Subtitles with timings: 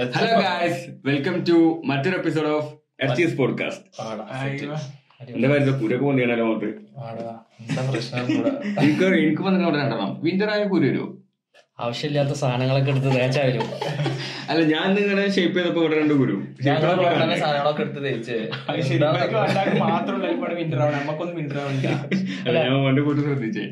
[0.00, 2.68] Hello guys welcome to മറ്റൊരു episode of
[3.00, 4.02] S T S podcast
[5.30, 6.04] എന്റെ കാര്യത്തിൽ കുരൊക്കെ?
[8.80, 10.20] എനിക്ക് എനിക്ക് വന്നിട്ട് അവിടെ രണ്ടെണ്ണം.
[10.22, 11.06] വിന്റർ ആയ കുരു വരുമോ
[11.80, 13.66] ആവശ്യമില്ലാത്ത സാധനങ്ങളൊക്കെ എടുത്ത് തേച്ചാ വരും
[14.50, 16.36] അല്ല ഞാൻ നിങ്ങളെ ഷേപ്പ് ചെയ്തപ്പോ ഇവിടെ രണ്ട് കുരു.
[17.38, 18.38] സാധനങ്ങളൊക്കെ എടുത്ത് തേച്ച്.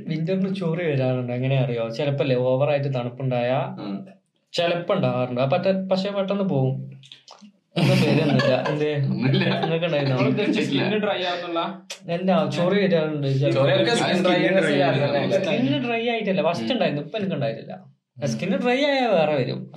[0.09, 1.33] വിന്ററിന് ചോറി വരാറുണ്ട്.
[1.33, 1.89] എങ്ങനെയാ അറിയോ?
[1.89, 3.51] ചിലപ്പല്ലേ ഓവറായിട്ട് തണുപ്പുണ്ടായ.
[4.53, 5.41] ചിലപ്പോ ഉണ്ടാവാറുണ്ട്.
[5.41, 7.01] പറ്റ- പക്ഷെ പെട്ടെന്ന് പോവും.
[12.51, 13.27] ചൊറി വരാറുണ്ട്.
[15.35, 16.43] സ്കിന്ന് ഡ്രൈ ആയിട്ടല്ല.
[16.43, 17.03] ഫസ്റ്റ് ഉണ്ടായിരുന്നു.
[17.03, 17.85] ഇപ്പൊ എനിക്ക് ഉണ്ടായിട്ടില്ല
[18.27, 19.73] സ്കിന്ന് ഡ്രൈ ആയാൽ വേറെ വരും.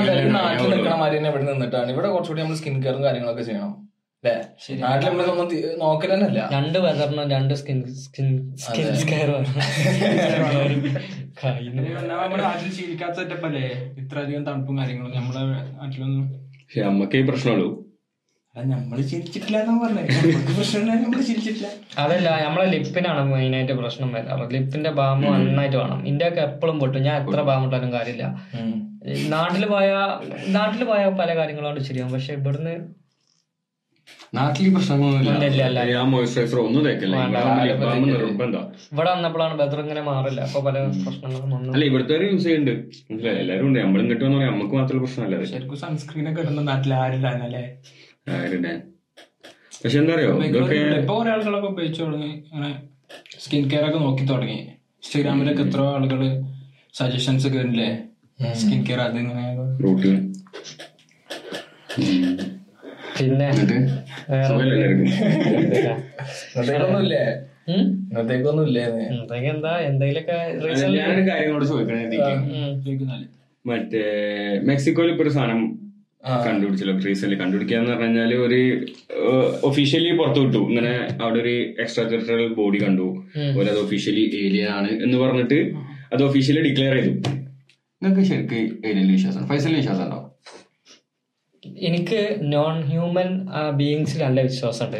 [0.00, 1.92] ഇട്ടിട്ട് നാട്ടിൽ ഞാൻ നിൽക്കണ മാതിരി തന്നെ ഇവിടെ നിന്നിട്ടാണ്.
[1.92, 3.83] ഇവിടെ കുറച്ചുകൂടി നമ്മൾ സ്കിൻ കെയറും കാര്യങ്ങളൊക്കെ ചെയ്യണം.
[4.80, 9.30] നാട്ടിൽ നമ്മളൊന്നും തി- നോക്കൽ തന്നെ രണ്ട് വെതറിനും രണ്ട് സ്കിൻ സ്കിൻ സ്കിൻ സ്കെയർ
[12.12, 13.62] നമ്മുടെ നാട്ടിൽ ശീലിക്കാത്ത ഇത്രയധികം
[13.98, 15.42] ഇത്ര അധികം തണുപ്പും കാര്യങ്ങളും നമ്മളെ
[15.74, 16.26] നാട്ടിലൊന്നും.
[16.60, 16.80] പക്ഷെ
[17.22, 17.68] പ്രശ്നമുള്ളൂ
[21.98, 26.06] അതല്ല നമ്മളെ ലിപ്പിനാണ് മെയിൻ ആയിട്ട് പ്രശ്നം വരാറ് ലിപ്പിന്റെ ബാമ് നന്നായിട്ട് വേണം.
[26.06, 27.02] ഇന്ത്യ ഒക്കെ എപ്പോഴും പൊട്ടും.
[27.02, 28.26] ഞാൻ എത്ര ഭാഗം ഇട്ടാലും കാര്യമില്ല.
[29.30, 29.88] നാട്ടിൽ പോയ
[30.48, 32.12] നാട്ടിൽ പോയ പല കാര്യങ്ങളും ശരിയാവും.
[32.12, 32.74] പക്ഷെ ഇവിടുന്ന്
[34.36, 35.82] നാട്ടിൽ പ്രശ്നങ്ങളൊന്നുമില്ല.
[35.94, 37.16] ഞാൻ മോയ്സ്ചറൈസർ ഒന്നും തേക്കല്ല.
[38.92, 40.40] ഇവിടെ വന്നപ്പോഴാണ് വെതർ ഇങ്ങനെ മാറില്ല.
[40.48, 41.70] അപ്പൊ പല പ്രശ്നങ്ങളും വന്നു.
[41.74, 42.74] അല്ല ഇവിടുത്തെ യൂസ് ചെയ്യുന്നുണ്ട്.
[43.10, 43.78] മനസ്സിലായി എല്ലാരും ഉണ്ട്.
[44.50, 47.30] നമുക്ക് മാത്രമേ പ്രശ്നമല്ല ശരിക്കും സൺസ്ക്രീൻ ഒക്കെ ഇടുന്ന നാട്ടിൽ ആരുടെ
[49.82, 50.32] പക്ഷെ എന്താ അറിയോ?
[50.48, 52.32] ഇതൊക്കെ ഇപ്പൊ കുറെ ആളുകളൊക്കെ ഉപയോഗിച്ചു തുടങ്ങി.
[52.52, 52.70] അങ്ങനെ
[53.44, 54.58] സ്കിൻ കെയർ ഒക്കെ നോക്കി തുടങ്ങി.
[55.02, 56.20] ഇൻസ്റ്റാഗ്രാമിലൊക്കെ എത്ര ആളുകൾ
[56.98, 57.88] സജഷൻസ് ഒക്കെ വരില്ലേ
[58.60, 59.44] സ്കിൻ കെയർ അതിങ്ങനെ
[59.84, 60.16] റൂട്ടീൻ
[63.18, 63.76] പിന്നെ എന്താ?
[71.70, 72.02] ചോദിക്കണേ
[73.64, 74.02] മറ്റേ
[74.70, 75.60] മെക്സിക്കോയിൽ ഇപ്പൊ ഒരു സാധനം
[76.44, 78.60] കണ്ടുപിടിച്ചല്ലോ റീസെന്റ് കണ്ടുപിടിക്കുക എന്ന് പറഞ്ഞാൽ ഒരു
[79.68, 80.60] ഒഫീഷ്യലി പുറത്തു വിട്ടു.
[80.70, 80.92] ഇങ്ങനെ
[81.22, 83.06] അവിടെ ഒരു എക്സ്ട്രാ ടെറിട്ടറിയൽ ബോഡി കണ്ടു
[83.40, 85.58] അതുപോലെ അത് ഒഫീഷ്യലി ഏലിയൻ ആണ് എന്ന് പറഞ്ഞിട്ട്
[86.14, 87.12] അത് ഒഫീഷ്യലി ഡിക്ലെയർ ചെയ്തു.
[88.02, 88.56] നിങ്ങൾക്ക് ശരിക്കും
[88.88, 90.20] ഏലിയൻ വിശ്വാസം ഫൈസലിന് വിശ്വാസം ഉണ്ടോ?
[91.88, 92.20] എനിക്ക്
[92.54, 93.30] നോൺ ഹ്യൂമൻ
[93.76, 94.96] ബീയിങ്സിൽ നല്ല വിശ്വാസമുണ്ട്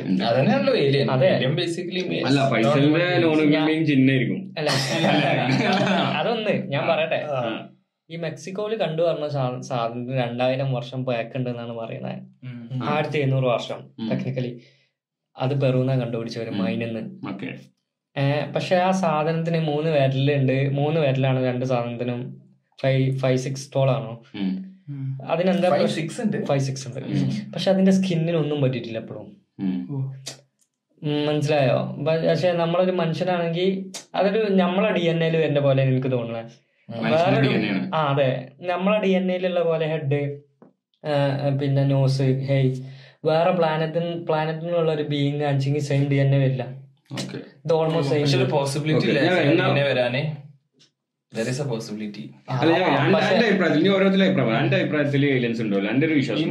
[6.21, 7.21] അതൊന്ന് ഞാൻ പറയട്ടെ.
[8.11, 12.19] ഈ മെക്സിക്കോയിൽ കണ്ടു പറഞ്ഞ സാധനം രണ്ടായിരം വർഷം പഴക്കുണ്ട് എന്നാണ് പറയുന്നത്
[12.93, 13.81] ആയിരത്തി എഴുന്നൂറ് വർഷം
[14.11, 14.53] ടെക്നിക്കലി
[15.37, 17.03] അത് പെറുന്ന കണ്ടുപിടിച്ചവര് മൈനിന്ന്.
[18.55, 20.71] പക്ഷെ ആ സാധനത്തിന് മൂന്ന് വിരലുണ്ട്.
[20.71, 22.21] മൂന്ന് വിരലാണ് രണ്ട് സാധനത്തിനും.
[22.83, 24.15] ഫൈവ് ഫൈവ് സിക്സ് ടോൾ ആണോ
[25.25, 26.99] അതിനെന്താ ഫൈവ് സിക്സ് ഉണ്ട്.
[27.55, 29.29] പക്ഷെ അതിന്റെ സ്കിന്നിനൊന്നും പറ്റിയിട്ടില്ല എപ്പോഴും.
[31.27, 31.79] മനസ്സിലായോ?
[32.29, 33.71] പക്ഷെ നമ്മളൊരു മനുഷ്യനാണെങ്കിൽ
[34.15, 36.45] അതൊരു നമ്മളെ ഡി എൻ എയിൽ വരുന്ന പോലെ എനിക്ക് തോന്നുന്നത്
[36.91, 37.91] മനുഷ്യന്റെ വേറൊരു ആണ്.
[37.95, 38.31] ആ അതെ.
[38.61, 40.21] നമ്മളെ ഡി എൻ എയിലുള്ള പോലെ ഹെഡ്
[41.61, 42.71] പിന്നെ നോസ് ഹെയ്
[43.25, 46.65] വേറെ പ്ലാനറ്റിൽ പ്ലാനറ്റിനുള്ള ഒരു ബീയിങ് കാണിച്ചെങ്കിൽ സെയിം ഡി എൻ എ വരില്ല.
[47.65, 50.37] ഇത് ഓൾമോസ്റ്റ് സെയിം ഒരു പോസിബിലിറ്റി വരാനേ?
[51.35, 52.25] ദർ ഇസ് എ പോസിബിലിറ്റി
[52.55, 53.13] അല്ല ഞാൻ ഞാൻ-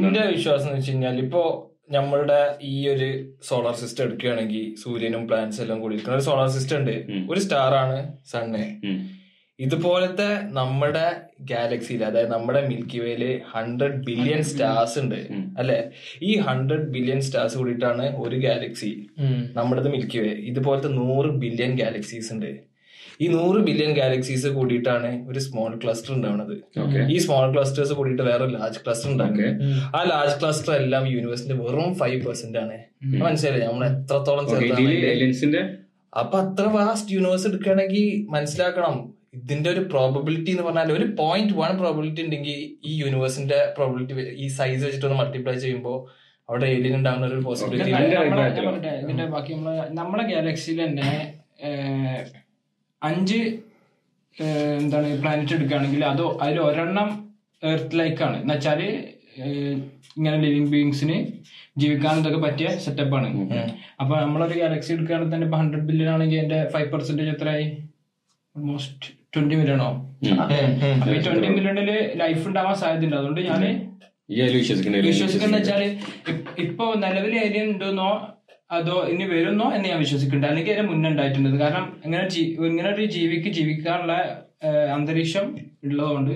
[0.08, 1.42] എന്റെ വിശ്വാസം എന്ന് വെച്ച് കഴിഞ്ഞാൽ ഇപ്പോ
[1.90, 3.08] നമ്മളുടെ ഈ ഒരു
[3.42, 6.94] സോളാർ സിസ്റ്റം എടുക്കുകയാണെങ്കിൽ സൂര്യനും പ്ലാന്റ്സ് എല്ലാം കൂടി ഇരിക്കുന്ന ഒരു സോളാർ സിസ്റ്റം ഉണ്ട്.
[7.30, 8.62] ഒരു സ്റ്റാർ ആണ് സണ്ണ്.
[9.58, 11.04] ഇതുപോലത്തെ നമ്മുടെ
[11.40, 15.18] ഗാലക്സിയിൽ അതായത് നമ്മുടെ മിൽക്കി വേയിൽ ഹൺഡ്രഡ് ബില്യൺ സ്റ്റാർസ് ഉണ്ട്.
[15.58, 15.78] അല്ലെ?
[16.22, 18.90] ഈ ഹൺഡ്രഡ് ബില്യൺ സ്റ്റാർസ് കൂടിയിട്ടാണ് ഒരു ഗാലക്സി
[19.54, 22.50] നമ്മുടേത് മിൽക്കി വേ ഇതുപോലത്തെ നൂറ് ബില്യൺ ഗാലക്സീസ് ഉണ്ട്.
[23.20, 26.54] ഈ നൂറ് ബില്യൺ ഗാലക്സീസ് കൂടിയിട്ടാണ് ഒരു സ്മോൾ ക്ലസ്റ്റർ ഉണ്ടാവുന്നത്
[26.84, 27.02] Okay.
[27.14, 29.62] ഈ സ്മോൾ ക്ലസ്റ്റേഴ്സ് കൂടിയിട്ട് വേറെ ലാർജ് ക്ലസ്റ്റർ ഉണ്ടാക്കുന്നത്
[29.96, 32.76] ആ ലാർജ് ക്ലസ്റ്റർ എല്ലാം യൂണിവേഴ്സിന്റെ വെറും ഫൈവ് പെർസെന്റ് ആണ്.
[33.22, 33.66] മനസ്സിലായില്ലേ?
[33.66, 35.62] നമ്മൾ എത്രത്തോളം ചെറുതാണ്
[36.12, 38.96] അപ്പൊ അത്ര വാസ്റ്റ് യൂണിവേഴ്സ് എടുക്കുകയാണെങ്കിൽ മനസ്സിലാക്കണം.
[39.38, 44.82] ഇതിന്റെ ഒരു പ്രോബിലിറ്റി എന്ന് പറഞ്ഞാൽ ഒരു പോയിന്റ് വൺ പ്രോബിലിറ്റി ഉണ്ടെങ്കിൽ ഈ യൂണിവേഴ്സിന്റെ പ്രോബിലിറ്റി ഈ സൈസ്
[44.84, 45.96] വെച്ചിട്ട് മൾട്ടിപ്ലൈ ചെയ്യുമ്പോൾ
[46.48, 47.90] അവിടെ ഏലിയൻ ഉണ്ടാകുന്ന ഒരു പോസിബിലിറ്റി
[49.02, 51.10] ഇതിന്റെ ബാക്കി നമ്മളെ നമ്മളെ ഗാലക്സിയിൽ തന്നെ
[53.04, 53.40] അഞ്ച്
[54.76, 57.08] എന്താണ് പ്ലാനറ്റ് എടുക്കുകയാണെങ്കിൽ അത് അതിൽ ഒരെണ്ണം
[57.62, 58.80] എർത്തിലേക്കാണ് എന്ന് വെച്ചാൽ
[60.16, 61.16] ഇങ്ങനെ ലിവിങ് ബീങ്സിന്
[61.76, 63.28] ജീവിക്കാൻ ഇതൊക്കെ പറ്റിയ സെറ്റപ്പാണ്
[64.00, 67.66] അപ്പൊ നമ്മളൊരു ഗാലക്സി എടുക്കുകയാണെങ്കിൽ തന്നെ ഇപ്പൊ ഹൺഡ്രഡ് ബില്യൺ ആണെങ്കിൽ അതിന്റെ ഫൈവ് പെർസെന്റേജ് എത്രയായി?
[68.56, 69.88] ഓൾമോസ്റ്റ് ട്വന്റി മില്യണോ
[70.42, 70.58] അപ്പൊ
[71.08, 73.16] ഈ ട്വന്റി മില്യണിൽ ലൈഫ് ഉണ്ടാവാൻ സാധ്യതയുണ്ട്.
[73.18, 73.72] അതുകൊണ്ട് അതിൽ
[75.08, 75.82] വിശ്വസിക്കുന്ന വെച്ചാൽ
[76.32, 78.10] ഇപ്- ഇപ്പൊ നിലവിൽ ഏരിയ ഉണ്ടെന്നോ
[78.70, 80.48] അതോ ഇനി വരുന്നോ എന്ന് ഞാൻ വിശ്വസിക്കുന്നുണ്ട്.
[80.50, 81.58] അല്ലെങ്കിൽ അതിന് മുന്നേ ഉണ്ടായിട്ടുണ്ട്.
[81.62, 82.24] കാരണം ഇങ്ങനെ
[82.70, 84.14] ഇങ്ങനെ ഒരു ജീവിക്ക് ജീവിക്കാനുള്ള
[84.96, 85.46] അന്തരീക്ഷം
[85.88, 86.34] ഉള്ളതുകൊണ്ട്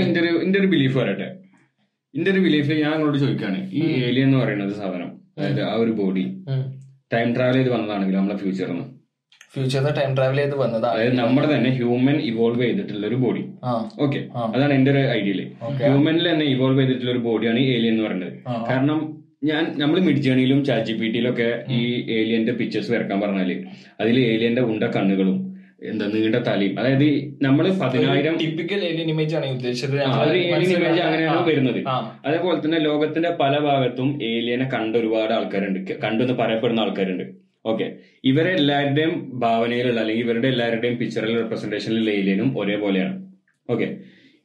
[0.00, 1.28] എന്റെ ഒരു ഒരു ബിലീഫ് പറയട്ടെ
[2.14, 3.58] എന്റെ ഒരു ബിലീഫ് ഞാൻ നിങ്ങളോട് ചോദിക്കാണ്.
[3.80, 6.24] ഈ ഏലിയൻ എന്ന് പറയുന്നത് സാധനം അതായത് ആ ഒരു ബോഡി
[7.12, 8.86] ടൈം ട്രാവൽ ചെയ്ത് വന്നതാണെങ്കിൽ നമ്മളെ ഫ്യൂച്ചറിൽ നിന്ന്
[9.54, 13.42] ഫ്യൂച്ചറിൽ ടൈം ട്രാവൽ ചെയ്ത് വന്നതാണ് അതായത് നമ്മുടെ തന്നെ ഹ്യൂമൻ ഇവോൾവ് ചെയ്തിട്ടുള്ള ഒരു ബോഡി
[14.04, 14.20] ഓക്കെ
[14.54, 15.86] അതാണ് എന്റെ ഒരു ഐഡിയൽ Okay.
[15.86, 18.34] ഹ്യൂമനിൽ തന്നെ ഇവോൾവ് ചെയ്തിട്ടുള്ള ഒരു ബോഡിയാണ് ഏലിയൻ എന്ന് പറയുന്നത്.
[18.70, 19.00] കാരണം
[19.42, 21.78] ഞാൻ നമ്മൾ മിഡ് ജേണിയിലും ചാറ്റ് ജി പി ടിയിലൊക്കെ ഈ
[22.10, 23.64] ഏലിയന്റെ പിക്ചേഴ്സ് വരക്കാൻ പറഞ്ഞാൽ
[24.00, 25.38] അതിൽ ഏലിയന്റെ ഉണ്ട കണ്ണുകളും
[25.82, 29.96] എന്താ നീണ്ട തലയും അതായത് നമ്മൾ പതിനായിരം ടിപ്പിക്കൽ ഏലിയൻ ഇമേജ് ആണ് ഉദ്ദേശിച്ചത്.
[30.32, 31.84] ഏലിയൻ ഇമേജ് അങ്ങനെയാണ് വരുന്നത്.
[32.26, 35.92] അതേപോലെ തന്നെ ലോകത്തിന്റെ പല ഭാഗത്തും ഏലിയനെ കണ്ട ഒരുപാട് ആൾക്കാരുണ്ട്.
[36.04, 37.24] കണ്ടെന്ന് പറയപ്പെടുന്ന ആൾക്കാരുണ്ട്.
[37.66, 37.92] ഓക്കെ.
[38.24, 43.16] ഇവരെ എല്ലാവരുടെയും ഭാവനയിലുള്ള അല്ലെങ്കിൽ ഇവരുടെ എല്ലാവരുടെയും പിക്ചറിൽ റെപ്രസെന്റേഷനിലുള്ള ഏലിയനും ഒരേപോലെയാണ്.
[43.70, 43.88] ഓക്കെ.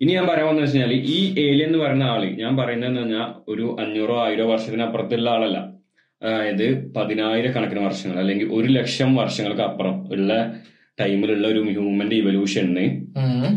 [0.01, 4.15] ഇനി ഞാൻ പറയാൻ വന്നു വെച്ചാൽ ഈ ഏലിയൻ എന്ന് പറയുന്ന ആൾ ഞാൻ പറയുന്നതെന്ന് പറഞ്ഞാൽ ഒരു അഞ്ഞൂറോ
[4.25, 5.57] ആയിരോ വർഷത്തിനപ്പുറത്തുള്ള ആളല്ല
[6.21, 6.65] അതായത്
[6.95, 10.31] പതിനായിരക്കണക്കിന് വർഷങ്ങൾ അല്ലെങ്കിൽ ഒരു ലക്ഷം വർഷങ്ങൾക്ക് അപ്പുറം ഉള്ള
[10.99, 12.85] ടൈമിലുള്ള ഒരു ഹ്യൂമന്റെ ഇവല്യൂഷന്.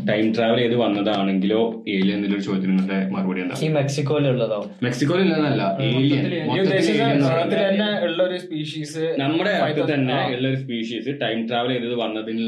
[0.09, 1.61] ടൈം ട്രാവൽ ചെയ്ത് വന്നതാണെങ്കിലോ
[1.95, 3.57] ഏലിയൻ എന്നൊരു ചോദ്യത്തിന് നിങ്ങളുടെ മറുപടി എന്താ?
[3.65, 6.27] ഈ മെക്സിക്കോയിലുള്ളതോ മെക്സിക്കോയിൽ ഇല്ലെന്നല്ല ഏലിയൻ
[8.07, 12.47] ഉള്ള ഒരു സ്പീഷീസ് നമ്മുടെ അടുത്ത് തന്നെ ഉള്ള ഒരു സ്പീഷീസ് ടൈം ട്രാവൽ ചെയ്തത് വന്നതിന്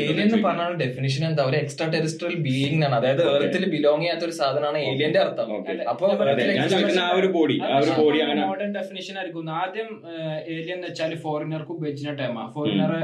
[0.00, 1.42] ഏലിയൻ എന്ന് പറഞ്ഞാൽ ഡെഫിനിഷൻ എന്താ?
[1.50, 2.94] ഒരു എക്സ്ട്രാ ടെറിസ്ട്രിയൽ ബീയിങ് ആണ്.
[3.00, 5.48] അതായത് എർത്തിൽ ബിലോങ് ചെയ്യാത്ത ഒരു സാധനമാണ് ഏലിയന്റെ അർത്ഥം.
[5.94, 6.06] അപ്പൊ
[6.58, 9.50] ഞാൻ ആ ഒരു ബോഡി ആ ഒരു ബോഡി അങ്ങനെ മോഡേൺ ഡെഫിനിഷൻ ആയിരിക്കും.
[9.62, 9.90] ആദ്യം
[10.56, 13.02] ഏലിയൻ എന്ന് വെച്ചാൽ ഫോറിനർക്ക് ഉപയോഗിച്ചിരുന്ന ടൈമാ ഫോറിനറെ.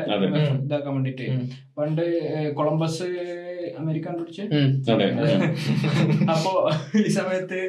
[0.67, 1.27] ഇതാക്കാൻ വേണ്ടിട്ട്
[1.79, 2.05] പണ്ട്
[2.59, 3.09] കൊളംബസ്
[3.81, 4.45] അമേരിക്ക കണ്ടുപിടിച്ച്?
[4.93, 5.07] അതെ
[6.35, 6.53] അപ്പോ
[7.03, 7.61] ഈ സമയത്ത്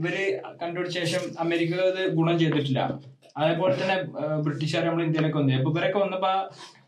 [0.00, 0.14] ഇവർ
[0.62, 2.80] കണ്ടുപിടിച്ച ശേഷം അമേരിക്ക അത് ഗുണം ചെയ്തിട്ടില്ല.
[3.40, 3.96] അതേപോലെ തന്നെ
[4.44, 5.54] ബ്രിട്ടീഷുകാർ നമ്മൾ ഇന്ത്യയിലേക്ക് വന്നു.
[5.60, 6.32] അപ്പൊ ഇവരൊക്കെ വന്നപ്പോ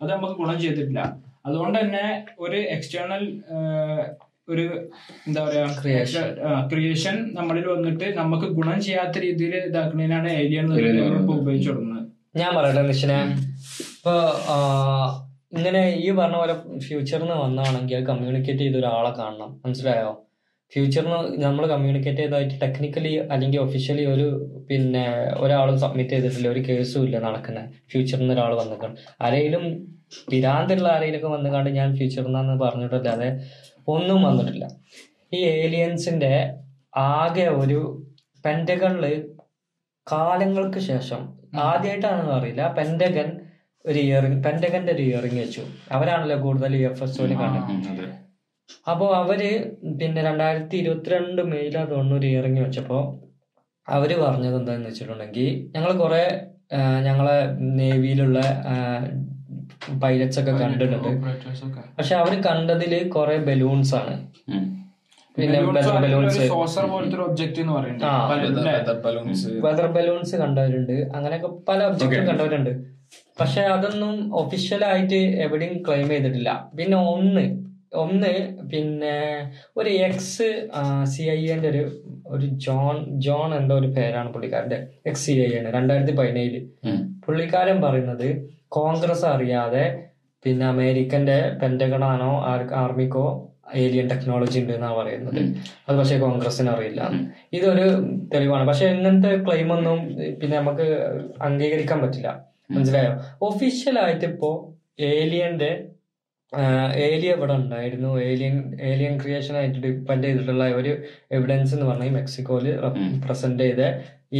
[0.00, 1.00] അത് നമുക്ക് ഗുണം ചെയ്തിട്ടില്ല.
[1.48, 2.04] അതുകൊണ്ട് തന്നെ
[2.44, 3.24] ഒരു എക്സ്റ്റേണൽ
[4.52, 4.64] ഒരു
[5.26, 6.26] എന്താ പറയാ ക്രിയേഷൻ
[6.70, 12.04] ക്രിയേഷൻ നമ്മളിൽ വന്നിട്ട് നമുക്ക് ഗുണം ചെയ്യാത്ത രീതിയിൽ ഇതാക്കുന്നതിനാണ് ഏലിയൻ Alien ഉപയോഗിച്ചു തുടങ്ങുന്നത്.
[12.40, 13.12] ഞാൻ പറയട്ടെ നിശ്ചന
[13.94, 14.14] ഇപ്പൊ
[15.52, 16.54] ഇങ്ങനെ ഈ പറഞ്ഞ പോലെ
[16.86, 19.60] ഫ്യൂച്ചറിന് വന്നാണെങ്കിൽ അത് കമ്മ്യൂണിക്കേറ്റ് ചെയ്ത ഒരാളെ കാണണം.
[19.64, 20.12] മനസ്സിലായോ?
[20.72, 24.26] ഫ്യൂച്ചറിന് നമ്മൾ കമ്മ്യൂണിക്കേറ്റ് ചെയ്തതായിട്ട് ടെക്നിക്കലി അല്ലെങ്കിൽ ഒഫീഷ്യലി ഒരു
[24.68, 25.04] പിന്നെ
[25.40, 29.64] ഒരാളും സബ്മിറ്റ് ചെയ്തിട്ടില്ല ഒരു കേസും ഇല്ല നടക്കുന്നത് ഫ്യൂച്ചറിൽ നിന്ന് ഒരാൾ വന്നിട്ടുണ്ട് ആരെങ്കിലും
[30.32, 33.28] പിരാന്തുള്ള ആരെയിലൊക്കെ വന്നുകൊണ്ട് ഞാൻ ഫ്യൂച്ചറിൽ നിന്നാന്ന് പറഞ്ഞിട്ടല്ലാതെ
[33.88, 34.66] ഒന്നും വന്നിട്ടില്ല.
[35.34, 36.32] ഈ ഏലിയൻസിന്റെ
[36.96, 37.80] ആകെ ഒരു
[38.44, 39.04] പെന്റകളിൽ
[40.06, 41.22] കാലങ്ങൾക്ക് ശേഷം
[41.58, 42.74] ആദ്യമായിട്ടാണെന്ന് അറിയില്ല.
[42.78, 43.28] പെന്റഗൻ
[43.90, 45.62] ഒരു ഇയറിംഗ് പെന്റഗന്റെ ഒരു ഇയറിംഗ് വെച്ചു.
[45.96, 48.06] അവരാണല്ലോ കൂടുതൽ ഇ എഫ് എസ് കണ്ടത്.
[48.90, 49.40] അപ്പോ അപ്പോൾ അവർ
[50.00, 53.02] പിന്നെ രണ്ടായിരത്തി ഇരുപത്തിരണ്ട് മെയ്യിലാ തോന്നുന്നു ഒരു ഇയറിംഗ് വെച്ചപ്പോൾ
[53.88, 56.22] അവർ പറഞ്ഞത് എന്താന്ന് വെച്ചിട്ടുണ്ടെങ്കിൽ ഞങ്ങൾ കുറെ
[57.06, 57.36] ഞങ്ങളെ
[57.78, 58.38] നേവിയിലുള്ള
[60.04, 61.10] പൈലറ്റ്സ് ഒക്കെ കണ്ടിട്ടുണ്ട്.
[61.98, 64.14] പക്ഷെ അവർ കണ്ടതിൽ കുറെ ബലൂൺസ് ആണ്.
[65.36, 70.96] പിന്നെ വെതർ ബലൂൺസ് saucer പോലത്തെ ഒബ്ജക്റ്റ് എന്ന് പറയുന്നത് ബലൂൺസ് വെതർ ബലൂൺസ് കണ്ടവരുണ്ട്.
[71.16, 72.26] അങ്ങനെയൊക്കെ പല ഒബ്ജക്റ്റും.
[72.30, 72.72] കണ്ടവരുണ്ട്.
[73.40, 76.50] പക്ഷെ അതൊന്നും ഒഫീഷ്യലായിട്ട് എവിടെയും ക്ലെയിം ചെയ്തിട്ടില്ല.
[76.78, 77.44] പിന്നെ ഒന്ന്
[78.04, 78.30] ഒന്ന്
[78.72, 79.16] പിന്നെ
[79.76, 80.46] ഒരു എക്സ്
[81.12, 81.82] സി ഐ എന്റെ ഒരു
[82.26, 84.78] ഒരു ജോൺ ജോൺ എന്തോ ഒരു പേരാണ് പുള്ളിക്കാരന്റെ
[85.10, 86.56] എക്സ് സി ഐ ആണ് രണ്ടായിരത്തി പതിനേഴിൽ
[87.26, 88.26] പുള്ളിക്കാരൻ പറയുന്നത്
[88.68, 89.84] കോൺഗ്രസ് അറിയാതെ
[90.44, 92.32] പിന്നെ അമേരിക്കന്റെ പെന്റഗണാനോ
[92.82, 93.26] ആർമിക്കോ
[93.84, 95.40] ഏലിയൻ ടെക്നോളജി ഉണ്ട് എന്നാണ് പറയുന്നത്.
[95.88, 97.00] അത് പക്ഷേ കോൺഗ്രസിന് അറിയില്ല.
[97.52, 97.86] ഇതൊരു
[98.34, 98.64] തെളിവാണ്.
[98.68, 99.98] പക്ഷെ ഇങ്ങനത്തെ ക്ലെയിം ഒന്നും
[100.40, 100.86] പിന്നെ നമുക്ക്
[101.48, 102.30] അംഗീകരിക്കാൻ പറ്റില്ല.
[102.70, 103.12] മനസ്സിലായോ?
[103.48, 104.50] ഒഫീഷ്യലായിട്ട് ഇപ്പോ
[105.12, 105.70] ഏലിയന്റെ
[107.06, 108.10] ഏലിയ ഇവിടെ ഉണ്ടായിരുന്നു.
[108.28, 108.56] ഏലിയൻ
[108.90, 110.92] ഏലിയൻ ക്രിയേഷൻ ആയിട്ട് ഡിപ്പെൻഡ് ചെയ്തിട്ടുള്ള ഒരു
[111.36, 112.66] എവിഡൻസ് എന്ന് പറഞ്ഞാൽ മെക്സിക്കോയിൽ
[113.24, 113.82] പ്രസന്റ് ചെയ്ത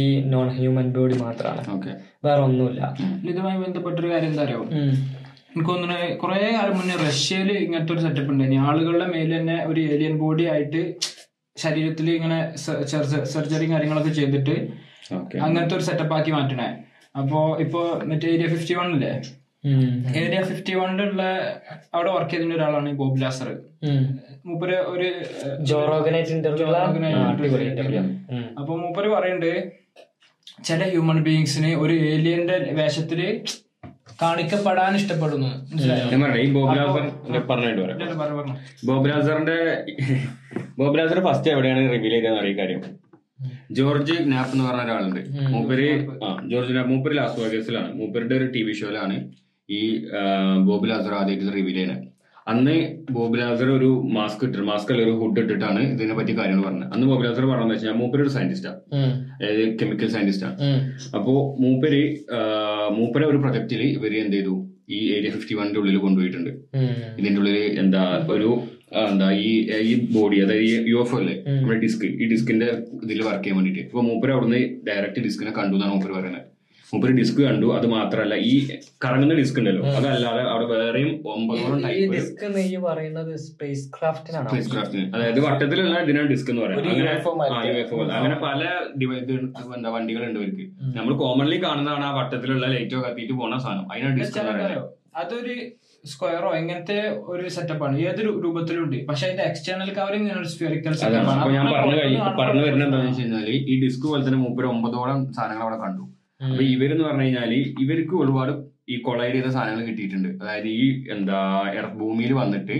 [0.01, 0.03] ഈ
[0.33, 1.91] നോൺ ഹ്യൂമൻ ബോഡി മാത്രമാണ്
[2.25, 2.81] വേറെ ഒന്നുമില്ല
[3.31, 4.61] ഇതുമായി ബന്ധപ്പെട്ടൊരു കാര്യം എന്താ അറിയോ?
[5.51, 8.63] എനിക്ക് തോന്നുന്നു കുറെ കാലം മുന്നേ റഷ്യയിൽ ഇങ്ങനത്തെ ഒരു സെറ്റപ്പ് ഉണ്ടായിരുന്നു.
[8.69, 10.81] ആളുകളുടെ മേലിൽ തന്നെ ഒരു ഏലിയൻ ബോഡി ആയിട്ട്
[11.55, 12.39] ശരീരത്തിൽ ഇങ്ങനെ
[13.33, 14.55] സർജറി കാര്യങ്ങളൊക്കെ ചെയ്തിട്ട്
[15.45, 16.67] അങ്ങനത്തെ ഒരു സെറ്റപ്പ് ആക്കി മാറ്റണേ.
[17.17, 19.11] അപ്പോ ഇപ്പോ മറ്റേ ഏരിയ ഫിഫ്റ്റി വണ്ണില്ലേ
[20.21, 21.23] ഏരിയ ഫിഫ്റ്റി വണ്ണിലുള്ള
[21.93, 23.47] അവിടെ വർക്ക് ചെയ്തിരുന്ന ഒരാളാണ് ഈ ബോബ് ലാസർ
[24.45, 25.07] മൂപ്പര് ഒരു
[28.59, 29.51] അപ്പൊ മൂപ്പര് പറയുന്നുണ്ട്
[30.63, 33.19] ചില ഹ്യൂമൻ ബീങ്സിന് ഒരു ഏലിയന്റെ വേഷത്തിൽ
[34.21, 35.49] കാണിക്കപ്പെടാൻ ഇഷ്ടപ്പെടുന്നു.
[36.53, 37.03] ബോബ് ലാസർ
[37.49, 38.55] പറഞ്ഞിട്ട് പറയാം പറഞ്ഞോ.
[38.85, 39.57] ബോബ് ലാസറിന്റെ
[40.79, 42.81] ബോബ് ലാസർ ഫസ്റ്റ് എവിടെയാണ് റിവീൽ ചെയ്തെന്ന് അറിയ കാര്യം.
[43.77, 45.21] ജോർജ് നാപ്പ് എന്ന് പറഞ്ഞ ഒരാളുണ്ട്.
[45.53, 45.87] മൂപ്പര്
[46.51, 47.89] ജോർജ് നാപ്പ് മൂപ്പര് ലാസ് വേഗസിലാണ്.
[47.99, 49.17] മൂപ്പരുടെ ഒരു ടി വി ഷോയിലാണ്
[49.69, 49.81] ഈ
[50.67, 52.05] ബോബി ലാസർ ആദ്യമായിട്ട് റിവീൽ ചെയ്യുന്നത്
[52.51, 52.75] അന്ന്
[53.15, 56.87] ബോബി ലാസർ ഒരു മാസ്ക് ഇട്ടിട്ട് മാസ്ക് അല്ല ഒരു ഹുഡ് ഇട്ടിട്ടാണ് ഇതിനെ പറ്റി കാര്യങ്ങൾ പറഞ്ഞത്.
[56.93, 58.79] അന്ന് ബോബി ലാസർ പറഞ്ഞതെന്ന് വെച്ചാൽ മൂപ്പര് ഒരു സയന്റിസ്റ്റാണ്
[59.39, 60.55] അതായത് കെമിക്കൽ സയന്റിസ്റ്റാണ്
[61.17, 61.33] അപ്പോ
[61.63, 62.01] മൂപ്പര്
[62.99, 64.55] മൂപ്പര ഒരു പ്രൊജക്റ്റിൽ ഇവർ എന്ത് ചെയ്തു?
[64.95, 66.51] ഈ ഏരിയ ഫിഫ്റ്റി വണ്ണിന്റെ ഉള്ളിൽ കൊണ്ടുപോയിട്ടുണ്ട്
[67.19, 68.03] ഇതിന്റെ ഉള്ളിൽ എന്താ
[68.35, 68.49] ഒരു
[68.91, 69.49] എന്താ ഈ
[69.89, 72.67] ഈ ബോഡി അതായത് ഈ യു എഫ് അല്ലേ നമ്മുടെ ഡിസ്ക് ഈ ഡിസ്കിന്റെ
[73.05, 73.81] ഇതിൽ വർക്ക് ചെയ്യാൻ വേണ്ടിയിട്ട്.
[73.87, 76.45] ഇപ്പൊ മൂപ്പര് അവിടുന്ന് ഡയറക്റ്റ് ഡിസ്കിനെ കണ്ടു എന്നാണ് മൂപ്പര് പറയുന്നത്.
[76.91, 78.53] മൂപ്പര് ഡിസ്ക് കണ്ടു അത് മാത്രമല്ല ഈ
[79.05, 81.81] കറങ്ങുന്ന ഡിസ്ക് ഉണ്ടല്ലോ അതല്ലാതെ അവിടെ വേറെയും ഒമ്പതോളം
[82.13, 82.43] ഡിസ്ക്
[82.85, 86.87] പറയുന്നത് സ്പേസ് ക്രാഫ്റ്റിനാണോ സ്പേസ് ക്രാഫ്റ്റിന് അതായത് വട്ടത്തിലുള്ള ഇതിനാണ് ഡിസ്ക് എന്ന് പറയുന്നത്.
[86.93, 88.63] അങ്ങനെ അങ്ങനെ പല
[89.79, 90.67] എന്താ വണ്ടികളുണ്ട് ഇവർക്ക്.
[90.99, 93.85] നമ്മൾ കോമൺലി കാണുന്നതാണ് ആ വട്ടത്തിലുള്ള ലൈറ്റോ കത്തിയിട്ട് പോണ സാധനം.
[93.91, 94.87] അതിനാണ് ഡിസ്ക് എന്ന് പറയുന്നത്.
[95.23, 95.57] അതൊരു
[96.03, 96.97] സ്ക്വയറോ എങ്ങനത്തെ
[97.31, 97.95] ഒരു സെറ്റപ്പാണ്.
[98.09, 101.25] ഏത് രൂപത്തിലും രൂപത്തിലുണ്ട് പക്ഷെ അതിന്റെ എക്സ്റ്റേണൽ കവറിംഗ് ഇങ്ങനെ സ്ഫിയറിക്കൽ ഞാൻ
[101.75, 105.79] പറഞ്ഞു കഴിഞ്ഞു പറഞ്ഞു വരുന്നത് എന്താണെന്ന് വെച്ച് കഴിഞ്ഞാൽ ഈ ഡിസ്ക് പോലെ തന്നെ മൂപ്പര് ഒമ്പതോളം സാധനങ്ങൾ അവിടെ
[105.83, 106.03] കണ്ടു.
[106.51, 108.53] അപ്പൊ ഇവരെന്ന് പറഞ്ഞു കഴിഞ്ഞാൽ ഇവർക്ക് ഒരുപാട്
[108.93, 110.29] ഈ കൊളൈഡ് ചെയ്ത സാധനങ്ങൾ കിട്ടിയിട്ടുണ്ട്.
[110.41, 110.85] അതായത് ഈ
[111.15, 111.39] എന്താ
[111.79, 112.77] എർത്ത് ഭൂമിയിൽ വന്നിട്ട്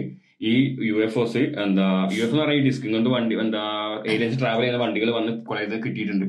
[0.49, 0.53] ഈ
[0.89, 3.63] യു എഫ് ഒസ് എന്താ യു എഫ് എന്ന് പറഞ്ഞ ഈ ഡിസ്ക് കൊണ്ട് വണ്ടി എന്താ
[4.13, 6.25] ഏലിയൻസ് ട്രാവൽ ചെയ്യുന്ന വണ്ടികൾ വന്ന് കൊളൈഡ് ചെയ്ത് കിട്ടിയിട്ടുണ്ട്.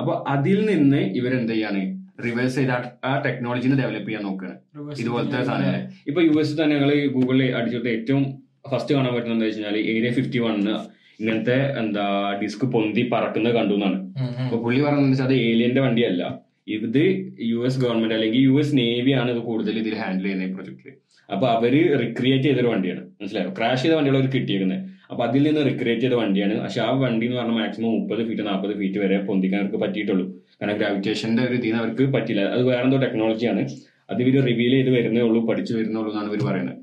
[0.00, 1.82] അപ്പൊ അതിൽ നിന്ന് ഇവരെന്ത് ചെയ്യാണ്?
[2.18, 2.72] റിവേഴ്സ് ചെയ്ത്
[3.04, 4.58] ആ- ടെക്നോളജിനെ ഡെവലപ്പ് ചെയ്യാൻ നോക്കുകയാണ്
[5.00, 5.74] ഇതുപോലത്തെ സാധനങ്ങൾ
[6.06, 8.24] ഇപ്പൊ യു എസ് തന്നെ ഞങ്ങൾ ഗൂഗിളിൽ അടിച്ചിട്ട് ഏറ്റവും
[8.70, 10.74] ഫസ്റ്റ് കാണാൻ പറ്റുന്നത് എന്താ വെച്ചാൽ ഏരിയ ഫിഫ്റ്റി വണ്ണ്
[11.20, 12.06] ഇങ്ങനത്തെ എന്താ
[12.40, 13.98] ഡിസ്ക് പൊന്തി പറക്കുന്നത് കണ്ടു എന്നാണ്.
[14.40, 16.22] അപ്പൊ പുള്ളി പറഞ്ഞത് വെച്ചാൽ അത് ഏലിയന്റെ വണ്ടിയല്ല.
[16.68, 17.02] ഇത്
[17.46, 20.92] യു എസ് ഗവൺമെന്റ് അല്ലെങ്കിൽ യു എസ് നേവി ആണ് ഇത് കൂടുതൽ ഇതിൽ ഹാൻഡിൽ ചെയ്യുന്ന ഈ പ്രൊജക്ടിൽ
[21.28, 23.02] അപ്പൊ അവർ റിക്രിയേറ്റ് ചെയ്തൊരു വണ്ടിയാണ്.
[23.20, 23.54] മനസ്സിലായോ?
[23.58, 24.80] ക്രാഷ് ചെയ്ത വണ്ടികൾ അവർ കിട്ടിയിരുന്നത്
[25.10, 26.54] അപ്പൊ അതിൽ നിന്ന് റിക്രിയേറ്റ് ചെയ്ത വണ്ടിയാണ്.
[26.60, 30.26] പക്ഷെ ആ വണ്ടി എന്ന് പറഞ്ഞാൽ മാക്സിമം മുപ്പത് ഫീറ്റ് നാൽപ്പത് ഫീറ്റ് വരെ പൊന്തിക്കാൻ അവർക്ക് പറ്റിയിട്ടുള്ളൂ.
[30.60, 32.42] കാരണം ഗ്രാവിറ്റേഷന്റെ ഒരു ഇതിന് അവർക്ക് പറ്റില്ല.
[32.54, 33.62] അത് വേറെ എന്തോ ടെക്നോളജിയാണ്
[34.10, 36.80] അത് ഇവർ റിവീൽ ചെയ്ത് വരുന്നേ ഉള്ളൂ പഠിച്ചു വരുന്നേ ഉള്ളൂ എന്നാണ് ഇവർ പറയുന്നത്.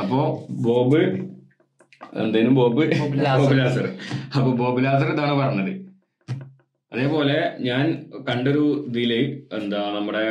[0.00, 0.18] അപ്പോ
[0.66, 1.00] ബോബ്
[2.22, 2.84] എന്തേലും ബോബ്?
[3.00, 3.18] ബോബ്
[3.60, 3.86] ലാസർ
[4.36, 5.72] അപ്പൊ ബോബ് ലാസർ ഇതാണ് പറഞ്ഞത്.
[6.92, 7.84] അതേപോലെ ഞാൻ
[8.28, 9.12] കണ്ടൊരു ഇതിൽ
[9.58, 10.24] എന്താ നമ്മുടെ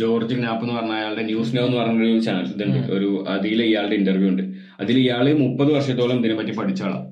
[0.00, 2.80] ജോർജ് ഗ്നാപ്പ് എന്ന് പറഞ്ഞ അയാളുടെ ന്യൂസ് നോ എന്ന് പറഞ്ഞൊരു ചാനൽ ഇതുണ്ട്.
[2.96, 4.42] ഒരു അതിൽ ഇയാളുടെ ഇന്റർവ്യൂ ഉണ്ട്.
[4.82, 7.06] അതിൽ ഇയാൾ മുപ്പത് വർഷത്തോളം ഇതിനെ പറ്റി പഠിച്ച ആളാണ്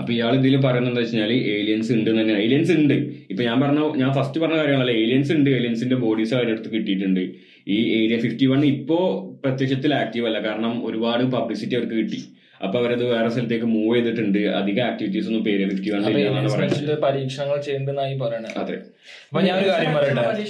[0.00, 2.94] അപ്പൊ ഇയാൾ ഇതിൽ പറയുന്നത് എന്താ വെച്ചാൽ ഏലിയൻസ് ഉണ്ട് തന്നെ ഏലിയൻസ് ഉണ്ട്.
[3.30, 4.94] ഇപ്പൊ ഞാൻ പറഞ്ഞ ഞാൻ ഫസ്റ്റ് പറഞ്ഞ കാര്യങ്ങളല്ല.
[5.04, 5.50] ഏലിയൻസ് ഉണ്ട്.
[5.50, 7.20] ഏലിയൻസിന്റെ ബോഡീസ് അവരുടെ അടുത്ത് കിട്ടിയിട്ടുണ്ട്.
[7.68, 8.98] ഈ ഏരിയ ഫിഫ്റ്റി വൺ ഇപ്പോ
[9.44, 10.38] പ്രത്യക്ഷത്തിൽ ആക്റ്റീവ് അല്ല.
[10.48, 12.20] കാരണം ഒരുപാട് പബ്ലിസിറ്റി അവർക്ക് കിട്ടി.
[12.64, 14.42] അപ്പൊ അവരത് വേറെ സ്ഥലത്തേക്ക് മൂവ് ചെയ്തിട്ടുണ്ട്.
[14.58, 16.02] അധികം ആക്ടിവിറ്റീസ് ഒന്നും പേര് ഫിഫ്റ്റി വൺ
[17.06, 18.50] പരീക്ഷണങ്ങൾ ചെയ്യേണ്ടതായി പറയണേ.
[18.62, 18.76] അതെ.
[19.28, 20.44] അപ്പൊ ഞാൻ ഒരു കാര്യം പറയട്ടെ?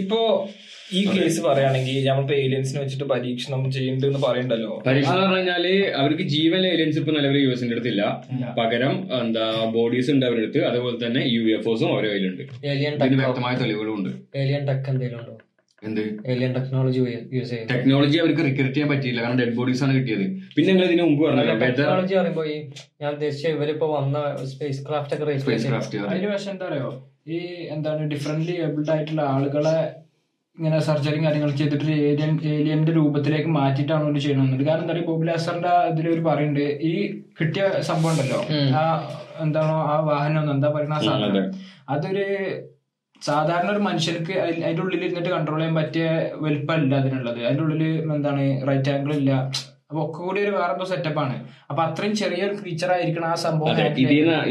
[0.00, 0.20] ഇപ്പോ
[0.98, 4.72] ഈ കേസ് പറയുകയാണെങ്കിൽ നമ്മളിപ്പോ ഏലിയൻസിനെ വെച്ചിട്ട് പരീക്ഷണം ചെയ്യുന്നുണ്ടെന്ന് പറയണ്ടല്ലോ?
[4.88, 5.66] പരീക്ഷ എന്ന് പറഞ്ഞു കഴിഞ്ഞാൽ
[6.00, 8.02] അവർക്ക് ജീവൻ ഏലിയൻസ് ഇപ്പൊ നിലവിൽ യു എസിന്റെ അടുത്തില്ല.
[8.58, 9.46] പകരം എന്താ
[9.76, 10.62] ബോഡീസ് ഉണ്ട് അവരുടെ അടുത്ത്.
[10.70, 12.42] അതുപോലെ തന്നെ യു എഫ് ഒസും അവരുടെ കയ്യിലുണ്ട്.
[13.06, 14.12] ഇതിന് വ്യക്തമായ തെളിവുകളും ഉണ്ട്.
[14.42, 15.36] ഏലിയൻ ടെക് എന്തെങ്കിലും ഉണ്ടോ?
[15.82, 16.02] എന്ത്?
[16.32, 16.98] ഏലിയൻ ടെക്നോളജി
[17.36, 19.20] യൂസ് ചെയ്യും ടെക്നോളജി അവർക്ക് റിക്രൂട്ട് ചെയ്യാൻ പറ്റിയില്ല.
[19.22, 20.26] കാരണം ഡെഡ് ബോഡീസ് ആണ് കിട്ടിയത്.
[20.56, 22.58] പിന്നെ നിങ്ങൾ ഇതിന് മുമ്പ് പറഞ്ഞു ടെക്നോളജി പറയുമ്പോ ഈ
[23.00, 24.18] ഞാൻ ഉദ്ദേശിച്ച ഇവരിപ്പോ വന്ന
[24.52, 26.92] സ്പേസ് ക്രാഫ്റ്റ് ഒക്കെ സ്പേസ് ക്രാഫ്റ്റ് അതിന് പക്ഷെ എന്താ പറയുക
[27.34, 27.38] ഈ
[27.74, 29.76] എന്താണ് ഡിഫറെന്റ് ഏബിൾഡ് ആയിട്ടുള്ള ആളുകളെ
[30.58, 36.08] ഇങ്ങനെ സർജറിയും കാര്യങ്ങളും ചെയ്തിട്ട് ഏലിയൻ ഏലിയന്റെ രൂപത്തിലേക്ക് മാറ്റിയിട്ടാണ് അവർ ചെയ്യണമെന്നുണ്ട് കാരണം എന്താ പറയുക ബോബിലാസറിന്റെ ഇതിൽ
[36.08, 36.92] ഒരു പറയുന്നുണ്ട് ഈ
[37.40, 38.40] കിട്ടിയ സംഭവം ഉണ്ടല്ലോ.
[38.76, 38.82] ആ
[39.40, 41.46] എന്താണോ ആ വാഹനം എന്താ പറയുന്ന ആ സാധനം?
[41.88, 42.26] അതൊരു
[43.22, 46.04] സാധാരണ ഒരു മനുഷ്യർക്ക് അതി- അതിന്റെ ഉള്ളിൽ ഇരുന്നിട്ട് കൺട്രോൾ ചെയ്യാൻ പറ്റിയ
[46.36, 47.46] വലിപ്പമല്ല അതിനുള്ളത്.
[47.46, 47.82] അതിന്റെ ഉള്ളിൽ
[48.12, 49.32] എന്താണ് റൈറ്റ് ആംഗിൾ ഇല്ല.
[49.92, 51.34] അപ്പൊ ഒക്കെ കൂടി ഒരു വേറെന്തോ സെറ്റപ്പ് സെറ്റപ്പാണ്
[51.70, 53.96] അപ്പൊ അത്രയും ചെറിയൊരു ഫീച്ചർ ആയിരിക്കണം ആ സംഭവം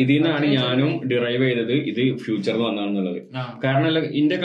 [0.03, 3.19] ഇതിൽ നിന്നാണ് ഞാനും ഡിറൈവ് ചെയ്തത് ഇത് ഫ്യൂച്ചറിൽ വന്നാണെന്നുള്ളത്.
[3.63, 4.37] കാരണം ഇന്റെ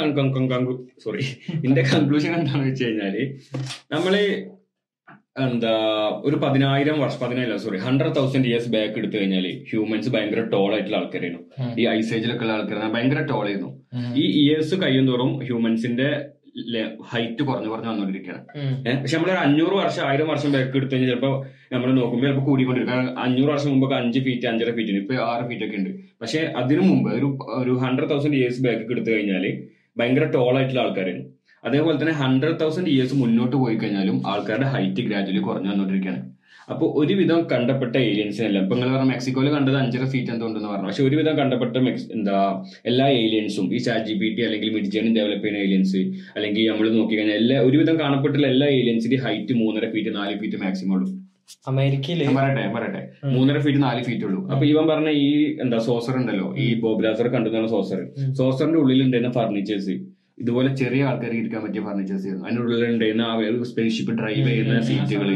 [1.05, 1.25] സോറി
[1.67, 3.17] ഇന്റെ കൺക്ലൂഷൻ എന്താണെന്ന് വെച്ച് കഴിഞ്ഞാൽ
[3.95, 4.15] നമ്മൾ
[5.47, 5.73] എന്താ
[6.27, 10.97] ഒരു പതിനായിരം വർഷം പതിനായിരം sorry hundred thousand years back എടുത്തു കഴിഞ്ഞാൽ ഹ്യൂമൻസ് ഭയങ്കര ടോൾ ആയിട്ടുള്ള
[10.97, 11.43] ആൾക്കാരായിരുന്നു.
[11.81, 13.71] ഈ ഐസേജിലൊക്കെ ഉള്ള ആൾക്കാരാണ് ഭയങ്കര ടോൾ ആയിരുന്നു.
[14.23, 16.09] ഈ ഇയേഴ്സ് കഴിയുന്തോറും ഹ്യൂമൻസിന്റെ
[17.11, 21.35] ഹൈറ്റ് കുറഞ്ഞു കുറഞ്ഞു വന്നുകൊണ്ടിരിക്കുകയാണ് പക്ഷെ നമ്മളൊരു അഞ്ഞൂറ് വർഷം ആയിരം വർഷം ബാക്ക് എടുത്തു കഴിഞ്ഞാൽ ചിലപ്പോൾ
[21.73, 22.95] നമ്മൾ നോക്കുമ്പോൾ ചിലപ്പോൾ കൂടിക്കൊണ്ടിരിക്കും.
[22.95, 25.03] കാരണം അഞ്ഞൂറ് വർഷം മുമ്പൊക്കെ അഞ്ച് ഫീറ്റ് അഞ്ചര ഫീറ്റ് ഉണ്ട്.
[25.05, 25.91] ഇപ്പൊ ആറ് ഫീറ്റ് ഒക്കെ ഉണ്ട്.
[26.21, 27.29] പക്ഷെ അതിനു മുമ്പ് ഒരു
[27.61, 29.47] ഒരു ഹൺഡ്രഡ് തൗസൻഡ് ഇയേഴ്സ് ബാക്ക് എടുത്തു കഴിഞ്ഞാൽ
[29.99, 31.31] ഭയങ്കര ടോൾ ആയിട്ടുള്ള ആൾക്കാരായിരുന്നു
[31.65, 36.23] അതേപോലെ തന്നെ ഹൺഡ്രഡ് തൗസൻഡ് ഇയേഴ്സ് മുന്നോട്ട് പോയി കഴിഞ്ഞാലും ആൾക്കാരുടെ ഹൈറ്റ് ഗ്രാജുവലി കുറഞ്ഞു വന്നുകൊണ്ടിരിക്കുകയാണ്
[36.73, 40.89] അപ്പോൾ ഒരുവിധം കണ്ടപ്പെട്ട ഏലിയൻസിനെല്ലാം ഇപ്പൊ നിങ്ങൾ പറഞ്ഞ മെക്സിക്കോയിൽ കണ്ടത് അഞ്ചര ഫീറ്റ് എന്തുകൊണ്ടെന്ന് പറഞ്ഞു.
[40.91, 42.39] പക്ഷെ ഒരുവിധം കണ്ടപ്പെട്ട മെക്സ് എന്താ
[42.91, 46.01] എല്ലാ ഏലിയൻസും ഈ ചാറ്റ് ജി പി ടി അല്ലെങ്കിൽ മിഡ്ജേണി ഡെവലപ്പ് ചെയ്യുന്ന ഏലിയൻസ്
[46.37, 51.09] അല്ലെങ്കിൽ നമ്മൾ നോക്കിക്കഴിഞ്ഞാൽ എല്ലാ ഒരുവിധം കാണപ്പെട്ടുള്ള എല്ലാ ഏലിയൻസിന്റെ ഹൈറ്റ് മൂന്നര ഫീറ്റ് നാല് ഫീറ്റ് മാക്സിമം ഉള്ളൂ.
[51.71, 52.21] അമേരിക്കയിൽ?
[52.27, 53.03] ഞാൻ പറയട്ടെ പറയട്ടെ.
[53.37, 54.41] മൂന്നര ഫീറ്റ് നാല് ഫീറ്റ് ഉള്ളൂ.
[54.53, 55.29] അപ്പൊ ഇവൻ പറഞ്ഞ ഈ
[55.65, 58.01] എന്താ സോസർ ഉണ്ടല്ലോ ഈ ബോബ്രാസർ കണ്ടുന്ന സോസർ
[58.41, 59.97] സോസറിന്റെ ഉള്ളിൽ ഉണ്ടായിരുന്ന ഫർണിച്ചേഴ്സ്
[60.39, 62.63] ഇതുപോലെ ചെറിയ ആൾക്കാർക്ക് ഇരിക്കാൻ പറ്റിയ ഫർണിച്ചേഴ്സ് ആയിരുന്നു.
[62.63, 65.29] ഉള്ളിൽ ഉണ്ടായിരുന്ന സ്പേസ് ഷിപ്പ് ഡ്രൈവ് ചെയ്യുന്ന സീറ്റുകൾ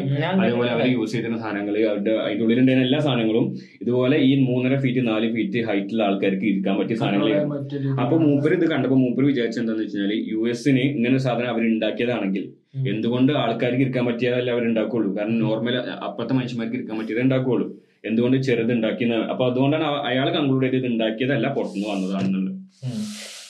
[0.42, 3.46] അതുപോലെ അവർ യൂസ് ചെയ്തിരുന്ന സാധനങ്ങൾ അവരുടെ അതിന്റെ ഉള്ളിൽ ഉണ്ടായിരുന്ന എല്ലാ സാധനങ്ങളും
[3.82, 7.54] ഇതുപോലെ ഈ മൂന്നര ഫീറ്റ് നാല് ഫീറ്റ് ഹൈറ്റുള്ള ആൾക്കാർക്ക് ഇരിക്കാൻ പറ്റിയ സാധനങ്ങളായിരുന്നു.
[7.54, 11.64] മറ്റൊരു അപ്പൊ മൂപ്പര് ഇത് കണ്ടപ്പോൾ മൂപ്പര് വിചാരിച്ച എന്താന്ന് വെച്ചാൽ യു എസിന് ഇങ്ങനെ ഒരു സാധനം അവർ
[11.72, 12.44] ഉണ്ടാക്കിയതാണെങ്കിൽ
[12.92, 15.08] എന്തുകൊണ്ട് ആൾക്കാർക്ക് ഇരിക്കാൻ പറ്റിയതല്ല അവർ ഉണ്ടാക്കുള്ളൂ?
[15.16, 15.76] കാരണം നോർമൽ
[16.08, 17.66] അപ്പുറത്തെ മനുഷ്യന്മാർക്ക് ഇരിക്കാൻ പറ്റിയതേ ഉണ്ടാക്കുള്ളൂ.
[18.08, 19.16] എന്തുകൊണ്ട് ചെറുത് ഉണ്ടാക്കിയെന്ന്?
[19.32, 22.56] അപ്പൊ അതുകൊണ്ടാണ് അയാൾ കൺക്ലൂഡ് ചെയ്ത് ഇത് ഉണ്ടാക്കിയതല്ല പുറത്തുനിന്ന് വന്നതാണെന്നുള്ളത്.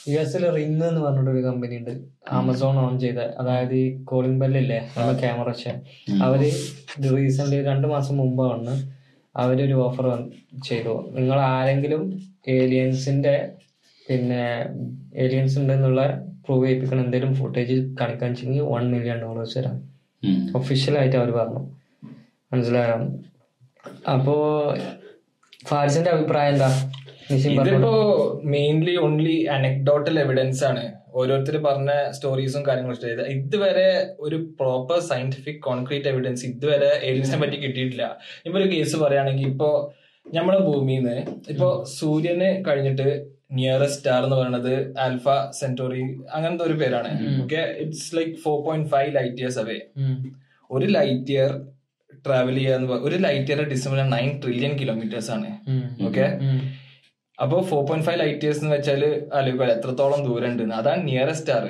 [0.07, 2.01] യു എസിൽ റിങ് എന്ന് പറഞ്ഞിട്ട് ഒരു കമ്പനി ഉണ്ട്.
[2.31, 5.67] ആമസോൺ ഓൺ ചെയ്ത അതായത് ഈ കോളിംഗ് ബെല്ലില്ലേ നമ്മുടെ ക്യാമറ വെച്ച.
[6.23, 6.39] അവർ
[7.15, 8.91] റീസെന്റ് രണ്ടു മാസം മുമ്പ് വന്ന്
[9.35, 10.29] അവരൊരു ഓഫർ
[10.63, 11.09] ചെയ്തു.
[11.11, 13.51] നിങ്ങൾ ആരെങ്കിലും ഏലിയൻസിന്റെ
[14.09, 14.65] പിന്നെ
[15.15, 17.05] ഏലിയൻസ് ഉണ്ടെന്നുള്ള പ്രൂവ് ചെയ്യിപ്പിക്കണം.
[17.05, 19.91] എന്തെങ്കിലും ഫുട്ടേജ് കാണിക്കാൻ വെച്ചെങ്കിൽ വൺ മില്യൺ ഡോളേഴ്സ് തരാം.
[20.55, 21.71] ഒഫീഷ്യലായിട്ട് അവർ പറഞ്ഞു.
[22.53, 22.95] മനസ്സിലായോ?
[24.11, 24.35] അപ്പോ
[25.65, 26.91] ഫാരിസിന്റെ അഭിപ്രായം എന്താ?
[27.55, 27.93] ഇതിപ്പോ
[28.53, 30.83] മെയിൻലി ഓൺലി അനക്ഡോട്ടൽ എവിഡൻസ് ആണ്.
[31.19, 33.89] ഓരോരുത്തർ പറഞ്ഞ സ്റ്റോറീസും കാര്യങ്ങളും ഇതുവരെ
[34.25, 38.05] ഒരു പ്രോപ്പർ സയന്റിഫിക് കോൺക്രീറ്റ് എവിഡൻസ് ഇതുവരെ ഏലിയൻസിനെ പറ്റി കിട്ടിയിട്ടില്ല.
[38.45, 39.69] ഇപ്പൊ ഒരു കേസ് പറയുകയാണെങ്കിൽ ഇപ്പോ
[40.25, 41.17] നമ്മളെ ഭൂമിയിൽ നിന്ന്
[41.53, 43.07] ഇപ്പൊ സൂര്യന് കഴിഞ്ഞിട്ട്
[43.57, 44.73] നിയറസ്റ്റ് സ്റ്റാർ എന്ന് പറയുന്നത്
[45.05, 45.27] ആൽഫ
[45.59, 46.03] സെന്റോറി
[46.35, 47.11] അങ്ങനത്തെ ഒരു പേരാണ്.
[47.43, 49.77] Okay it's like four point five light years away
[50.69, 51.51] ഒരു ലൈറ്റ് ഇയർ
[52.25, 55.49] ട്രാവൽ ചെയ്യാന്ന് ഒരു light year distance nine trillion kilometers ആണ്.
[56.07, 56.25] ഓക്കെ
[57.41, 61.63] അപ്പൊ four point five light years എന്ന് വെച്ചാൽ ആലോചിക്കുക എത്രത്തോളം ദൂരം ഉണ്ട് അതാണ് നിയറസ്റ്റ് സ്റ്റാർ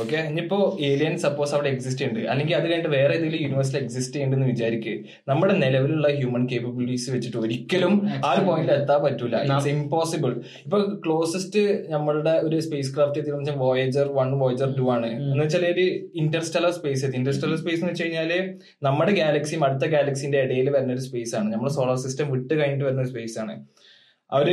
[0.00, 0.56] ഓക്കെ ഇനിയിപ്പോ
[0.88, 4.92] ഏലിയൻ സപ്പോസ് അവിടെ എക്സിസ്റ്റ് ഉണ്ട് അല്ലെങ്കിൽ അത് കഴിഞ്ഞിട്ട് വേറെ ഏതെങ്കിലും യൂണിവേഴ്സിൽ എക്സിസ്റ്റ് ചെയ്യുന്നുണ്ടെന്ന് വിചാരിക്ക്.
[5.28, 7.94] നമ്മുടെ നിലവിലുള്ള ഹ്യൂമൻ കേപ്പബിലിറ്റീസ് വെച്ചിട്ട് ഒരിക്കലും
[8.26, 9.36] ആ ഒരു പോയിന്റിൽ എത്താൻ പറ്റൂല.
[9.46, 10.32] ഇറ്റ്സ് ഇമ്പോസിബിൾ
[10.64, 11.62] ഇപ്പൊ ക്ലോസസ്റ്റ്
[11.94, 15.10] നമ്മളുടെ ഒരു സ്പേസ് ക്രാഫ്റ്റ് എത്തി വോയേജർ വൺ വോയേജർ ടു ആണ്.
[15.30, 15.86] എന്ന് വെച്ചാൽ ഒരു
[16.22, 17.16] ഇന്റർസ്റ്റെലർ സ്പേസ് എത്തി.
[17.16, 18.32] ഇന്റർസ്റ്റെലർ സ്പേസ് എന്ന് വെച്ച് കഴിഞ്ഞാൽ
[18.82, 21.52] നമ്മുടെ ഗാലക്സിയും അടുത്ത ഗാലക്സിന്റെ ഇടയിൽ വരുന്ന ഒരു സ്പേസ് ആണ്.
[21.52, 23.56] നമ്മുടെ സോളാർ സിസ്റ്റം വിട്ട് കഴിഞ്ഞിട്ട് വരുന്ന ഒരു സ്പേസ് ആണ്.
[24.32, 24.48] അവർ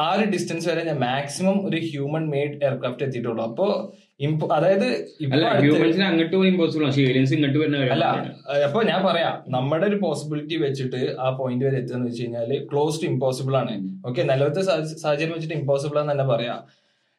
[0.00, 3.44] ആ ഒരു ഡിസ്റ്റൻസ് വരെ ഞാൻ മാക്സിമം ഒരു ഹ്യൂമൻ മെയ്ഡ് എയർക്രാഫ്റ്റ് എത്തിയിട്ടുള്ളൂ.
[3.44, 3.94] അപ്പോ
[4.52, 4.84] അതായത്
[6.02, 8.04] അങ്ങോട്ട് ഇമ്പോസിബിൾ ഇങ്ങോട്ട് അല്ല
[8.64, 9.42] അപ്പൊ ഞാൻ പറയാ.
[9.48, 14.06] നമ്മുടെ ഒരു പോസിബിലിറ്റി വെച്ചിട്ട് ആ പോയിന്റ് വരെ എത്തുക എന്ന് വെച്ച് കഴിഞ്ഞാൽ ക്ലോസ് ടു ഇമ്പോസിബിൾ ആണ്.
[14.06, 16.62] ഓക്കെ നിലവിലത്തെ സാഹച- സാഹചര്യം വെച്ചിട്ട് ഇമ്പോസിബിൾ ആണെന്ന് തന്നെ പറയാ.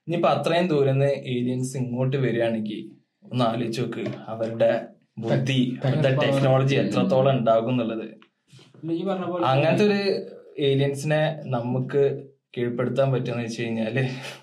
[0.08, 2.90] ഇനിയിപ്പൊ അത്രയും ദൂരം ഏലിയൻസ് ഇങ്ങോട്ട് വരികയാണെങ്കിൽ
[3.32, 4.06] ഒന്ന് ആലോചിച്ച് നോക്ക്.
[4.28, 4.82] അവരുടെ
[5.18, 8.08] ബുദ്ധി അവരുടെ ടെക്നോളജി എത്രത്തോളം ഉണ്ടാകും എന്നുള്ളത്.
[8.92, 10.28] ഈ പറഞ്ഞ പോലെ അങ്ങനത്തെ ഒരു
[10.66, 12.02] ഏലിയൻസിനെ നമുക്ക്
[12.56, 13.96] കീഴ്പ്പെടുത്താൻ പറ്റുമെന്ന് വെച്ച് കഴിഞ്ഞാൽ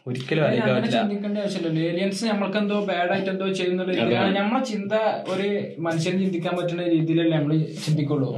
[0.08, 1.80] ഒരിക്കലും പറ്റില്ല ചിന്തിക്കേണ്ട ആവശ്യമില്ലല്ലോ.
[1.90, 4.92] ഏലിയൻസ് നമ്മൾക്ക് എന്തോ ബാഡ് ആയിട്ട് എന്തോ ചെയ്യുന്ന രീതിയിലാണ് നമ്മളെ ചിന്ത
[5.32, 5.48] ഒരു
[5.86, 7.56] മനുഷ്യന് ചിന്തിക്കാൻ പറ്റുന്ന രീതിയിലല്ലേ നമ്മൾ
[7.86, 8.28] ചിന്തിക്കുള്ളൂ.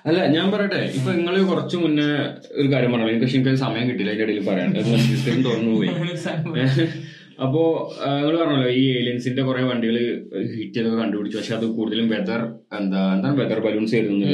[0.09, 2.07] അല്ല ഞാൻ പറയട്ടെ ഇപ്പൊ നിങ്ങൾ കുറച്ച് മുന്നേ
[2.61, 3.09] ഒരു കാര്യം പറഞ്ഞു.
[3.09, 4.71] എനിക്ക് പക്ഷെ എനിക്ക് സമയം കിട്ടില്ല അതിന്റെ ഇടയിൽ പറയാൻ
[5.49, 5.91] തുറന്നു പോയി.
[7.45, 7.61] അപ്പോ
[8.17, 9.97] നിങ്ങൾ പറഞ്ഞല്ലോ ഈ ഏലിയൻസിന്റെ കുറെ വണ്ടികൾ
[10.57, 11.37] ഹിറ്റ് ചെയ്തൊക്കെ കണ്ടുപിടിച്ചു.
[11.38, 12.41] പക്ഷെ അത് കൂടുതലും വെതർ
[12.79, 14.29] എന്താ എന്താണ് വെതർ ബലൂൺസ് ആയിരുന്നു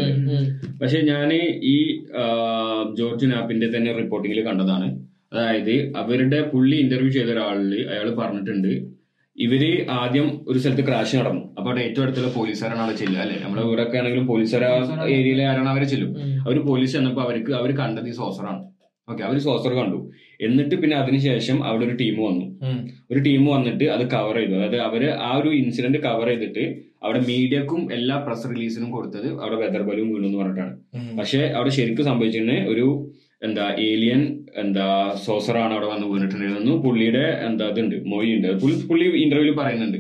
[0.80, 1.28] പക്ഷെ ഞാൻ
[1.74, 1.76] ഈ
[2.98, 4.88] ജോർജ് നാപ്പിന്റെ തന്നെ റിപ്പോർട്ടിങ്ങിൽ കണ്ടതാണ്.
[5.32, 8.70] അതായത് അവരുടെ പുള്ളി ഇന്റർവ്യൂ ചെയ്ത ഒരാളിൽ അയാൾ പറഞ്ഞിട്ടുണ്ട്
[9.44, 9.62] ഇവർ
[10.00, 11.42] ആദ്യം ഒരു സ്ഥലത്ത് ക്രാഷ് നടന്നു.
[11.58, 13.36] അപ്പൊ അവിടെ ഏറ്റവും അടുത്തുള്ള പോലീസുകാരാണ് അവിടെ ചെല്ലുക അല്ലെ?
[13.44, 14.64] നമ്മുടെ ഇവിടെയൊക്കെ ആണെങ്കിലും പോലീസുകാർ
[15.18, 16.10] ഏരിയയിലെ ആരാണ് അവരെ ചെല്ലും.
[16.46, 18.62] അവർ പോലീസ് ചെന്നപ്പോ അവർക്ക് അവർ കണ്ടത് ഈ സോസറാണ്
[19.08, 19.98] ഓക്കെ അവർ സോസർ കണ്ടു.
[20.46, 22.46] എന്നിട്ട് പിന്നെ അതിനുശേഷം അവിടെ ഒരു ടീം വന്നു.
[23.10, 24.54] ഒരു ടീം വന്നിട്ട് അത് കവർ ചെയ്തു.
[24.58, 26.64] അതായത് അവർ ആ ഒരു ഇൻസിഡന്റ് കവർ ചെയ്തിട്ട്
[27.04, 30.74] അവിടെ മീഡിയക്കും എല്ലാ പ്രസ് റിലീസിനും കൊടുത്തത് അവിടെ വെതർ ബലൂൺ വീണു എന്ന് പറഞ്ഞിട്ടാണ്.
[31.20, 32.86] പക്ഷെ അവിടെ ശരിക്കും സംഭവിച്ചിരുന്നത് ഒരു
[33.46, 34.22] എന്താ ഏലിയൻ
[34.62, 34.86] എന്താ
[35.24, 36.72] സോസറാണ് അവിടെ വന്ന് വീണിട്ടുണ്ടായിരുന്നു.
[36.84, 38.48] പുള്ളിയുടെ എന്താ ഇതുണ്ട് മൊഴിയുണ്ട്.
[38.62, 39.98] പുള്ളി പുള്ളി ഇന്റർവ്യൂവിൽ പറയുന്നുണ്ട്.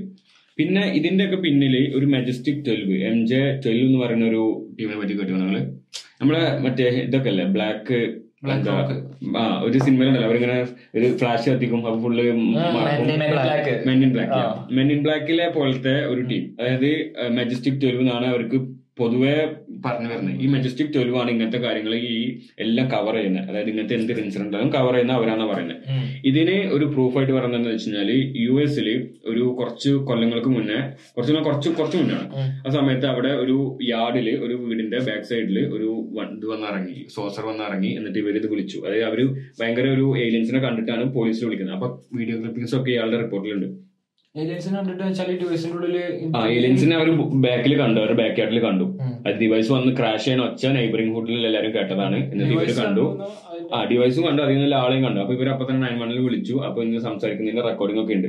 [0.58, 4.42] പിന്നെ ഇതിന്റെ ഒക്കെ പിന്നിൽ ഒരു majestic twelve M J twelve എന്ന് പറയുന്ന ഒരു
[4.78, 5.58] ടീമിനെ പറ്റി കേട്ടോ നിങ്ങൾ?
[6.20, 7.98] നമ്മളെ മറ്റേ ഇതൊക്കെ അല്ലേ ബ്ലാക്ക്
[8.54, 8.74] എന്താ
[9.40, 10.56] ആ ഒരു സിനിമയിലുണ്ടല്ലോ അവരിങ്ങനെ
[10.98, 12.24] ഒരു ഫ്ലാഷ് കത്തിക്കും അപ്പൊ full.
[13.88, 14.42] Men in black.
[14.78, 16.90] Men in ബ്ലാക്കിലെ പോലത്തെ ഒരു ടീം അതായത്
[17.38, 18.60] മെജസ്റ്റിക് ട്വൽവ് എന്നാണ് അവർക്ക്
[19.00, 19.34] പൊതുവെ
[19.84, 20.36] പറഞ്ഞു വരുന്നത്.
[20.44, 22.14] ഈ മെജസ്റ്റിക് ട്വൽവ് ആണ് ഇങ്ങനത്തെ കാര്യങ്ങൾ ഈ
[22.64, 23.46] എല്ലാം കവർ ചെയ്യുന്നത്.
[23.50, 25.80] അതായത് ഇങ്ങനത്തെ എന്ത് ഇൻസിഡന്റ് കവർ ചെയ്യുന്ന അവരാണ് പറയുന്നത്.
[26.30, 28.10] ഇതിന് ഒരു പ്രൂഫായിട്ട് പറയുന്നത് വെച്ച് കഴിഞ്ഞാൽ
[28.46, 28.88] യു എസിൽ
[29.32, 30.80] ഒരു കുറച്ച് കൊല്ലങ്ങൾക്ക് മുന്നേ
[31.16, 32.26] കുറച്ച് കുറച്ച് കുറച്ച് മുന്നാണ്
[32.66, 33.56] ആ സമയത്ത് അവിടെ ഒരു
[33.92, 35.90] യാർഡിൽ ഒരു വീടിന്റെ ബാക്ക് സൈഡിൽ ഒരു
[36.36, 36.96] ഇത് വന്നിറങ്ങി.
[37.16, 38.78] സോസർ വന്നിറങ്ങി എന്നിട്ട് ഇവർ ഇത് വിളിച്ചു.
[38.86, 39.20] അതായത് അവർ
[39.60, 41.76] ഭയങ്കര ഒരു ഏലിയൻസിനെ കണ്ടിട്ടാണ് പോലീസിൽ വിളിക്കുന്നത്.
[41.78, 41.88] അപ്പൊ
[42.18, 43.68] വീഡിയോ ക്ലിപ്പിംഗ്സ് ഒക്കെ ഇയാളുടെ റിപ്പോർട്ടിലുണ്ട്
[46.46, 48.00] ഏലിയൻസിനെ അവർ ബാക്കിൽ കണ്ടു.
[48.00, 48.98] അവരുടെ ബാക്ക് യാർഡിൽ കണ്ടു.
[49.26, 52.32] അത് ഡിവൈസ് വന്ന് ക്രാഷ് ചെയ്യാൻ ഒച്ച നൈബറിംഗ് ഹുഡിൽ എല്ലാവരും കേട്ടതാണ്.
[52.32, 53.24] എന്നിട്ട് ഇവർ കണ്ടു.
[53.74, 54.42] ആ ഡിവൈസും കണ്ടു.
[54.42, 55.20] അതിൽ നിന്ന് ആളെയും കണ്ടു.
[55.20, 56.52] അപ്പൊ ഇവർ അപ്പൊ തന്നെ നയൻ വണ്ണിൽ വിളിച്ചു.
[56.52, 58.28] അപ്പൊ ഇന്ന് സംസാരിക്കുന്നതിന്റെ റെക്കോർഡിംഗ് ഒക്കെ ഉണ്ട്.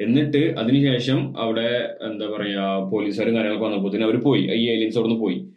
[0.00, 4.42] എന്നിട്ട് അതിനുശേഷം അവിടെ എന്താ പറയാ പോലീസുകാരും കാര്യങ്ങളൊക്കെ വന്നപ്പോ അവർ പോയി.
[4.42, 5.48] ഈ ഏലിയൻസ് അവിടെ നിന്ന് പോയി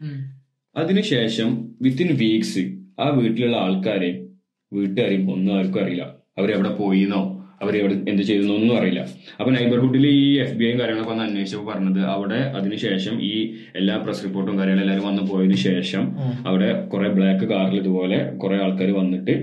[0.78, 2.60] അതിനുശേഷം വിത്തിൻ വീക്സ്
[3.00, 4.40] ആ വീട്ടിലുള്ള ആൾക്കാരെയും
[4.74, 6.16] വീട്ടുകാരെയും ഒന്നും ആർക്കും അറിയില്ല.
[6.38, 7.33] അവരെവിടെ പോയിന്നോ?
[7.64, 9.02] അവരെവിടെ എന്ത് ചെയ്യുന്നു ഒന്നും അറിയില്ല.
[9.40, 13.34] അപ്പൊ നൈബർഹുഡിൽ ഈ എഫ് ബി ഐയും കാര്യങ്ങളൊക്കെ വന്ന് അന്വേഷിച്ചപ്പോൾ പറഞ്ഞത് അവിടെ അതിനുശേഷം ഈ
[13.82, 16.04] എല്ലാ പ്രസ് റിപ്പോർട്ടും കാര്യങ്ങളും എല്ലാവരും വന്നു പോയതിനു ശേഷം
[16.50, 19.36] അവിടെ കുറെ ബ്ലാക്ക് കാറിൽ ഇതുപോലെ കുറെ ആൾക്കാർ വന്നിട്ട്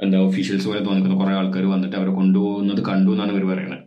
[0.00, 3.86] എന്താ ഒഫീഷ്യൽസ് പോലെ തോന്നിക്കുന്ന കുറെ ആൾക്കാർ വന്നിട്ട് അവരെ കൊണ്ടുപോകുന്നത് കണ്ടു എന്നാണ് ഇവർ പറയുന്നത്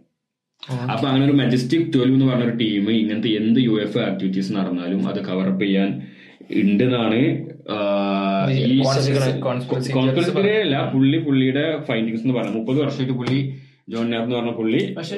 [0.91, 5.02] അപ്പൊ അങ്ങനെ ഒരു മെജസ്റ്റിക് ട്വൽവ് എന്ന് പറഞ്ഞ ഒരു ടീം ഇങ്ങനത്തെ എന്ത് യു എഫ് ആക്ടിവിറ്റീസ് നടന്നാലും
[5.12, 5.89] അത് കവറപ്പ് ചെയ്യാൻ
[6.62, 7.19] ഉണ്ടെന്നാണ്
[8.54, 12.56] ഈ conspiracy theories കോൺസ്പിറസി അല്ല പുള്ളി പുള്ളിയുടെ ഫൈൻഡിങ്സ് എന്ന് പറഞ്ഞത്.
[12.58, 13.38] മുപ്പത് വർഷമായിട്ട് പുള്ളി
[13.91, 15.15] ജോൺ നാപ്പ് എന്ന് പറഞ്ഞ പുള്ളി പക്ഷേ.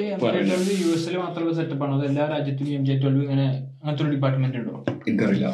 [0.83, 1.95] യു എസിൽ മാത്രമേ സെറ്റപ്പ് ആണ്.
[2.09, 3.45] എല്ലാ രാജ്യത്തിലും എം ജെ ട്വൽവ് ഇങ്ങനെ
[3.81, 4.73] അങ്ങനത്തെ ഒരു ഡിപ്പാർട്ട്മെന്റ് ഉണ്ടോ?
[5.09, 5.47] എനിക്കറിയില്ല.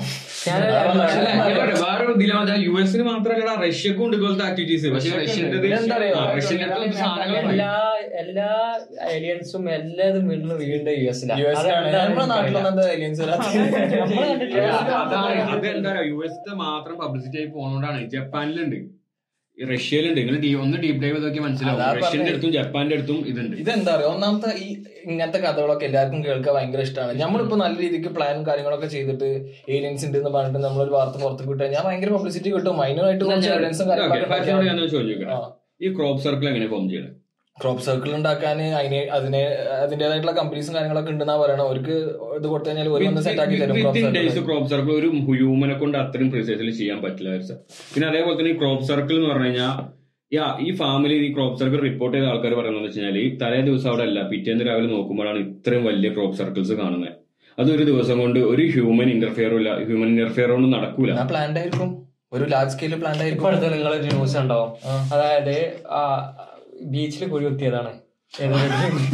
[1.82, 2.54] വേറൊരു ഇതിലാണ്.
[2.68, 5.58] യു എസിന് മാത്രമല്ല റഷ്യക്കും ഉണ്ട് ഇതുപോലത്തെ ആക്ടിവിറ്റീസ് പക്ഷേ റഷ്യന്റെ
[7.42, 7.72] എല്ലാ
[8.22, 8.50] എല്ലാ
[9.16, 11.42] ഏലിയൻസും എല്ലാതും വീണ്ടും വീണ്ടും യു എസിലാണ്.
[11.42, 11.48] യു
[11.98, 13.60] നമ്മുടെ നാട്ടിലൊന്നും എന്താ aliens വരാത്തത്?
[15.02, 18.00] അതാണ് അതെന്താ യു എസ് മാത്രം പബ്ലിസിറ്റി ആയി പോണോണ്ടാണ്.
[18.16, 18.80] ജപ്പാനിലുണ്ട്.
[19.70, 20.22] റഷ്യയിലുണ്ട്.
[20.22, 22.00] നിങ്ങൾ ഒന്ന് ഡീപ് ഡൈവ് നോക്കി മനസ്സിലാവും.
[22.00, 22.32] റഷ്യന്റെ.
[22.32, 23.58] അടുത്തും ജപ്പാന്റെ അടുത്തും ഇതുണ്ട്.
[23.58, 28.88] ഇതെന്താ പറയുക ഒന്നാമത്തെ ഈ ഇങ്ങനത്തെ കഥകളൊക്കെ എല്ലാവർക്കും കേൾക്കാൻ ഭയങ്കര ഇഷ്ടമാണ് നമ്മളിപ്പോ നല്ല രീതിക്ക് പ്ലാനും കാര്യങ്ങളൊക്കെ
[28.88, 32.78] ചെയ്തിട്ട് ഏലിയൻസ് ഉണ്ട് എന്ന് പറഞ്ഞിട്ട് നമ്മളൊരു വാർത്ത പുറത്ത് കിട്ടുക ഞാൻ ഭയങ്കര പബ്ലിസിറ്റി കിട്ടും.
[32.78, 35.52] മൈനറായിട്ട് കുറച്ച് കാര്യങ്ങളൊക്കെ.
[35.82, 37.21] ഈ ക്രോപ്പ് സർക്കിൾ എങ്ങനെ ഫോം ചെയ്യണം?
[37.62, 39.42] ക്രോപ്പ് സർക്കിൾ ഉണ്ടാക്കാൻ അതിന് അതിന്
[39.78, 41.66] അതിന്റേതായിട്ടുള്ള കമ്പനീസും കാര്യങ്ങളൊക്കെ ഉണ്ടെന്നാ പറയണം.
[41.68, 41.96] അവർക്ക്
[42.38, 46.70] ഇത് കൊടുത്തു കഴിഞ്ഞാൽ ഒരു വന്ന് സെറ്റ് ആക്കി തരും ക്രോപ്പ് സർക്കിൾ ഒരു ഹ്യൂമനെ കൊണ്ട് അത്രയും പ്രിസൈസിൽ
[46.80, 47.34] ചെയ്യാൻ പറ്റില്ല
[47.94, 49.74] പിന്നെ അതേപോലെ തന്നെ ക്രോപ്പ് സർക്കിൾ എന്ന് പറഞ്ഞു കഴിഞ്ഞാൽ
[50.32, 53.90] യാ ഈ ഫാമിലി ഈ ക്രോപ്പ് സർക്കിൾ റിപ്പോർട്ട് ചെയ്ത ആൾക്കാർ പറയുന്നത് വെച്ച് കഴിഞ്ഞാൽ ഈ തലേ ദിവസം
[53.90, 57.16] അവിടെ അല്ല പിറ്റേന്ന് രാവിലെ നോക്കുമ്പോഴാണ് ഇത്രയും വലിയ ക്രോപ്പ് സർക്കിൾസ് കാണുന്നത്
[57.58, 61.12] അതൊരു ദിവസം കൊണ്ട് ഒരു ഹ്യൂമൻ ഇന്റർഫിയറും ഇല്ല ഹ്യൂമൻ ഇന്റർഫിയർ ഒന്നും നടക്കൂല.
[61.26, 61.90] പ്ലാന്റ് ആയിരിക്കും.
[62.34, 63.48] ഒരു ലാർജ് സ്കെയിൽ പ്ലാന്റ് ഇപ്പൊ ആയിരിക്കും.
[63.50, 64.70] അടുത്ത നിങ്ങളൊരു ന്യൂസ് ഉണ്ടാവും.
[64.86, 64.94] ആ.
[65.14, 65.56] അതായത്
[66.92, 67.92] ബീച്ചിൽ കുഴി കുത്തിയതാണ്.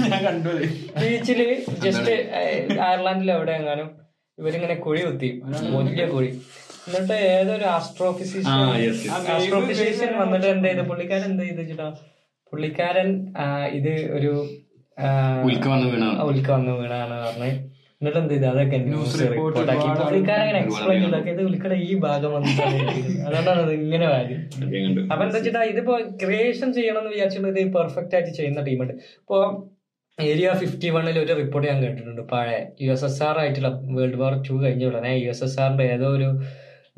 [0.03, 0.65] ഞാൻ കണ്ടു അത്.
[0.99, 1.39] ബീച്ചിൽ
[1.83, 2.13] ജസ്റ്റ്
[2.83, 3.87] അയർലാൻഡിൽ എവിടെ എങ്ങാനും
[4.37, 5.29] ഇവരിങ്ങനെ കുഴി കുത്തി.
[5.75, 6.29] വലിയ കുഴി.
[6.87, 10.83] എന്നിട്ട് ഏതൊരു ആ ആസ്ട്രോഫിസിഷ്യൻ യെസ് ആസ്ട്രോഫിസിഷ്യൻ വന്നിട്ട് എന്ത് ചെയ്തു?
[10.91, 11.87] പുള്ളിക്കാരൻ എന്ത് ചെയ്തു വെച്ചിട്ടാ
[12.53, 13.09] പുള്ളിക്കാരൻ
[13.73, 14.31] ഇത് ഒരു
[15.47, 17.49] ഉൽക്ക വന്ന് വീണ ആ, ഉൽക്ക വന്ന് വീണാണ് പറഞ്ഞ്.
[18.01, 22.31] എന്നിട്ട് എന്ത് ചെയ്തു അതൊക്കെ ന്യൂസ് റിപ്പോർട്ട് ആക്കി പുള്ളിക്കാരൻ അങ്ങനെ എക്സ്പ്ലെയിൻ ചെയ്തൊക്കെ ഇത് ഉൽക്കയുടെ ഈ ഭാഗം
[22.35, 22.75] വന്നിട്ടാണ്.
[23.27, 24.41] അതുകൊണ്ടാണ് അത് ഇങ്ങനെ കാര്യം
[25.11, 29.39] അപ്പൊ എന്താ വെച്ചിട്ടാ ഇതിപ്പോ ക്രിയേഷൻ ചെയ്യണം എന്ന് വിചാരിച്ചിട്ട് ഇത് പെർഫെക്റ്റ് ആയിട്ട് ചെയ്യുന്ന ടീമുണ്ട് ഇപ്പോ
[30.17, 32.21] ഏരിയ ഫിഫ്റ്റി വണ്ണിൽ ഒരു റിപ്പോർട്ട് ഞാൻ കേട്ടിട്ടുണ്ട്.
[32.31, 35.85] പഴയ യു എസ് എസ് ആർ ആയിട്ടുള്ള വേൾഡ് വാർ ടു കഴിഞ്ഞ ഉടനെ യു എസ് എസ് ആറിന്റെ
[35.95, 36.29] ഏതോ ഒരു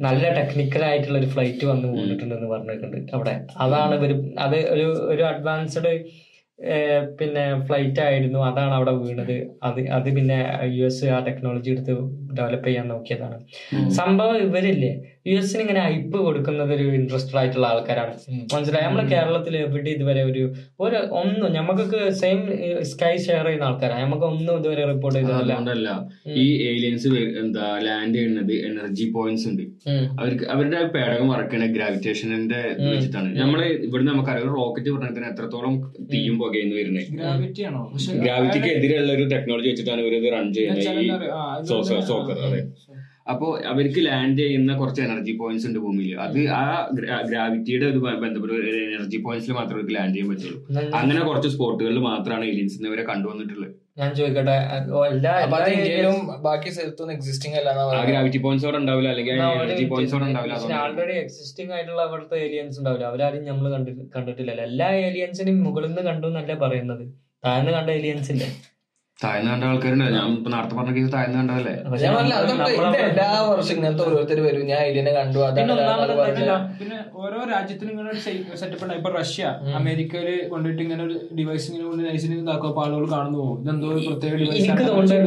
[0.05, 2.97] നല്ല ടെക്നിക്കൽ ആയിട്ടുള്ള ഒരു ഫ്ലൈറ്റ് വന്ന് പോയിട്ടുണ്ടെന്ന് പറഞ്ഞിട്ടുണ്ട്.
[3.15, 3.33] അവിടെ
[3.65, 4.11] അതാണ് ഇവർ
[4.45, 5.91] അത് ഒരു ഒരു അഡ്വാൻസ്ഡ്
[7.19, 8.39] പിന്നെ ഫ്ലൈറ്റ് ആയിരുന്നു.
[8.39, 9.37] അതാണ് അവിടെ വീണത്.
[9.63, 11.93] അത് അത് പിന്നെ യു എസ് ആ ടെക്നോളജി എടുത്ത്
[12.33, 13.37] ഡെവലപ്പ് ചെയ്യാൻ നോക്കിയതാണ്.
[13.89, 14.91] സംഭവം ഇവരില്ലേ
[15.25, 18.13] യു എസിന് ഇങ്ങനെ ഹൈപ്പ് കൊടുക്കുന്നത് ഒരു ഇൻട്രസ്റ്റഡ് ആയിട്ടുള്ള ആൾക്കാരാണ്.
[18.53, 18.85] മനസ്സിലായി?
[18.85, 20.43] നമ്മുടെ കേരളത്തിൽ എവിടെ ഇതുവരെ ഒരു
[20.85, 22.39] ഒരു ഒന്നും നമുക്കൊക്കെ സെയിം
[22.91, 25.89] സ്കൈ ഷെയർ ചെയ്യുന്ന ആൾക്കാരാണ് നമുക്ക് ഒന്നും ഇതുവരെ റിപ്പോർട്ട് ചെയ്തിട്ടില്ല.
[26.35, 27.09] ഈ ഏലിയൻസ്
[27.41, 29.63] എന്താ ലാൻഡ് ചെയ്യുന്നത് എനർജി പോയിന്റ്സ് ഉണ്ട്.
[30.21, 33.29] അവർക്ക് അവരുടെ പേടകം വറക്കണ ഗ്രാവിറ്റേഷന്റെ വെച്ചിട്ടാണ്.
[33.41, 35.75] നമ്മൾ ഇവിടുന്ന് നമുക്കറിയാം റോക്കറ്റ് പറഞ്ഞതിന് എത്രത്തോളം
[36.13, 37.11] തീയും പുകയെന്ന് വരുന്നത്.
[37.19, 37.83] ഗ്രാവിറ്റി ആണോ?
[38.25, 40.89] ഗ്രാവിറ്റിക്ക് എതിരെയുള്ള ഒരു ടെക്നോളജി വെച്ചിട്ടാണ് ഇവർ റൺ ചെയ്യുന്നത്.
[41.03, 41.09] ഈ
[41.69, 42.61] സോക്കർ ആ, സോക്കർ അതെ.
[43.31, 46.63] അപ്പോ അവർക്ക് ലാൻഡ് ചെയ്യുന്ന കുറച്ച് എനർജി പോയിന്റ്സ് ഉണ്ട് ഭൂമിയിൽ അത് ആ
[47.29, 50.57] ഗ്രാവിറ്റിയുടെ ഒരു ബന്ധപ്പെട്ട ഒരു എനർജി പോയിന്റ്സിൽ മാത്രമേ അവർക്ക് ലാൻഡ് ചെയ്യാൻ പറ്റുള്ളൂ.
[50.99, 53.75] അങ്ങനെ കുറച്ച് സ്പോട്ടുകളിൽ മാത്രമാണ് ഏലിയൻസ് ഇവരെ കണ്ടുവന്നിട്ടുള്ളത്.
[53.99, 54.55] ഞാൻ ചോദിക്കട്ടെ
[55.75, 57.69] ഇന്ത്യയിലും ബാക്കി സ്ഥലത്തൊന്നും എക്സിസ്റ്റിംഗ് അല്ല.
[58.09, 59.33] ഗ്രാവിറ്റി പോയിന്റ്സ് അവിടെ ഉണ്ടാവില്ല അല്ലെങ്കിൽ
[59.65, 60.57] എനർജി പോയിന്റ്സ് അവിടെ ഉണ്ടാവില്ല.
[60.83, 63.05] ആൾറെഡി എക്സിസ്റ്റിംഗ് ആയിട്ടുള്ള അവിടുത്തെ ഏലിയൻസ് ഉണ്ടാവില്ല.
[63.11, 63.67] അവരാരും നമ്മൾ
[64.15, 67.03] കണ്ടിട്ടില്ല എല്ലാ ഏലിയൻസിനും മുകളിൽ നിന്ന് കണ്ടു എന്നല്ലേ പറയുന്നത്.
[67.45, 68.49] താഴ്ന്ന് കണ്ട ഏലിയൻസ് ഇല്ലേ?
[69.21, 72.99] താഴ്ന്ന കണ്ട ആൾക്കാരുണ്ട് ഞാൻ ഇപ്പൊ നേരത്തെ പറഞ്ഞ കേസ് താഴ്ന്ന കണ്ടതല്ലേ പക്ഷെ ഞാൻ പറഞ്ഞില്ല, നമ്മൾ അതൊക്കെ
[72.99, 74.63] ഇത് എല്ലാ വർഷം ഇങ്ങനത്തെ ഓരോരുത്തർ വരും.
[74.71, 76.13] ഞാൻ ഇതിനെ കണ്ടു പിന്നെ ഒന്നാമത്
[76.79, 78.21] പിന്നെ ഓരോ രാജ്യത്തിനും ഇങ്ങനെ ഒരു
[78.61, 79.43] സെറ്റപ്പ് ഉണ്ട് ഇപ്പൊ റഷ്യ
[79.79, 83.57] അമേരിക്കയിൽ കൊണ്ടിട്ട് ഇങ്ങനെ ഒരു ഡിവൈസ് ഇങ്ങനെ കൊണ്ട് നൈസിന് ഇതാക്കുക അപ്പൊ ആളുകൾ കാണുന്നു പോകും.
[83.63, 85.19] ഇതെന്തോ ഒരു പ്രത്യേക എനിക്ക് ഡിവൈസ്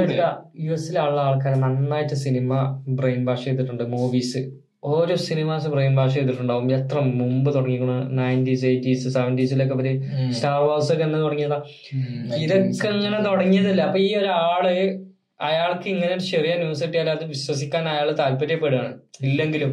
[0.65, 2.51] യു എസിലുള്ള ആൾക്കാർ നന്നായിട്ട് സിനിമ
[2.99, 4.43] ബ്രെയിൻ വാഷ് ചെയ്തിട്ടുണ്ട് മൂവീസ്
[4.83, 6.67] ഓരോ സിനിമാസ് ബ്രെയിൻ ഭാഷ ചെയ്തിട്ടുണ്ടാവും.
[6.77, 9.89] എത്ര മുമ്പ് തുടങ്ങിക്കണ നയന്റീസ് എയ്റ്റീസ് സെവന്റീസിലൊക്കെ അവർ
[10.37, 11.59] സ്റ്റാർ വാർസ് ഒക്കെ എന്ന് തുടങ്ങിയതാ.
[12.45, 13.83] ഇതൊക്കെ ഇങ്ങനെ തുടങ്ങിയതല്ല.
[13.89, 14.67] അപ്പൊ ഈ ഒരാൾ
[15.49, 18.93] അയാൾക്ക് ഇങ്ങനെ ഒരു ചെറിയ ന്യൂസ് കിട്ടിയാൽ അത് വിശ്വസിക്കാൻ അയാൾ താല്പര്യപ്പെടുകയാണ്
[19.29, 19.73] ഇല്ലെങ്കിലും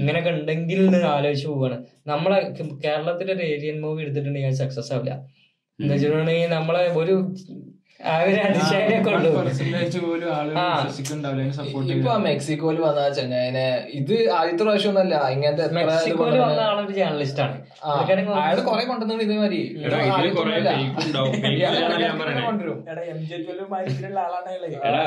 [0.00, 0.80] ഇങ്ങനെയൊക്കെ ഉണ്ടെങ്കിൽ
[1.14, 1.78] ആലോചിച്ച് പോവാണ്.
[2.10, 2.38] നമ്മളെ
[2.84, 5.14] കേരളത്തിലെ ഒരു ഏരിയൻ മൂവി എടുത്തിട്ടുണ്ടെങ്കിൽ സക്സസ് ആവില്ല.
[5.78, 7.16] എന്താ വെച്ചിട്ടുണ്ടെങ്കിൽ നമ്മളെ ഒരു
[11.90, 13.08] ഇപ്പൊ മെക്സിക്കോയിൽ വന്ന ആ
[13.92, 17.56] ഇത് ആദ്യത്തെ പ്രാവശ്യം ഒന്നല്ല ഇങ്ങനത്തെ എത്ര ഇത് മെക്സിക്കോയിൽ വന്ന കൊണ്ടുവന്നെ- ആളൊരു ജേർണലിസ്റ്റ് ആണ്.
[17.84, 17.90] ആ,
[18.40, 19.60] അയാൾ കൊറേ കൊണ്ടുവന്നത് ഇതേമാതിരി.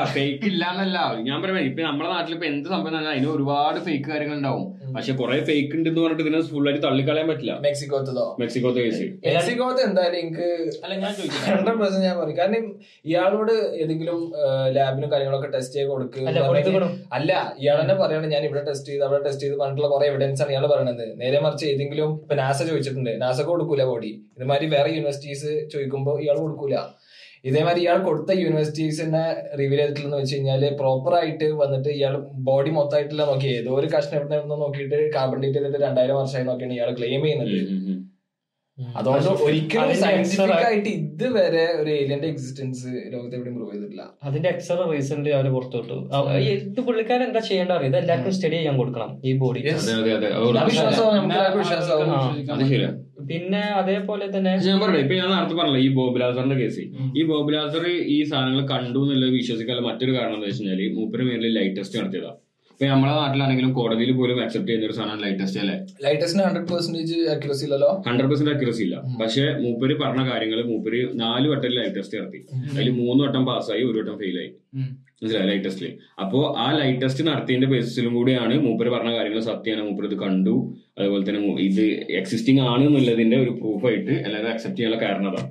[0.04, 0.98] ഫേക്ക് ഇല്ലാന്നല്ല.
[1.20, 4.64] ഞാൻ പറയുന്നത് ഇപ്പൊ നമ്മുടെ നാട്ടിൽ ഇപ്പൊ എന്ത് സംഭവം അതിന് ഒരുപാട് ഫേക്ക് കാര്യങ്ങൾ ഉണ്ടാവും.
[4.94, 7.58] പക്ഷെ കുറെ ഫേക്ക് ഉണ്ട് എന്ന് പറഞ്ഞിട്ട് ഇതിനെ ഫുൾ ആയിട്ട് തള്ളിക്കളയാൻ പറ്റില്ല.
[7.60, 8.36] മെക്സിക്കോത്തതോ?
[8.40, 10.46] മെക്സിക്കോത്തെ കേസ് മെക്സിക്കോത്ത് എന്തായാലും എനിക്ക്
[10.84, 12.38] അല്ല ഞാൻ ചോദിക്കാം ഹൺഡ്രഡ് പെർസെന്റ് ഞാൻ പറയും.
[12.38, 12.64] കാരണം
[13.10, 14.18] ഇയാളോട് ഏതെങ്കിലും
[14.76, 19.44] ലാബിനും കാര്യങ്ങളൊക്കെ ടെസ്റ്റ് ചെയ്ത് കൊടുക്കുക അല്ല ഇയാൾ തന്നെ പറയണം ഞാൻ ഇവിടെ ടെസ്റ്റ് ചെയ്ത് അവിടെ ടെസ്റ്റ്
[19.44, 21.06] ചെയ്ത് പറഞ്ഞിട്ടുള്ള കുറെ എവിഡൻസ് ആണ് ഇയാൾ പറയണത്.
[21.22, 26.76] നേരെ മറിച്ച് ഏതെങ്കിലും ഇപ്പൊ നാസ ചോദിച്ചിട്ടുണ്ട് നാസക്ക് കൊടുക്കൂല ബോഡി ഇതുമാതിരി വേറെ യൂണിവേഴ്സിറ്റീസ് ചോദിക്കുമ്പോൾ ഇയാൾ കൊടുക്കൂല.
[27.48, 29.24] ഇതേമാതിരി ഇയാൾ കൊടുത്ത യൂണിവേഴ്സിറ്റീസിനെ
[29.60, 32.14] റിവീൽ ചെയ്തിട്ടില്ലെന്ന് വെച്ച് കഴിഞ്ഞാൽ പ്രോപ്പർ ആയിട്ട് വന്നിട്ട് ഇയാൾ
[32.48, 36.76] ബോഡി മൊത്തമായിട്ടില്ല നോക്കി ഏതോ ഒരു കഷ്ണം എവിടെ നിന്ന് നോക്കിയിട്ട് കാർബൺ ഡേറ്റ് ചെയ്തിട്ട് രണ്ടായിരം വർഷമായി നോക്കിയാണ്
[36.78, 37.56] ഇയാൾ ക്ലെയിം ചെയ്യുന്നത്.
[38.78, 44.04] അതുകൊണ്ട് ഒരിക്കലും സയന്റിഫിക് ആയിട്ട് ഇതുവരെ ഒരു ഏലിയന്റെ എക്സിസ്റ്റൻസ് ലോകത്ത് എവിടെയും പ്രൂവ് ചെയ്തിട്ടില്ല.
[44.22, 45.96] അതിന്റെ എക്സറ റീസെന്റ് അവർ പുറത്തുവിട്ടു
[46.38, 47.90] ഈ ഇത് പുള്ളിക്കാരൻ എന്താ ചെയ്യേണ്ട അറിയാം?
[47.90, 49.62] ഇത് എല്ലാവർക്കും സ്റ്റഡി ചെയ്യാൻ കൊടുക്കണം ഈ ബോഡി
[53.28, 56.82] പിന്നെ അതേപോലെ തന്നെ ഞാൻ പറഞ്ഞത് ഇപ്പൊ ഞാൻ നേരത്തെ പറഞ്ഞില്ല ഈ ബോബിലാസറിന്റെ കേസ്
[57.18, 57.84] ഈ ബോബിലാസർ
[58.14, 62.32] ഈ സാധനങ്ങൾ കണ്ടു എന്നുള്ളത് വിശ്വസിക്കാനുള്ള മറ്റൊരു കാരണം എന്താ വെച്ച് കഴിഞ്ഞാൽ മൂപ്പര് മേലിൽ ലൈറ്റ് ടെസ്റ്റ് നടത്തിയതാ.
[62.74, 65.76] ഇപ്പൊ നമ്മുടെ നാട്ടിലാണെങ്കിലും കോടതിയിൽ പോലും അക്സെപ്റ്റ് ചെയ്യുന്ന ഒരു സാധനം ലൈറ്റസ്റ്റ് അല്ലേ?
[66.04, 67.90] ലൈറ്റസ്റ്റിന് ഹൺഡ്രഡ് പെർസെന്റേജ് അക്യൂറസി ഇല്ലല്ലോ?
[68.08, 68.96] ഹൺഡ്രഡ് പെർസെന്റ് അക്യൂറസി ഇല്ല.
[69.20, 72.70] പക്ഷെ മൂപ്പര് പറഞ്ഞ കാര്യങ്ങൾ മൂപ്പര് നാല് വട്ടം ലൈറ്റസ്റ്റ് ഇറക്കി നടത്തി.
[72.76, 74.50] അതിൽ മൂന്ന് വട്ടം പാസ്സായി ഒരു വട്ടം ഫെയിൽ ആയി.
[74.76, 75.46] മനസ്സിലായി?
[75.48, 75.90] ലൈറ്റ് ടെസ്റ്റിൽ
[76.22, 80.54] അപ്പോ ആ ലൈറ്റ് ടെസ്റ്റ് നടത്തിയതിന്റെ ബേസിസിലും കൂടിയാണ് മൂപ്പര് പറഞ്ഞ കാര്യങ്ങൾ സത്യമാണ് മൂപ്പര് ഇത് കണ്ടു.
[80.98, 81.84] അതുപോലെ തന്നെ ഇത്
[82.18, 85.42] എക്സിസ്റ്റിംഗ് ആണ് എന്നുള്ളതിന്റെ ഒരു പ്രൂഫായിട്ട് എല്ലാവരും അക്സെപ്റ്റ് ചെയ്യാനുള്ള കാരണം അതാ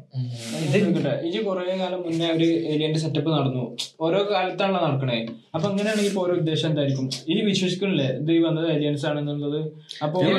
[1.30, 3.64] ഇത് കുറെ കാലം മുന്നേ ഒരു ഏരിയന്റെ സെറ്റപ്പ് നടന്നു.
[4.06, 5.18] ഓരോ കാലത്താണല്ലോ നടക്കണേ.
[5.56, 7.08] അപ്പൊ അങ്ങനെയാണെങ്കിൽ ഇപ്പൊ ഓരോ ഉദ്ദേശം എന്തായിരിക്കും?
[7.32, 9.60] ഇനി വിശ്വസിക്കണില്ലേ ഇത് ഈ വന്നത് ഏരിയൻസ് ആണെന്നുള്ളത്
[10.06, 10.36] അപ്പൊ ഓരോ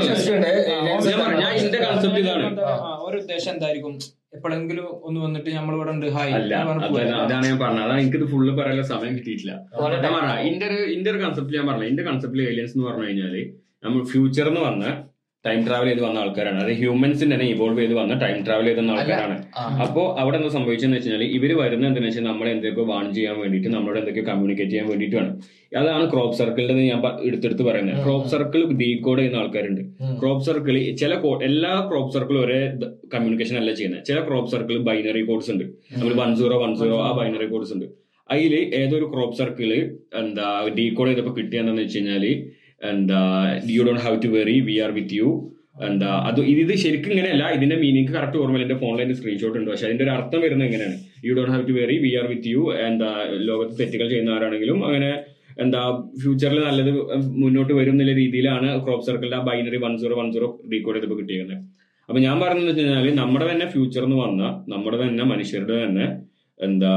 [3.22, 3.94] ഉദ്ദേശം എന്തായിരിക്കും?
[4.34, 6.30] എപ്പോഴെങ്കിലും ഒന്ന് വന്നിട്ട് നമ്മൾ ഇവിടെ ഉണ്ട് ഹായ്
[6.68, 6.86] പറഞ്ഞ്
[7.22, 7.84] അതാണ് ഞാൻ പറഞ്ഞത്.
[7.84, 9.52] അതാണ് എനിക്കിത് ഫുള്ള് പറയാനുള്ള സമയം കിട്ടിയിട്ടില്ല.
[9.96, 13.34] ഞാൻ പറഞ്ഞ ഇന്റെ ഒരു ഇന്റെ ഒരു കൺസെപ്റ്റ് ഞാൻ പറഞ്ഞു ഇന്റെ കൺസെപ്റ്റിൽ ഏലിയൻസ് എന്ന് പറഞ്ഞു കഴിഞ്ഞാൽ
[13.84, 14.84] നമ്മൾ ഫ്യൂച്ചർ എന്ന് വന്ന
[15.46, 16.58] ടൈം ട്രാവൽ ചെയ്ത് വന്ന ആൾക്കാരാണ്.
[16.64, 19.36] അത് ഹ്യൂമൻസിന്റെ തന്നെ ഇവോൾവ് ചെയ്ത് വന്ന ടൈം ട്രാവൽ ചെയ്ത് വന്ന ആൾക്കാരാണ്.
[19.84, 23.98] അപ്പോ അവിടെ എന്താ സംഭവിച്ചെന്ന് വെച്ചാൽ ഇവർ വരുന്ന എന്താണെന്ന് വെച്ചാൽ നമ്മളെ എന്തൊക്കെ വാൺ ചെയ്യാൻ വേണ്ടിയിട്ട് നമ്മളോട്
[24.02, 25.30] എന്തൊക്കെ കമ്മ്യൂണിക്കേറ്റ് ചെയ്യാൻ വേണ്ടിയിട്ടാണ്.
[25.80, 27.98] അതാണ് ക്രോപ്പ് സർക്കിളിന്റെ ഞാൻ എടുത്തെടുത്ത് പറയുന്നത്.
[28.04, 29.82] ക്രോപ്പ് സർക്കിൾ ഡീകോഡ് ചെയ്യുന്ന ആൾക്കാരുണ്ട്.
[30.20, 31.14] ക്രോപ്പ് സർക്കിൾ ചില
[31.50, 32.60] എല്ലാ ക്രോപ്പ് സർക്കിളും ഒരേ
[33.14, 34.04] കമ്മ്യൂണിക്കേഷൻ അല്ല ചെയ്യുന്നത്.
[34.10, 35.64] ചില ക്രോപ്പ് സർക്കിൾ ബൈനറി കോഡ്സ് ഉണ്ട്.
[35.98, 37.86] നമ്മൾ വൺ സീറോ വൺ സീറോ ആ ബൈനറി കോഡ്സ് ഉണ്ട്.
[38.30, 39.70] അതിൽ ഏതൊരു ക്രോപ്പ് സർക്കിൾ
[40.20, 40.46] എന്താ
[40.78, 42.24] ഡീകോഡ് ചെയ്തപ്പോൾ കിട്ടിയെന്ന് വെച്ച് കഴിഞ്ഞാൽ
[42.92, 43.20] എന്താ
[43.76, 45.28] you don't have to worry we are with you
[45.88, 47.44] എന്താ അത് ഇത് ശരിക്കും ഇങ്ങനെയല്ല.
[47.56, 48.66] ഇതിന്റെ മീനിങ് കറക്റ്റ് ഓർമ്മയില്ല.
[48.66, 49.70] എന്റെ ഫോണിൽ എന്റെ സ്ക്രീൻഷോട്ട് ഉണ്ട്.
[49.70, 50.96] പക്ഷെ അതിന്റെ ഒരു അർത്ഥം വരുന്നത് എങ്ങനെയാണ്
[51.28, 53.10] you don't have to worry we are with you എന്താ
[53.48, 55.10] ലോകത്ത് തെറ്റുകൾ ചെയ്യുന്നവരാണെങ്കിലും അങ്ങനെ
[55.64, 55.80] എന്താ
[56.22, 56.92] ഫ്യൂച്ചറിൽ നല്ലത്
[57.42, 61.58] മുന്നോട്ട് വരും എന്നുള്ള രീതിയിലാണ് ക്രോപ്പ് സർക്കിളിന്റെ ആ binary one zero one zero recode ചെയ്തപ്പോൾ കിട്ടിയിരുന്നത്.
[62.08, 64.42] അപ്പൊ ഞാൻ പറഞ്ഞതെന്ന് വെച്ച് കഴിഞ്ഞാൽ നമ്മുടെ തന്നെ ഫ്യൂച്ചറിൽ നിന്ന് വന്ന
[64.72, 66.06] നമ്മുടെ തന്നെ മനുഷ്യരുടെ തന്നെ
[66.60, 66.94] എന്താ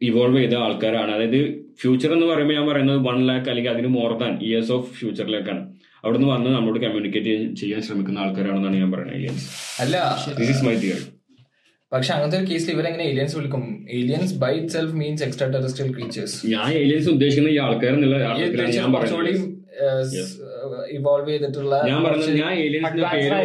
[0.00, 1.10] ഇവോൾവ് ചെയ്ത ആൾക്കാരാണ്.
[1.16, 1.40] അതായത്
[1.78, 5.62] ഫ്യൂച്ചർ എന്ന് പറയുമ്പോൾ ഞാൻ പറയുന്നത് വൺ ലാക്ക് അല്ലെങ്കിൽ അതിന് മോർ ദാൻ ഇയേഴ്സ് ഓഫ് ഫ്യൂച്ചറിലേക്കാണ്
[6.04, 9.46] അവിടുന്ന് വന്ന് നമ്മളോട് കമ്മ്യൂണിക്കേറ്റ് ചെയ്യാൻ ശ്രമിക്കുന്ന ആൾക്കാരാണെന്നാണ് ഞാൻ പറയുന്നത് ഏലിയൻസ്
[9.82, 9.96] അല്ല
[10.38, 11.06] ദിസ് ഇസ് മൈ തിയറി
[11.92, 13.62] പക്ഷെ അങ്ങനത്തെ ഒരു കേസിൽ ഇവരെങ്ങനെ ഏലിയൻസ് വിളിക്കും?
[13.90, 18.16] Aliens by itself means extra terrestrial creatures ഞാൻ ഏലിയൻസ് ഉദ്ദേശിക്കുന്ന ഈ ആൾക്കാരെന്നുള്ള
[20.96, 23.36] ഇവോൾവ് ചെയ്തിട്ടുള്ള ഞാൻ പറഞ്ഞത് ഞാൻ ഏലിയൻസിന്റെ പേര്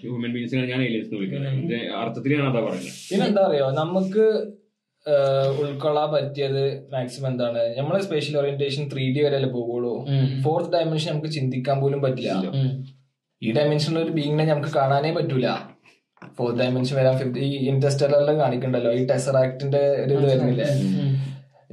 [0.00, 1.74] ഹ്യൂമൻ ബീങ്സിനാണ് ഞാൻ ഏലിയൻസ് വിളിക്കുന്നത്.
[2.00, 2.94] അർത്ഥത്തിൽ ഞാൻ അതാ പറയുന്നത്.
[3.10, 3.66] പിന്നെന്താ അറിയോ?
[3.80, 4.24] നമുക്ക്
[5.62, 7.62] ഉൾക്കൊള്ളാൻ പറ്റിയത് മാക്സിമം എന്താണ്?
[7.78, 9.92] നമ്മളെ സ്പേഷ്യൽ ഓറിയന്റേഷൻ ത്രീ ഡി വരെ പോകുള്ളൂ
[10.44, 12.32] ഫോർത്ത് ഡയമെൻഷൻ നമുക്ക് ചിന്തിക്കാൻ പോലും പറ്റില്ല.
[13.42, 15.48] ഈ ഡയമെൻഷനിൽ ഒരു ബീങ്ങിനെ നമുക്ക് കാണാനേ പറ്റൂല.
[16.36, 18.92] ഫോർത്ത് ഡയമെൻഷൻ വരാൻ ഫിഫ്ത് ഈ ഇന്റർസ്റ്റെല്ലറിൽ കാണിക്കണ്ടല്ലോ.
[18.92, 20.68] ഈ ടെസറാക്ടിന്റെ ഒരു ഇത് വരുന്നില്ലേ?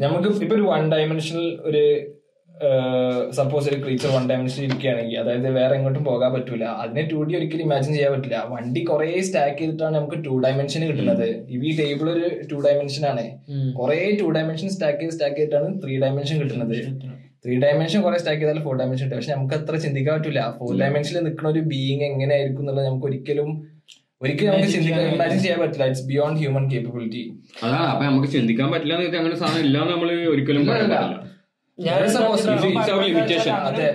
[0.03, 1.83] നമുക്ക് ഇപ്പൊ ഒരു വൺ ഡയമെൻഷനിൽ ഒരു
[3.37, 6.65] സപ്പോസ് ഒരു ക്രീച്ചർ വൺ ഡയമെൻഷനിൽ ഇരിക്കുകയാണെങ്കിൽ അതായത് വേറെ എങ്ങോട്ടും പോകാൻ പറ്റൂല.
[6.83, 8.37] അതിനെ ടു ഡി ഒരിക്കലും ഇമാജിൻ ചെയ്യാൻ പറ്റില്ല.
[8.53, 11.27] വണ്ടി കുറെ സ്റ്റാക്ക് ചെയ്തിട്ടാണ് നമുക്ക് ടു ഡയമെൻഷൻ കിട്ടുന്നത്.
[11.67, 13.25] ഈ ടേബിൾ ഒരു ടു ഡയമെൻഷൻ ആണ്.
[13.79, 16.77] കുറെ ടു ഡയമെൻഷൻ സ്റ്റാക്ക് ചെയ്ത് സ്റ്റാക്ക് ചെയ്തിട്ടാണ് ത്രീ ഡയമെൻഷൻ കിട്ടുന്നത്.
[17.45, 19.19] ത്രീ ഡയമെൻഷൻ കുറെ സ്റ്റാക്ക് ചെയ്താൽ ഫോർ ഡയമെൻഷൻ കിട്ടും.
[19.19, 23.49] പക്ഷെ നമുക്ക് അത്ര ചിന്തിക്കാൻ പറ്റില്ല ഫോർ ഡയമെൻഷനിൽ നിൽക്കുന്ന ഒരു ബീയിങ് എങ്ങനെയായിരിക്കും എന്നുള്ളത് നമുക്ക് ഒരിക്കലും
[24.23, 25.85] ഒരിക്കലും നമുക്ക് ചിന്തിക്കാൻ ഇമാജിൻ ചെയ്യാൻ പറ്റില്ല.
[25.89, 27.23] ഇറ്റ്സ് ബിയോണ്ട് ഹ്യൂമൻ കേപ്പബിലിറ്റി
[27.65, 30.63] അതാണ് അപ്പൊ നമുക്ക് ചിന്തിക്കാൻ പറ്റില്ല എന്ന് വെച്ചാൽ അങ്ങനെ സാധനം ഇല്ല നമ്മൾ ഒരിക്കലും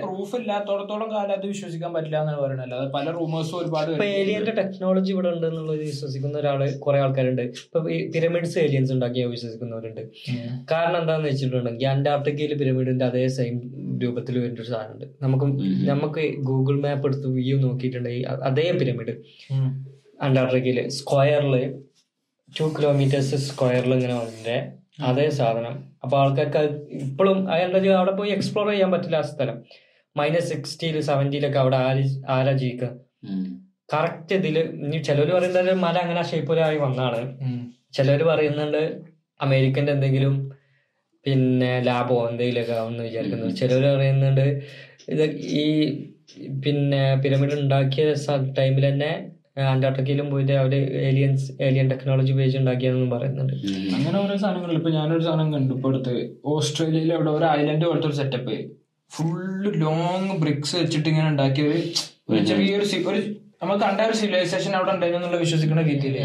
[0.03, 5.29] പ്രൂഫ് ഇല്ലാത്തോടത്തോളം കാലം അത് വിശ്വസിക്കാൻ പറ്റില്ല എന്നാണ് പറയുന്നത് അല്ലാതെ പല റൂമേഴ്സും ഒരുപാട് ഏലിയന്റെ ടെക്നോളജി ഇവിടെ
[5.29, 7.81] ഉണ്ട് എന്നുള്ളത് വിശ്വസിക്കുന്ന ഒരാൾ കുറെ ആൾക്കാരുണ്ട് ഇപ്പൊ
[8.13, 10.01] പിരമിഡ്സ് ഏലിയൻസ് ഉണ്ടാക്കിയ വിശ്വസിക്കുന്നവരുണ്ട്
[10.71, 13.55] കാരണം എന്താന്ന് വെച്ചിട്ടുണ്ടെങ്കിൽ അന്റാർട്ടിക്കയിൽ പിരമിഡിന്റെ അതേ സെയിം
[14.03, 15.47] രൂപത്തിൽ വരുന്ന ഒരു സാധനമുണ്ട് നമുക്ക്
[15.83, 19.15] നമുക്ക് ഗൂഗിൾ മാപ്പ് എടുത്ത് വ്യൂ നോക്കിയിട്ടുണ്ടെങ്കിൽ അതേ പിരമിഡ്
[20.21, 21.55] അന്റാർട്ടിക്കയിൽ സ്ക്വയറിൽ
[22.49, 24.57] ടു കിലോമീറ്റേഴ്സ് സ്ക്വയറിൽ ഇങ്ങനെ വന്നിട്ട്
[24.99, 25.75] അതേ സാധനം.
[26.03, 26.61] അപ്പൊ ആൾക്കാർക്ക്
[27.03, 29.57] ഇപ്പോഴും എന്താ അവിടെ പോയി എക്സ്പ്ലോർ ചെയ്യാൻ പറ്റില്ല ആ സ്ഥലം.
[30.15, 32.03] മൈനസ് സിക്സ്റ്റിയിൽ സെവന്റിയിലൊക്കെ അവിടെ ആര്
[32.35, 32.89] ആരാ ജീവിക്കുക
[33.93, 37.21] കറക്റ്റ് ഇതിൽ ഇനി ചിലര് പറയുന്നത് മല അങ്ങനെ ഷേപ്പിലായി വന്നാണ്.
[37.97, 38.81] ചിലര് പറയുന്നുണ്ട്
[39.39, 40.35] അമേരിക്കന്റെ എന്തെങ്കിലും
[41.25, 43.47] പിന്നെ ലാബോ എന്തെങ്കിലുമൊക്കെ ആവുമെന്ന് വിചാരിക്കുന്നു.
[43.59, 44.45] ചിലര് പറയുന്നുണ്ട്
[45.13, 45.23] ഇത്
[45.61, 45.65] ഈ
[46.65, 48.03] പിന്നെ പിരമിഡ് ഉണ്ടാക്കിയ
[48.59, 49.11] ടൈമിൽ തന്നെ
[49.57, 53.53] അന്റാർട്ടിക്കയിലും പോയിട്ട് അവർ ഏലിയൻസ് ഏലിയൻ ടെക്നോളജി ഉപയോഗിച്ച് ഉണ്ടാക്കിയാണെന്നും പറയുന്നുണ്ട്.
[53.95, 55.73] അങ്ങനെ ഓരോ സാധനങ്ങൾ ഇപ്പൊ ഞാനൊരു സാധനം കണ്ടു.
[55.73, 56.13] ഇപ്പൊ അടുത്ത്
[56.45, 58.57] ഓസ്ട്രേലിയയിൽ അവിടെ ഒരു ഐലൻഡ് പോലത്തെ ഒരു സെറ്റപ്പ്
[59.11, 61.79] ഫുള്ള് ലോങ് ബ്രിക്സ് വെച്ചിട്ട് ഇങ്ങനെ ഉണ്ടാക്കിയ ഒരു
[62.29, 63.19] ചെറിയ ചെറിയൊരു ഒരു
[63.61, 66.17] നമ്മൾ കണ്ട ഒരു സിവിലൈസേഷൻ അവിടെ ഉണ്ടായിരുന്നുള്ള വിശ്വസിക്കുന്ന രീതിയിൽ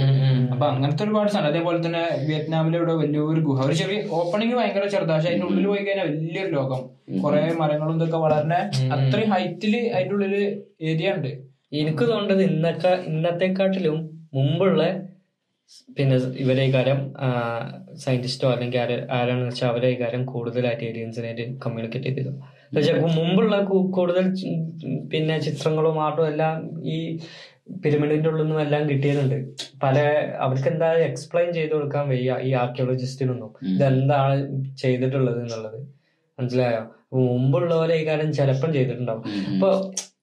[0.52, 1.48] അപ്പൊ അങ്ങനത്തെ ഒരുപാട് സാധനം.
[1.48, 3.66] അതേപോലെ തന്നെ വിയറ്റ്നാമിലെ ഇവിടെ വലിയൊരു ഗുഹ.
[3.66, 6.82] ഒരു ചെറിയ ഓപ്പണിംഗ് ഭയങ്കര ചെറുതാ പക്ഷെ അതിന്റെ ഉള്ളിൽ പോയി കഴിഞ്ഞാൽ വലിയൊരു ലോകം.
[7.22, 8.54] കുറെ മരങ്ങളും ഇതൊക്കെ വളർന്ന
[8.92, 10.34] അത്രയും ഹൈറ്റിൽ അതിന്റെ ഉള്ളിൽ
[10.82, 11.53] ഏരിയ ഉണ്ട്.
[11.80, 13.98] എനിക്ക് തോന്നുന്നത് ഇന്നത്തെ ഇന്നത്തെക്കാട്ടിലും
[14.34, 14.82] മുമ്പുള്ള
[15.96, 16.98] പിന്നെ ഇവരെ കാര്യം
[17.94, 22.30] സയന്റിസ്റ്റോ അല്ലെങ്കിൽ ആര് ആരാണെന്ന് വെച്ചാൽ അവരെ കാര്യം കൂടുതലായിട്ട് ഏലിയൻസിനായിട്ട് കമ്മ്യൂണിക്കേറ്റ് ചെയ്തത്
[22.66, 23.56] എന്നുവെച്ചാൽ മുമ്പുള്ള
[23.98, 24.26] കൂടുതൽ
[25.12, 26.54] പിന്നെ ചിത്രങ്ങളും ആർട്ടും എല്ലാം
[26.94, 26.98] ഈ
[27.82, 29.36] പിരമിഡിന്റെ ഉള്ളിൽ നിന്നും എല്ലാം കിട്ടിയിട്ടുണ്ട്.
[29.82, 29.98] പല
[30.38, 34.36] അവർക്ക് എന്താ എക്സ്പ്ലെയിൻ ചെയ്ത് കൊടുക്കാൻ വയ്യ ഈ ആർക്കിയോളജിസ്റ്റിനൊന്നും ഇതെന്താണ്
[34.82, 35.78] ചെയ്തിട്ടുള്ളത് എന്നുള്ളത്.
[36.38, 36.82] മനസ്സിലായോ?
[37.32, 39.24] മുമ്പുള്ളവരെ ഈ കാര്യം ചിലപ്പം ചെയ്തിട്ടുണ്ടാവും.
[39.54, 39.70] അപ്പൊ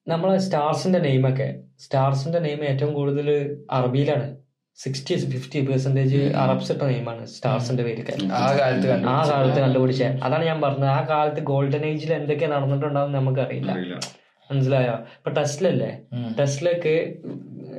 [0.07, 1.59] നമ്മളെ സ്റ്റാർസിന്റെ നെയിമൊക്കെ.
[1.79, 4.37] സ്റ്റാർസിന്റെ നെയിം ഏറ്റവും കൂടുതൽ അറബിയിലാണ്.
[4.75, 10.89] സിക്സ്റ്റി ഫിഫ്റ്റി പെർസെന്റേജ് അറബ്സ് ഇട്ട നെയിമാണ് സ്റ്റാർസിന്റെ പേരൊക്കെ ആ കാലത്ത് ആ കാലത്ത് അതാണ് ഞാൻ പറഞ്ഞത്.
[10.89, 13.71] ആ കാലത്ത് ഗോൾഡൻ ഏജിൽ എന്തൊക്കെ നടന്നിട്ടുണ്ടാവും നമുക്കറിയില്ല.
[13.71, 13.99] അറിയില്ല.
[14.51, 14.91] മനസ്സിലായോ?
[14.91, 15.99] ഇപ്പൊ ടെസ്റ്റിലല്ലേ
[16.39, 17.15] ടെസ്ലക്ക്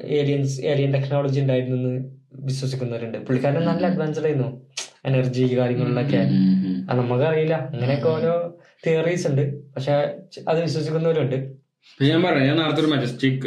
[0.04, 3.18] ഏലിയൻസ് ഏലിയൻ ടെക്നോളജി ഉണ്ടായിരുന്നു എന്ന് വിശ്വസിക്കുന്നവരുണ്ട്.
[3.18, 4.62] പുള്ളിക്കാരൻ നല്ല അഡ്വാൻസ്ഡ് ആയിരുന്നു.
[5.04, 6.22] എനർജി കാര്യങ്ങളിലൊക്കെ
[6.90, 7.54] അത് നമുക്കറിയില്ല.
[7.72, 8.54] അങ്ങനെയൊക്കെ ഓരോ
[8.86, 9.74] തിയറീസ് ഉണ്ട്.
[9.74, 9.92] പക്ഷെ
[10.48, 11.61] അത് വിശ്വസിക്കുന്നവരുണ്ട്.
[12.00, 13.44] ഞാൻ പറയാം ഞാൻ നേരത്തെ ഒരു മജസ്റ്റിക്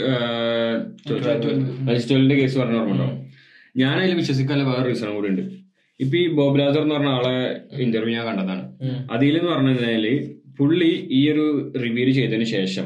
[1.82, 3.06] മജസ്റ്റിക്കലിന്റെ കേസ് പറഞ്ഞ ഓർമ്മ
[3.76, 5.44] ഞാൻ അതിൽ വിശ്വസിക്കാനുള്ള വേറെ റീസൺ കൂടി ഉണ്ട്
[6.00, 7.34] ഇപ്പൊ ഈ ബോബ് രാജർ എന്ന് പറഞ്ഞ ആളെ
[7.78, 8.64] ഇന്റർവ്യൂ ഞാൻ കണ്ടതാണ്.
[9.12, 10.06] അതിലെന്ന് പറഞ്ഞു കഴിഞ്ഞാൽ
[10.60, 11.46] പുള്ളി ഈ ഒരു
[11.78, 12.86] റിവ്യൂ ചെയ്തതിന് ശേഷം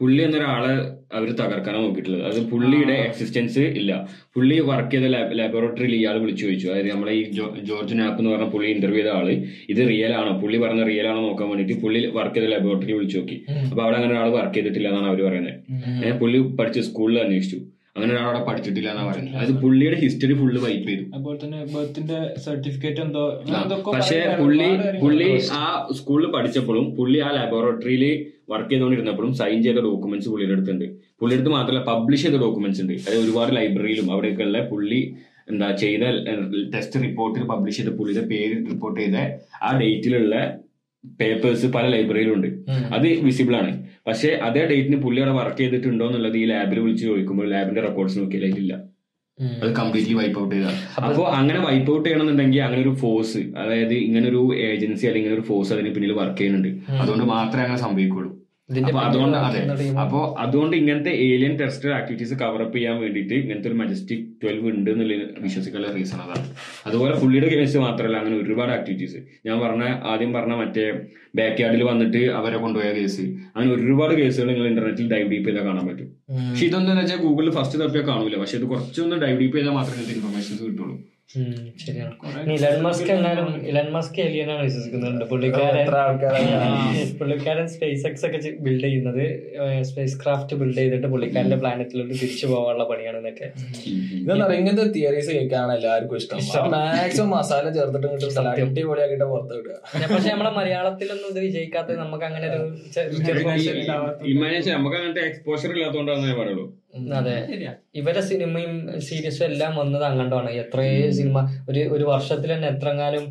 [0.00, 0.74] പുള്ളി എന്നൊരാളെ
[1.16, 2.24] അവർ തകർക്കാനാണ് നോക്കിയിട്ടുള്ളത്.
[2.30, 3.92] അത് പുള്ളിയുടെ എക്സിസ്റ്റൻസ് ഇല്ല.
[4.34, 5.06] പുള്ളി വർക്ക് ചെയ്ത
[5.38, 6.68] ലാബോറട്ടറിയിൽ ഇയാൾ വിളിച്ചു ചോദിച്ചു.
[6.68, 7.22] അതായത് നമ്മളെ ഈ
[7.68, 9.28] ജോർജ് നാപ്പ് എന്ന് പറഞ്ഞ പുള്ളി ഇന്റർവ്യൂ ചെയ്ത ആൾ
[9.72, 10.32] ഇത് റിയൽ ആണോ?
[10.42, 13.38] പുള്ളി പറഞ്ഞ റിയൽ ആണോ നോക്കാൻ വേണ്ടിയിട്ട് പുള്ളി വർക്ക് ചെയ്ത ലാബോറട്ടറിയിൽ വിളിച്ചു നോക്കി.
[13.70, 15.56] അപ്പൊ അവിടെ അങ്ങനെ ഒരാൾ വർക്ക് ചെയ്തിട്ടില്ല എന്നാണ് അവർ പറയുന്നത്.
[15.88, 17.60] അങ്ങനെ പുള്ളി പഠിച്ച സ്കൂളിൽ അന്വേഷിച്ചു.
[17.96, 19.36] അങ്ങനെ ഒരാൾ അവിടെ പഠിച്ചിട്ടില്ല എന്നാണ് പറയുന്നത്.
[19.36, 21.04] അതായത് പുള്ളിയുടെ ഹിസ്റ്ററി ഫുള്ള് വൈപ്പ് ചെയ്തു.
[21.14, 24.68] അതുപോലെ തന്നെ ബർത്തിന്റെ സർട്ടിഫിക്കറ്റ് എന്തോ പക്ഷേ പക്ഷെ പുള്ളി
[25.02, 28.04] പുള്ളി ആ സ്കൂളിൽ പഠിച്ചപ്പോഴും പുള്ളി ആ ലാബോറട്ടറിയിൽ
[28.48, 30.84] വർക്ക് ചെയ്തുകൊണ്ടിരുന്നപ്പോഴും സൈൻ ചെയ്ത ഡോക്യുമെന്റ്സ് പുള്ളിയുടെ അടുത്തുണ്ട്.
[31.20, 32.92] പുള്ളിയുടെ അടുത്ത് മാത്രമല്ല പബ്ലിഷ് ചെയ്ത ഡോക്യുമെന്റ്സ് ഉണ്ട്.
[32.92, 35.00] അതായത് ഒരുപാട് ലൈബ്രറിയിലും അവിടെയൊക്കെയുള്ള പുള്ളി
[35.50, 36.02] എന്താ ചെയ്ത
[36.74, 39.18] ടെസ്റ്റ് റിപ്പോർട്ടിൽ പബ്ലിഷ് ചെയ്ത പുള്ളിയുടെ പേര് റിപ്പോർട്ട് ചെയ്ത
[39.62, 40.34] ആ ഡേറ്റിലുള്ള
[41.20, 42.48] പേപ്പേഴ്സ് പല ലൈബ്രറിയിലും ഉണ്ട്.
[42.94, 43.72] അത് വിസിബിൾ ആണ്.
[44.06, 48.44] പക്ഷെ അതേ ഡേറ്റിന് പുള്ളി അവിടെ വർക്ക് ചെയ്തിട്ടുണ്ടോ എന്നുള്ളത് ഈ ലാബിൽ വിളിച്ച് ചോദിക്കുമ്പോൾ ലാബിന്റെ റെക്കോർഡ്സ് നോക്കിയാൽ
[48.46, 48.74] അതിലില്ല.
[49.62, 50.70] അത് കംപ്ലീറ്റ്ലി വൈപ്പ് ഔട്ട് ചെയ്ത.
[51.08, 55.72] അപ്പോൾ അങ്ങനെ വൈപ്പ് ഔട്ട് ചെയ്യണമെന്നുണ്ടെങ്കിൽ അങ്ങനെ ഒരു ഫോഴ്സ് അതായത് ഇങ്ങനെ ഒരു ഏജൻസി അല്ലെങ്കിൽ ഒരു ഫോഴ്സ്
[55.72, 56.92] അതിന് പിന്നിൽ വർക്ക് ചെയ്യുന്നുണ്ട്.
[57.02, 58.32] അതുകൊണ്ട് മാത്രമേ അങ്ങനെ സംഭവിക്കുള്ളൂ.
[58.88, 59.60] അപ്പൊ അതുകൊണ്ട് അതെ.
[60.00, 65.14] അപ്പോ അതുകൊണ്ട് ഇങ്ങനത്തെ ഏലിയൻ ടെറസ്റ്റർ ആക്ടിവിറ്റീസ് കവറപ്പ് ചെയ്യാൻ വേണ്ടിയിട്ട് ഇങ്ങനത്തെ ഒരു മജസ്റ്റിക് ട്വൽവ് ഉണ്ട് എന്നുള്ള
[65.40, 66.44] വിശ്വസിക്കാനുള്ള റീസൺ അതാണ്.
[66.86, 70.84] അതുപോലെ പുള്ളിയുടെ കേസ് മാത്രമല്ല അങ്ങനെ ഒരുപാട് ആക്ടിവിറ്റീസ് ഞാൻ പറഞ്ഞ ആദ്യം പറഞ്ഞ മറ്റേ
[71.40, 73.24] ബാക്ക് യാർഡിൽ വന്നിട്ട് അവരെ കൊണ്ടുപോയ കേസ്
[73.56, 76.10] അങ്ങനെ ഒരുപാട് കേസുകൾ നിങ്ങൾ ഇന്റർനെറ്റിൽ ഡൈവ് ഡീപ്പ് ചെയ്താൽ കാണാൻ പറ്റും.
[76.28, 78.36] പക്ഷെ ഇതൊന്നും വെച്ചാൽ ഗൂഗിളിൽ ഫസ്റ്റ് തപ്പിയാൽ കാണൂല.
[78.36, 80.96] പക്ഷെ ഇത് കുറച്ചൊന്ന് ഡൈവ് ഡീപ്പ് ചെയ്താൽ മാത്രമേ ഇൻഫർമേഷൻസ് കിട്ടുള്ളൂ.
[81.32, 82.12] ശരിയാണ്.
[82.54, 83.10] ഇലൻ മസ്ക്
[83.70, 84.20] ഇലൻ മസ്ക്
[84.66, 85.24] വിശ്വസിക്കുന്നുണ്ട്.
[85.32, 89.24] പുള്ളിക്കാരൻ എത്ര ആൾക്കാരാണ് പുള്ളിക്കാരൻ സ്പേസ് എക്സ് ഒക്കെ ബിൽഡ് ചെയ്യുന്നത്
[89.88, 93.48] സ്പേസ് ക്രാഫ്റ്റ് ബിൽഡ് ചെയ്തിട്ട് പുള്ളിക്കാരന്റെ പ്ലാനറ്റിലോട്ട് തിരിച്ചു പോകാനുള്ള പണിയാണ് എന്നൊക്കെ
[94.22, 96.40] ഇതെന്താ ഇങ്ങനത്തെ തിയറീസ് കേൾക്കാണ് എല്ലാവർക്കും ഇഷ്ടം.
[96.76, 99.76] മാക്സിമം മസാല ചേർത്തിട്ട് കിട്ടും അടിപൊളിയാക്കിട്ട് പുറത്ത് വിടുക.
[100.14, 102.64] പക്ഷെ നമ്മുടെ മലയാളത്തിലൊന്നും ഇത് വിജയിക്കാത്തത് നമുക്ക് അങ്ങനെ ഒരു
[104.74, 106.66] നമുക്ക് അങ്ങനത്തെ എക്സ്പോഷർ ഇല്ലാത്തതുകൊണ്ടാണ് ഞാൻ പറയുള്ളൂ.
[107.18, 107.36] അതെ.
[108.00, 108.74] ഇവരെ സിനിമയും
[109.06, 111.38] സീരീസും എല്ലാം വന്നത് അങ്ങോട്ടാണ് എത്രയോ സിനിമ
[111.70, 113.24] ഒരു ഒരു വർഷത്തിൽ തന്നെ എത്രങ്ങാനും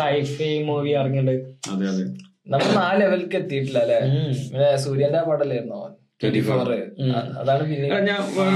[0.00, 1.34] സൈഫൈ മൂവി ഇറങ്ങിയിട്ടുണ്ട്.
[1.72, 2.04] അതെ അതെ.
[2.52, 3.98] നമ്മൾ ആ ലെവലിലേക്ക് എത്തിയിട്ടില്ല അല്ലെ?
[4.50, 5.80] പിന്നെ സൂര്യന്റെ പാടല്ലായിരുന്നോ
[7.40, 7.88] അതാണ് പിന്നെ.
[8.08, 8.54] ഞാൻ വേറെ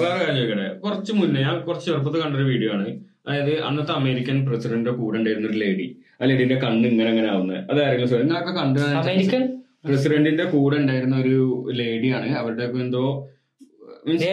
[0.00, 0.66] വേറെ കാര്യം ചോദിക്കട്ടെ?
[0.82, 2.86] കുറച്ച് മുന്നേ ഞാൻ കുറച്ച് ചെറുപ്പത്തിൽ കണ്ടൊരു വീഡിയോ ആണ്.
[3.24, 5.86] അതായത് അന്നത്തെ അമേരിക്കൻ പ്രസിഡന്റിന്റെ കൂടെ ഉണ്ടായിരുന്ന ഒരു ലേഡി
[6.20, 9.42] ആ ലേഡിന്റെ കണ്ണ് ഇങ്ങനെ അങ്ങനെ ആവുന്നത് അതായിരുന്നു എന്നൊക്കെ കണ്ടു അമേരിക്കൻ?
[9.86, 11.36] പ്രസിഡന്റിന്റെ കൂടെ ഉണ്ടായിരുന്ന ഒരു
[11.80, 13.04] ലേഡിയാണ് അവരുടെ എന്തോ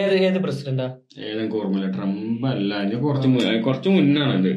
[0.00, 0.86] ഏത് ഏത് പ്രസിഡന്റാ?
[1.26, 3.28] ഏതെങ്കിലും ഓർമ്മയില്ല ട്രംപ് അല്ല അതിന് കുറച്ച്
[3.66, 4.52] കുറച്ച് മുന്നാണ് അത്.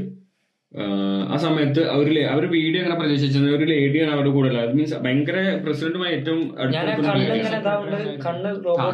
[1.33, 6.13] ആ സമയത്ത് അവർ അവർ വീഡിയോ അങ്ങനെ പ്രതീക്ഷിച്ചത് ഒരു ലേഡിയാണ് അവരുടെ കൂടെ ഉള്ളത് മീൻസ് ഭയങ്കര പ്രസിഡന്റുമായി
[6.17, 6.41] ഏറ്റവും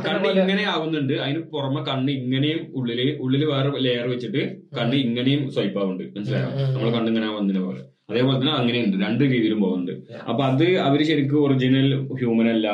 [0.05, 1.13] കണ്ണ് ഇങ്ങനെ ആവുന്നുണ്ട്.
[1.25, 4.41] അതിന് പുറമെ കണ്ണ് ഇങ്ങനെയും ഉള്ളിൽ ഉള്ളിൽ വേറെ ലെയർ വെച്ചിട്ട്
[4.79, 6.05] കണ്ണ് ഇങ്ങനെയും സ്വൈപ്പ് ആവുന്നുണ്ട്.
[6.17, 6.49] മനസ്സിലായോ?
[6.73, 7.81] നമ്മളെ കണ്ണ് ഇങ്ങനെ വന്നില്ല പോലെ.
[8.09, 8.97] അതേപോലെ തന്നെ അങ്ങനെയുണ്ട്.
[9.05, 9.93] രണ്ട് രീതിയിലും പോകുന്നുണ്ട്.
[10.29, 11.87] അപ്പൊ അത് അവർ ശരിക്കും ഒറിജിനൽ
[12.19, 12.67] ഹ്യൂമൻ അല്ല.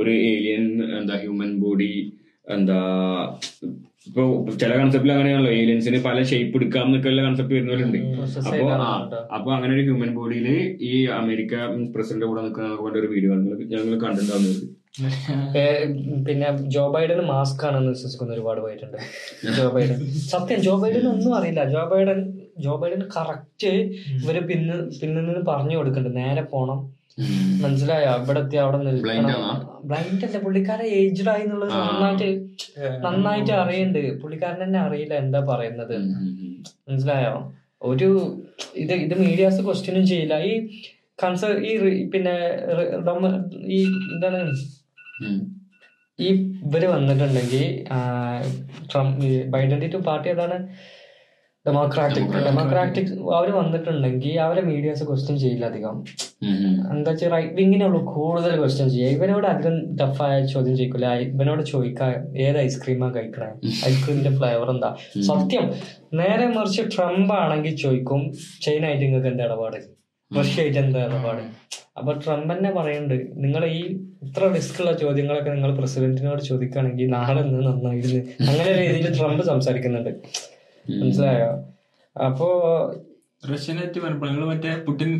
[0.00, 0.64] ഒരു ഏലിയൻ
[0.98, 1.92] എന്താ ഹ്യൂമൻ ബോഡി
[2.56, 2.78] എന്താ
[4.08, 4.22] ഇപ്പൊ
[4.60, 7.98] ചില കൺസെപ്റ്റിൽ അങ്ങനെയാണല്ലോ ഏലിയൻസിന് പല ഷേപ്പ് എടുക്കാം എന്നൊക്കെയുള്ള കൺസെപ്റ്റ് വരുന്നവരുണ്ട്.
[8.50, 8.68] അപ്പൊ.
[9.36, 10.48] അപ്പൊ അങ്ങനെ ഒരു ഹ്യൂമൻ ബോഡിയിൽ
[10.90, 11.54] ഈ അമേരിക്ക
[11.94, 13.30] പ്രസിഡന്റ് കൂടെ നിൽക്കുന്ന ഒരു വീഡിയോ
[13.74, 14.60] ഞങ്ങൾ കണ്ടിട്ടുണ്ടാവുന്നത്
[16.26, 18.98] പിന്നെ ജോ ബൈഡൻ മാസ്ക് ആണെന്ന് വിശ്വസിക്കുന്ന ഒരുപാട് പോയിട്ടുണ്ട്
[19.58, 19.98] ജോ ബൈഡൻ.
[20.32, 21.64] സത്യം ജോ ബൈഡൻ ഒന്നും അറിയില്ല.
[21.74, 22.20] Joe Biden
[22.64, 23.72] Joe Biden correct
[24.22, 26.80] ഇവർ പിന്ന് പിന്നിൽ നിന്ന് പറഞ്ഞു കൊടുക്കുന്നുണ്ട് നേരെ പോണം.
[27.62, 28.10] മനസ്സിലായോ?
[28.22, 28.78] ഇവിടെ എത്തി അവിടെ?
[29.90, 32.28] ബ്ലൈൻഡ് അല്ല പുള്ളിക്കാരൻ ഏജ്ഡ് ആയി എന്നുള്ളത് നന്നായിട്ട്
[33.06, 34.02] നന്നായിട്ട് അറിയണ്ട്.
[34.22, 35.96] പുള്ളിക്കാരൻ തന്നെ അറിയില്ല എന്താ പറയുന്നത്.
[36.88, 37.34] മനസ്സിലായോ?
[37.90, 38.08] ഒരു
[38.84, 40.36] ഇത് ഇത് മീഡിയാസ് ക്വസ്റ്റ്യനും ചെയ്യില്ല.
[40.50, 40.54] ഈ
[41.22, 41.72] കൺസർ ഈ
[42.12, 42.36] പിന്നെ
[43.76, 43.80] ഈ
[44.14, 44.40] എന്താണ്?
[46.18, 46.28] ഈ
[46.66, 47.64] ഇവർ വന്നിട്ടുണ്ടെങ്കിൽ
[48.92, 50.58] ട്രംപ് ബൈഡൻ ടു പാർട്ടി ഏതാണ്?
[51.68, 55.96] ഡെമോക്രാറ്റിക് ഡെമോക്രാറ്റിക് അവർ വന്നിട്ടുണ്ടെങ്കിൽ അവരെ മീഡിയസ് ക്വസ്റ്റ്യൻ ചെയ്യില്ല അധികം.
[56.92, 59.14] എന്താ വെച്ചാൽ റൈറ്റ് വിങ്ങിനുള്ളൂ കൂടുതൽ ക്വസ്റ്റ്യൻ ചെയ്യുക.
[59.16, 62.12] ഇവനോട് അധികം ടഫായ ചോദ്യം ചോദിക്കില്ല ഇവനോട് ചോദിക്കാൻ
[62.46, 63.50] ഏത് ഐസ്ക്രീമാണ് കഴിക്കണേ?
[63.90, 64.90] ഐസ്ക്രീമിന്റെ ഫ്ലേവർ എന്താ?
[65.30, 65.66] സത്യം.
[66.20, 68.22] നേരെ മറിച്ച് ട്രംപ് ആണെങ്കിൽ ചോദിക്കും
[68.66, 69.78] ചൈന ആയിട്ട് നിങ്ങൾക്ക് എന്താ ഇടപാട്?
[70.30, 71.42] റഷ്യ ആയിട്ട് എന്താ ഇടപാട്?
[71.98, 73.80] അപ്പൊ ട്രംപ് തന്നെ പറയുന്നുണ്ട് നിങ്ങൾ ഈ
[74.26, 78.20] ഇത്ര റിസ്ക് ഉള്ള ചോദ്യങ്ങളൊക്കെ നിങ്ങൾ പ്രസിഡന്റിനോട് ചോദിക്കുകയാണെങ്കിൽ നാളെ നന്നായിരുന്നു.
[78.48, 80.12] അങ്ങനെ രീതിയിൽ ട്രംപ് സംസാരിക്കുന്നുണ്ട്.
[80.90, 81.50] മനസ്സിലായോ?
[82.26, 82.48] അപ്പോ
[83.50, 85.10] റഷ്യനായിട്ട് വരുമ്പോൾ നിങ്ങൾ മറ്റേ പുട്ടിൻ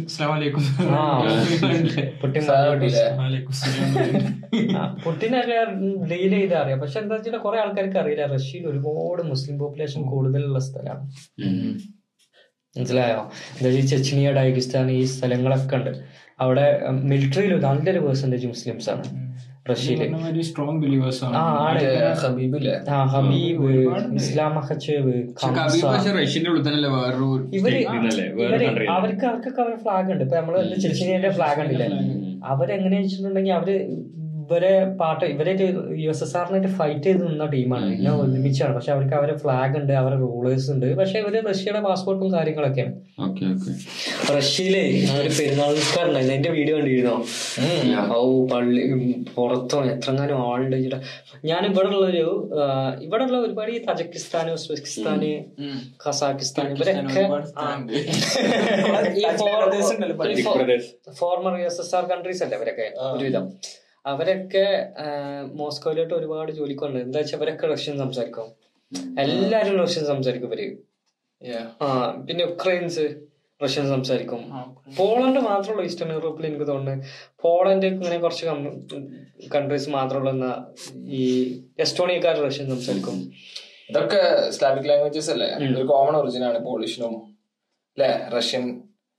[5.04, 5.59] പുട്ടിനൊക്കെ
[6.11, 6.81] ഡീൽ ചെയ്ത് അറിയാം.
[6.81, 8.26] പക്ഷെ എന്താ വെച്ചാൽ കുറെ ആൾക്കാർക്ക് അറിയില്ല.
[8.26, 11.04] റഷ്യയിൽ ഒരുപാട് മുസ്ലിം പോപ്പുലേഷൻ കൂടുതലുള്ള സ്ഥലമാണ്
[12.78, 13.20] മനസ്സിലായോ?
[13.59, 15.92] എന്താ ഈ ചെച്ചിനിയ ഡാഗിസ്ഥാൻ ഈ സ്ഥലങ്ങളൊക്കെ ഉണ്ട്.
[16.40, 19.05] അവിടെ മിലിറ്ററിയിൽ നല്ലൊരു പെർസെന്റേജ് മുസ്ലിംസ് ആണ്
[19.70, 20.00] റഷ്യയിൽ
[20.30, 21.36] ഒരു സ്ട്രോങ് ബിലീവേഴ്സ് ആണ്.
[22.92, 23.70] ആ ഹബീബ്
[24.20, 25.14] ഇസ്ലാം മഹച്ചേവ്
[26.20, 27.74] റഷ്യന്റെ ഉള്ളിൽ തന്നെയല്ലേ വേറൊരു ഇവർ
[28.96, 30.24] അവർക്ക് അവർക്കൊക്കെ അവരുടെ ഫ്ലാഗ് ഉണ്ട്.
[30.26, 30.54] ഇപ്പൊ നമ്മൾ
[30.84, 31.88] ചെച്ചിനിയുടെ ഫ്ലാഗ് ഉണ്ടല്ലേ?
[32.52, 33.70] അവരെങ്ങനെ വെച്ചിട്ടുണ്ടെങ്കിൽ അവർ
[34.49, 34.70] ഇവരെ
[35.01, 35.53] പാട്ട് ഇവരെ
[36.03, 37.86] യു എസ് എസ് ആറിനായിട്ട് ഫൈറ്റ് ചെയ്ത് നിന്ന ടീമാണ്.
[37.92, 38.72] പിന്നെ ഒരുമിച്ചാണ്.
[38.76, 40.86] പക്ഷെ അവർക്ക് അവരെ ഫ്ലാഗ് ഉണ്ട് അവരെ റൂളേഴ്സ് ഉണ്ട്.
[41.01, 42.92] പക്ഷെ ഇവർ റഷ്യയുടെ പാസ്പോർട്ടും കാര്യങ്ങളൊക്കെയാണ്
[43.26, 43.72] ഓക്കെ ഓക്കെ.
[44.36, 44.82] റഷ്യയിലെ
[45.18, 47.16] ഒരു പെരുന്നാൾ നിസ്കാരുണ്ടായിരുന്നു എന്റെ വീഡിയോ കണ്ടിരുന്നോ?
[48.16, 48.20] ഓ
[48.53, 48.84] പള്ളി
[49.34, 50.76] പുറത്തോ എത്രങ്ങാനും ആളുണ്ട്
[51.51, 52.24] ഞാൻ ഇവിടെ ഉള്ളൊരു
[53.07, 55.32] ഇവിടെ ഉള്ള ഒരുപാട് ഈ തജക്കിസ്ഥാന് ഉസ്ബെക്കിസ്ഥാന്
[56.05, 57.24] ഖസാക്കിസ്ഥാൻ ഇവരൊക്കെ
[61.20, 63.46] former U S S R countries അല്ലേ അവരൊക്കെ ഒരുവിധം.
[64.11, 64.66] അവരൊക്കെ
[65.61, 68.48] മോസ്കോയിലോട്ട് ഒരുപാട് ജോലിക്കുണ്ട് എന്താ വെച്ചാൽ അവരൊക്കെ റഷ്യൻ സംസാരിക്കും.
[69.24, 70.76] എല്ലാരും റഷ്യൻ സംസാരിക്കും ഇവർ.
[71.82, 71.86] ആ
[72.28, 73.04] പിന്നെ ഉക്രൈൻസ്
[73.62, 74.42] റഷ്യൻ സംസാരിക്കും.
[74.98, 77.06] പോളണ്ട് മാത്രമുള്ള ഈസ്റ്റേൺ യൂറോപ്പിൽ എനിക്ക് തോന്നുന്നു.
[77.42, 78.46] പോളണ്ട് ഇങ്ങനെ കുറച്ച്
[79.54, 80.50] കൺട്രീസ് മാത്രമുള്ള
[81.20, 81.24] ഈ
[81.80, 83.16] എസ്റ്റോണിയക്കാർ റഷ്യൻ സംസാരിക്കും.
[83.90, 85.48] ഇതൊക്കെ സ്ലാവിക് ലാംഗ്വേജസ് അല്ലേ?
[85.92, 87.14] കോമൺ ഒറിജിനാണ് പോളിഷിനും
[87.96, 88.64] അല്ലെ റഷ്യൻ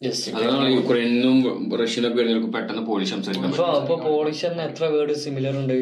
[0.02, 1.38] അതാണ് യുക്രൈനും
[1.82, 5.78] റഷ്യനൊക്കെ വരുന്നവർക്ക് പെട്ടെന്ന് പോളിഷ് സംസാരിക്കാൻ അപ്പൊ പോളിഷ് തന്നെ എത്ര വേർഡ് സിമിലർ ഉണ്ട്?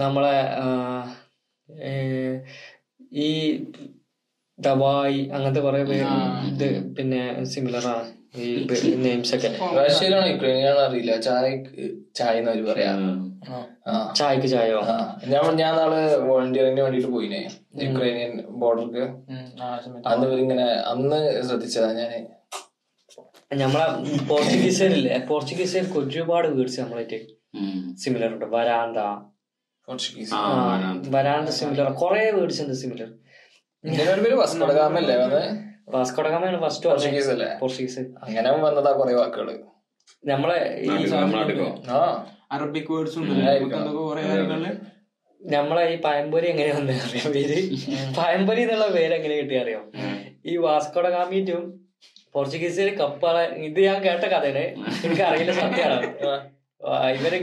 [0.00, 0.36] നമ്മളെ
[3.12, 3.28] ഈ
[4.58, 6.16] ദവായി അങ്ങനത്തെ കുറെ പേര്
[6.50, 8.06] ഇത് പിന്നെ സിമിലർ ആണ്
[8.42, 8.46] ഈ
[9.04, 9.50] നെയിംസ് ഒക്കെ.
[9.78, 11.12] റഷ്യയിലാണോ യുക്രൈനിലാണോ അറിയില്ല.
[11.20, 11.50] ചായ
[12.14, 12.92] ചായ എന്ന് അവർ പറയാ.
[14.18, 14.80] ചായക്ക് ചായോ.
[15.32, 17.42] ഞാൻ ഞാൻ നാളെ വോളണ്ടിയറിന് വേണ്ടിട്ട് പോയിനെ.
[17.84, 18.32] യുക്രൈനിയൻ
[18.62, 19.04] ബോർഡർക്ക്
[20.06, 22.12] അന്ന് ഇവരിങ്ങനെ അന്ന് ശ്രദ്ധിച്ചതാ ഞാൻ.
[23.54, 25.18] നമ്മളെ പോർച്ചുഗീസുകാരില്ലേ?
[25.18, 27.18] പോർച്ചുഗീസുകാർക്ക് ഒരുപാട് വേർഡ്സ് നമ്മളായിട്ട്
[27.96, 28.44] സിമിലർ ഉണ്ട്.
[28.44, 28.98] വരാന്ത.
[31.16, 31.48] വരാന്ത.
[31.48, 33.08] സിമിലർ കുറെ വേർഡ്സ് ഉണ്ട് സിമിലർ
[35.88, 37.98] വാസ്കോഡഗാമയാണ് ഫസ്റ്റ് പോർച്ചുഗീസ് അല്ലേ പോർച്ചുഗീസ്.
[37.98, 39.60] അങ്ങനെ വന്നതാ കുറെ വാക്കുകൾ.
[40.26, 42.26] നമ്മളെ ഈ നാട്ടിലോ ആ.
[42.52, 43.18] അറബിക് വേർഡ്സ്
[45.40, 47.76] നമ്മളെ ഈ പയമ്പൊരി എങ്ങനെ വന്നേ അറിയാം പേര്
[48.16, 50.24] പയമ്പൊരി എന്നുള്ള പേര് എങ്ങനെ കിട്ടിയറിയോ അറിയാം?
[50.46, 51.85] ഈ വാസ്കോഡഗാമിറ്റും
[52.36, 54.64] പോർച്ചുഗീസിൽ കപ്പള ഇത് ഞാൻ കേട്ട കഥയാണ്
[55.04, 56.08] എനിക്ക് അറിയില്ല സത്യമാണ്
[57.16, 57.34] ഇവർ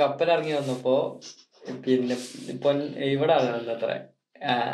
[0.00, 0.94] കപ്പലിറങ്ങി വന്നപ്പോ
[1.84, 2.16] പിന്നെ
[2.62, 2.76] പൊൻ
[3.08, 3.32] ഇവിടെ
[3.72, 3.90] അത്ര.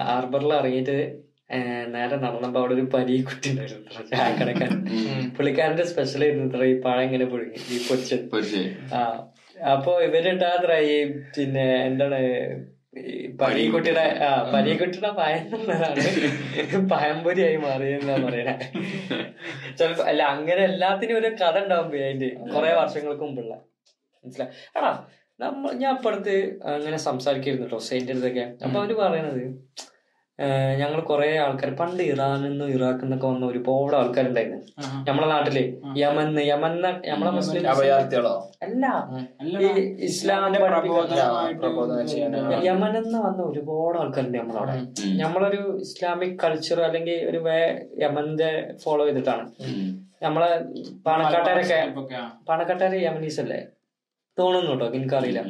[0.07, 0.97] ഹാർബറിൽ ഇറങ്ങിയിട്ട്
[1.95, 4.69] നേരെ നടന്നപ്പോ അവിടെ ഒരു പരി കുട്ടി ഉണ്ടായിരുന്നു
[5.37, 9.03] പുള്ളിക്കാരന്റെ സ്പെഷ്യൽ ആയിരുന്നു ഇത്ര ഈ പഴം ഇങ്ങനെ പുഴുങ്ങി ഈ പരിചയം ആ
[9.67, 10.97] അപ്പൊ ഇവരുണ്ടാത്ര ഈ
[11.37, 12.19] പിന്നെ എന്താണ്
[13.41, 14.05] പരീക്കുട്ടിയുടെ
[14.55, 16.05] പരീക്കുട്ടിയുടെ പയം എന്നുള്ളതാണ്
[16.91, 18.55] പയംപൊരിയായി മാറിയെന്നാ പറയണേ
[19.79, 23.55] ചിലപ്പോ അല്ല അങ്ങനെ എല്ലാത്തിനും ഒരു കഥ ഉണ്ടാവും അതിന്റെ കുറെ വർഷങ്ങൾക്ക് മുമ്പുള്ള.
[24.25, 24.93] മനസ്സിലായി എടാ
[25.41, 26.35] നമ്മ ഞാൻ അപ്പുറത്ത്
[26.75, 27.81] അങ്ങനെ സംസാരിക്കായിരുന്നു കേട്ടോ
[28.13, 28.45] അടുത്തൊക്കെ.
[28.65, 29.43] അപ്പൊ അവർ പറയണത്
[30.81, 34.59] ഞങ്ങൾ കുറെ ആൾക്കാർ പണ്ട് ഇറാനിൽ നിന്നും ഇറാഖിൽ നിന്നൊക്കെ വന്ന ഒരുപാട് ആൾക്കാരുണ്ടായിരുന്നു.
[35.09, 35.57] നമ്മളെ നാട്ടിൽ
[36.03, 38.35] യമന്ന് യമന്ന നമ്മളെ മുസ്ലിം അഭയാർത്ഥികളോ
[38.67, 38.85] അല്ല.
[39.61, 39.69] ഈ
[40.09, 42.35] ഇസ്ലാമിന്റെ പ്രബോധനമായിട്ട് പ്രബോധനം ചെയ്യാൻ
[42.69, 44.77] യമനിൽ നിന്ന് വന്ന ഒരുപാട് ആൾക്കാരുണ്ട് നമ്മളവിടെ
[45.23, 47.59] നമ്മളൊരു ഇസ്ലാമിക് കൾച്ചർ അല്ലെങ്കിൽ ഒരു വേ
[48.05, 48.51] യമന്റെ
[48.85, 49.47] ഫോളോ ചെയ്തിട്ടാണ്.
[50.25, 50.51] നമ്മളെ
[51.07, 51.81] പാണക്കാട്ടുകാരൊക്കെ
[52.51, 53.59] പണക്കാട്ടാര് യമനീസ് അല്ലേ
[54.39, 55.41] തോന്നുന്നു കേട്ടോ എനിക്കറിയില്ല.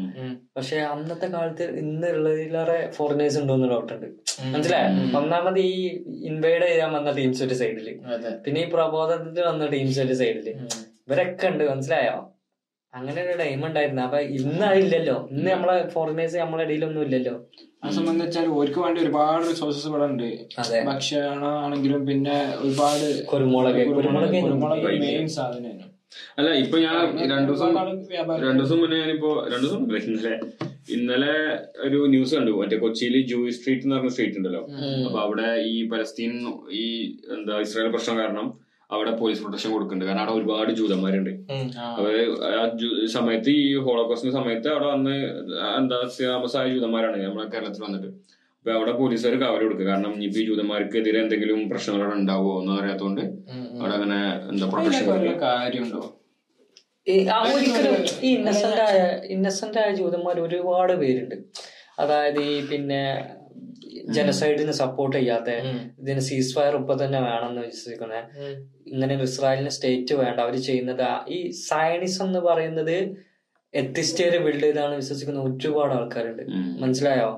[0.57, 4.09] പക്ഷെ അന്നത്തെ കാലത്ത് ഇന്ന് ഉള്ളതിലേറെ ഫോറിനേഴ്സ് ഉണ്ടോന്ന് ഡൗട്ട് ഉണ്ട്.
[4.55, 4.87] മനസ്സിലായ?
[5.21, 5.75] ഒന്നാമത് ഈ
[6.31, 7.89] ഇൻവൈഡ് ചെയ്യാൻ വന്ന ടീംസ് ഒരു സൈഡിൽ
[8.45, 10.49] പിന്നെ ഈ പ്രബോധനത്തിന് വന്ന ടീംസ് ഒരു സൈഡിൽ
[11.07, 12.17] ഇവരൊക്കെ ഉണ്ട് മനസ്സിലായോ?
[12.95, 14.03] അങ്ങനെ ഒരു ടൈം ഉണ്ടായിരുന്നു.
[14.03, 17.35] അപ്പൊ ഇന്ന് അതില്ലല്ലോ ഇന്ന് നമ്മളെ ഫോറിനേഴ്സ് നമ്മളെ ഇടയിലൊന്നും ഇല്ലല്ലോ.
[17.85, 20.29] ആ സംബന്ധിച്ചാൽ ഓർക്ക് വേണ്ടി ഒരുപാട് റിസോഴ്സസ് ഇവിടെ ഉണ്ട്.
[20.63, 20.79] അതെ.
[20.89, 25.86] ഭക്ഷണം ആണെങ്കിലും പിന്നെ ഒരുപാട് കുരുമുളക് കുരുമുളക് കുരുമുളക് മെയിൻ സാധനമാണ്
[26.39, 26.95] അല്ല ഇപ്പൊ ഞാൻ
[27.31, 27.71] രണ്ടു ദിവസം
[28.43, 30.35] രണ്ടു ദിവസം മുന്നേ ഞാനിപ്പോ രണ്ടു ദിവസം മുമ്പ് ഇന്നലെ
[30.91, 31.33] ഇന്നലെ
[31.81, 32.51] ഒരു ന്യൂസ് കണ്ടു.
[32.51, 34.61] മറ്റേ കൊച്ചിയിൽ ജൂയി സ്ട്രീറ്റ് എന്ന് പറഞ്ഞ സ്ട്രീറ്റ് ഉണ്ടല്ലോ.
[35.07, 36.33] അപ്പൊ അവിടെ ഈ പലസ്തീൻ
[36.73, 36.85] ഈ
[37.33, 38.47] എന്താ ഇസ്രായേൽ പ്രശ്നം കാരണം
[38.91, 40.05] അവിടെ പോലീസ് പ്രൊട്ടക്ഷൻ കൊടുക്കുന്നുണ്ട്.
[40.05, 41.31] കാരണം അവിടെ ഒരുപാട് ജൂതന്മാരുണ്ട്.
[41.97, 42.15] അവർ
[42.51, 42.67] ആ.
[42.75, 45.17] ജൂ സമയത്ത് ഈ ഹോളോകോസ്റ്റിന്റെ സമയത്ത് അവിടെ വന്ന്
[45.79, 47.25] എന്താ താമസമായ ജൂതന്മാരാണ്.
[47.25, 48.11] നമ്മളെ കേരളത്തിൽ വന്നിട്ട്.
[48.67, 53.21] അപ്പൊ അവിടെ പോലീസുകാർ കവർ കൊടുക്കുക കാരണം ഇനിയിപ്പോ ജൂതന്മാർക്കെതിരെ എന്തെങ്കിലും പ്രശ്നങ്ങൾ അവിടെ ഉണ്ടാവുമോ എന്ന് അറിയാത്തോണ്ട്
[53.79, 54.19] അവിടെ അങ്ങനെ
[54.53, 55.05] എന്താ പ്രൊട്ടക്ഷൻ
[55.45, 56.01] കാര്യമുണ്ടോ?
[57.53, 57.95] ഒരിക്കലും
[58.27, 58.99] ഈ ഇന്നസെന്റ് ആയ
[59.37, 61.37] ഇന്നസെന്റ് ആയ ജൂതന്മാർ ഒരുപാട് പേരുണ്ട്.
[61.99, 63.01] അതായത് ഈ പിന്നെ
[64.19, 65.51] ജനസൈഡിന് സപ്പോർട്ട് ചെയ്യാത്ത
[66.03, 68.21] ഇതിന് സീസ് ഫയർ ഇപ്പൊ തന്നെ വേണമെന്ന് വിശ്വസിക്കുന്നത്
[68.93, 70.39] ഇങ്ങനെ ഇസ്രായേലിന് സ്റ്റേറ്റ് വേണ്ട.
[70.47, 72.97] അവർ ചെയ്യുന്നത് ഈ സയനിസം എന്ന് പറയുന്നത്
[73.75, 76.45] എത്തിസ്റ്റേര് ബിൽഡ് ചെയ്താണ് വിശ്വസിക്കുന്ന ഒരുപാട് ആൾക്കാരുണ്ട്.
[76.85, 77.31] മനസ്സിലായോ?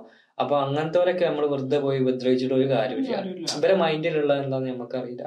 [0.42, 3.14] അപ്പൊ അങ്ങനത്തെവരൊക്കെ നമ്മൾ വെറുതെ പോയി ഉപദ്രവിച്ചിട്ട് ഒരു കാര്യമില്ല.
[3.58, 5.26] ഇവരെ മൈൻഡിലുള്ള എന്താന്ന് നമുക്കറിയില്ല.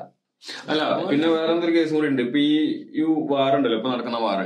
[0.72, 2.22] അല്ല പിന്നെ വേറെ എന്തൊരു കേസും കൂടി ഉണ്ട്.
[2.28, 2.54] ഇപ്പൊ ഈ
[3.00, 3.02] ഈ
[3.32, 4.46] വാർ ഉണ്ടല്ലോ ഇപ്പൊ നടക്കുന്ന വാറ്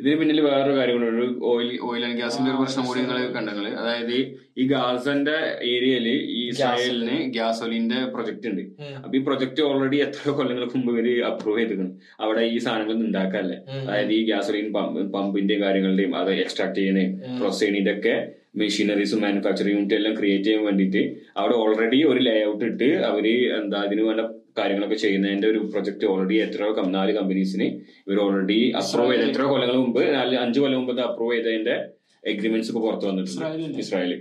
[0.00, 3.66] ഇതിന് പിന്നിൽ വേറൊരു കാര്യം കൂടി ഒരു ഓയിൽ ഓയിൽ ആൻഡ് ഗ്യാസിന്റെ ഒരു പ്രശ്നം കൂടി നിങ്ങൾ കണ്ടെങ്കിൽ
[3.80, 4.14] അതായത്
[4.60, 5.34] ഈ ഗാസന്റെ
[5.70, 6.06] ഏരിയയിൽ
[6.36, 8.62] ഈ ഇസ്രായേലിന് ഗ്യാസോലിന്റെ പ്രൊജക്ട് ഉണ്ട്.
[9.02, 14.12] അപ്പൊ ഈ പ്രൊജക്ട് ഓൾറെഡി എത്ര കൊല്ലങ്ങൾക്ക് മുമ്പ് ഇവർ അപ്രൂവ് ചെയ്തിരിക്കണം അവിടെ ഈ സാധനങ്ങൾ ഉണ്ടാക്കാല്ലേ അതായത്
[14.18, 14.68] ഈ ഗ്യാസോലിൻ
[15.16, 17.10] പമ്പിന്റെയും കാര്യങ്ങളുടെയും അത് എക്സ്ട്രാക്ട് ചെയ്യുന്നതും
[17.40, 18.16] പ്രോസസ് ചെയ്യുന്നതിന്റെ ഒക്കെ
[18.54, 21.02] മെഷീനറീസും മാനുഫാക്ചറിംഗ് യൂണിറ്റ് എല്ലാം ക്രിയേറ്റ് ചെയ്യാൻ വേണ്ടിയിട്ട്
[21.40, 23.26] അവിടെ ഓൾറെഡി ഒരു ലേ ഔട്ട് ഇട്ട് അവർ
[23.58, 24.22] എന്താ അതിന് വേണ്ട
[24.58, 27.66] കാര്യങ്ങളൊക്കെ ചെയ്യുന്നതിന്റെ ഒരു പ്രൊജക്ട് ഓൾറെഡി എത്രയോ നാല് കമ്പനീസിന്
[28.06, 31.76] ഇവർ ഓൾറെഡി അപ്രൂവ് ചെയ്ത എത്രയോ കൊല്ലങ്ങൾ മുമ്പ് നാല് അഞ്ചു കൊല്ലം മുമ്പ് അപ്രൂവ് ചെയ്തതിന്റെ
[32.24, 33.78] എഗ്രിമെന്റ്സ് ഒക്കെ പുറത്തു വന്നിട്ടുണ്ട്.
[33.82, 34.12] ഇസ്രായേൽ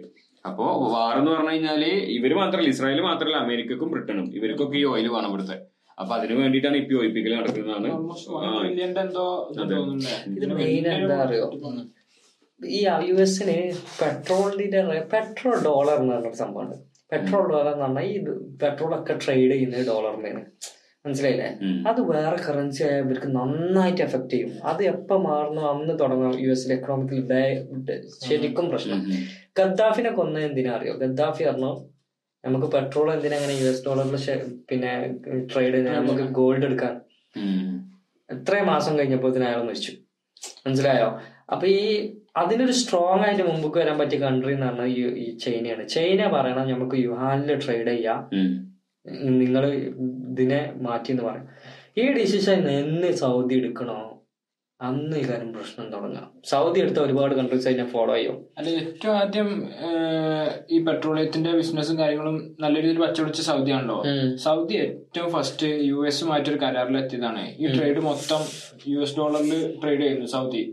[0.46, 0.64] അപ്പോ
[0.94, 1.82] വാർ എന്ന് പറഞ്ഞു കഴിഞ്ഞാൽ
[2.16, 4.28] ഇവർ മാത്രമല്ല ഇസ്രായേൽ മാത്രമല്ല അമേരിക്കക്കും ബ്രിട്ടനും.
[4.38, 5.58] ഇവർക്കൊക്കെ ഈ ഓയിൽ വേണം ഇവിടുത്തെ.
[5.98, 7.90] അപ്പൊ അതിനു വേണ്ടിയിട്ടാണ് ഇപ്പൊ ഒഴിപ്പിക്കൽ നടക്കുന്നതാണ്
[10.38, 11.48] ഇത് മെയിൻ എന്താ അറിയോ?
[12.66, 14.82] ഈ യു എസിന് പെട്രോളിന്റെ
[15.14, 16.76] പെട്രോൾ ഡോളർ എന്ന് പറഞ്ഞൊരു സംഭവമുണ്ട്.
[17.14, 18.20] പെട്രോൾ ഡോളർ എന്ന് പറഞ്ഞാൽ ഈ
[18.64, 20.46] പെട്രോൾ ഒക്കെ ട്രേഡ് ചെയ്യുന്നത് ഡോളറിനാണ്
[21.06, 21.48] മനസ്സിലായില്ലേ?
[21.88, 24.52] അത് വേറെ കറൻസി ആയ ഇവർക്ക് നന്നായിട്ട് എഫക്ട് ചെയ്യും.
[24.64, 27.34] അത് എപ്പോ മാറുന്നു അന്ന് തുടങ്ങും യു എസിലെ എക്കണോമിക്കൽ
[28.28, 29.06] ശരിക്കും പ്രശ്നം.
[29.58, 30.94] ഗദ്ദാഫിനെ കൊന്ന എന്തിനാ അറിയോ?
[30.94, 31.88] ഗദ്ദാഫി പറഞ്ഞു
[32.46, 35.18] നമുക്ക് പെട്രോൾ എന്തിനാ അങ്ങനെ യു എസ് ഡോളറിൽ പിന്നെ
[35.54, 37.02] ട്രേഡ് നമുക്ക് ഗോൾഡ് എടുക്കാൻ.
[38.30, 39.92] എത്രയും മാസം കഴിഞ്ഞപ്പോൾ അയാൾ മരിച്ചു.
[40.68, 41.20] മനസ്സിലായോ?
[41.50, 44.88] അപ്പൊ ഈ അതിനൊരു സ്ട്രോങ് ആയിട്ട് മുമ്പക്ക് വരാൻ പറ്റിയ കൺട്രി എന്ന് പറഞ്ഞാൽ
[45.24, 45.90] ഈ ചൈനയാണ്.
[45.90, 48.30] ചൈന പറയണം നമുക്ക് യുഹാനിൽ ട്രേഡ് ചെയ്യാം.
[49.42, 49.66] നിങ്ങൾ
[50.32, 51.48] ഇതിനെ മാറ്റി എന്ന് പറയും.
[51.98, 54.00] ഈ ഡിസിഷൻ എന്ന് സൗദി എടുക്കണോ?
[54.82, 56.28] അന്ന് ഈ കാര്യം പ്രശ്നം തുടങ്ങാം.
[56.46, 58.38] സൗദി എടുത്ത ഒരുപാട് കൺട്രീസ് അതിനെ ഫോളോ ചെയ്യും.
[58.58, 59.50] അല്ല ഏറ്റവും ആദ്യം
[60.72, 63.98] ഈ പെട്രോളിയത്തിന്റെ ബിസിനസ്സും കാര്യങ്ങളും നല്ല രീതിയിൽ പച്ചപിടിച്ച സൗദി ആണല്ലോ
[64.36, 68.42] സൗദി ഏറ്റവും ഫസ്റ്റ് യു എസുമായിട്ടൊരു കരാറിൽ എത്തിയതാണ് ഈ ട്രേഡ് മൊത്തം
[68.88, 70.64] യു എസ് ഡോളറിൽ ട്രേഡ് ചെയ്യുന്നു സൗദി.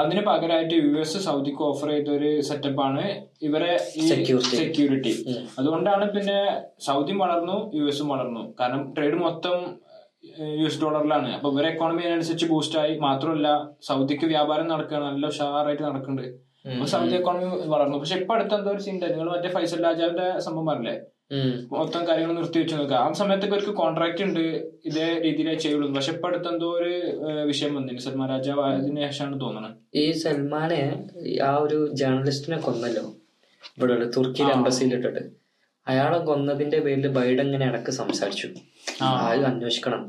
[0.00, 3.04] അതിന് പകരമായിട്ട് യു എസ് സൗദിക്ക് ഓഫർ ചെയ്ത ഒരു സെറ്റപ്പാണ്
[3.48, 3.72] ഇവരെ
[4.10, 5.12] സെക്യൂരിറ്റി
[5.60, 6.38] അതുകൊണ്ടാണ് പിന്നെ
[6.86, 8.42] സൗദിയും വളർന്നു യു എസും വളർന്നു.
[8.60, 9.58] കാരണം ട്രേഡ് മൊത്തം
[10.60, 12.94] യു എസ് ഡോളറിലാണ് അപ്പൊ ഇവരെ എക്കോണമി അതിനനുസരിച്ച് ബൂസ്റ്റ് ആയി.
[13.06, 13.48] മാത്രമല്ല
[13.88, 16.26] സൗദിക്ക് വ്യാപാരം നടക്കുകയാണ് നല്ല ഉഷാറായിട്ട് നടക്കുന്നുണ്ട്.
[16.94, 17.98] സൗദി എക്കോണമി വളർന്നു.
[18.02, 20.96] പക്ഷെ ഇപ്പൊ അടുത്ത എന്തോ ഒരു സീൻ നിങ്ങൾ മറ്റേ ഫൈസൽ രാജാവിന്റെ സംഭവം പറഞ്ഞില്ലേ?
[21.72, 22.96] മൊത്തം കാര്യങ്ങൾ നിർത്തി വെച്ച് നോക്കുക.
[22.96, 24.44] ആ സമയത്തൊക്കെ അവർക്ക് കോൺട്രാക്ട് ഉണ്ട്.
[24.88, 25.86] ഇതേ രീതിയിലേ ചെയ്യുള്ളൂ.
[25.94, 26.92] പക്ഷെ ഇപ്പൊ അടുത്ത് എന്തോ ഒരു
[27.46, 30.82] വിഷയം വന്നിന് സൽമാൻ രാജാവ് അതിന് ശേഷമാണ് തോന്നുന്നത് ഈ സൽമാനെ
[31.48, 33.04] ആ ഒരു ജേർണലിസ്റ്റിനെ കൊന്നല്ലോ.
[33.78, 35.24] ഇവിടെ തുർക്കിയിലെ എംബസിയിൽ ഇട്ടിട്ട്
[35.86, 38.48] അയാളെ കൊന്നതിന്റെ പേരിൽ ബൈഡൻ ഇങ്ങനെ ഇടയ്ക്ക് സംസാരിച്ചു.
[39.02, 40.02] അത് അന്വേഷിക്കണം.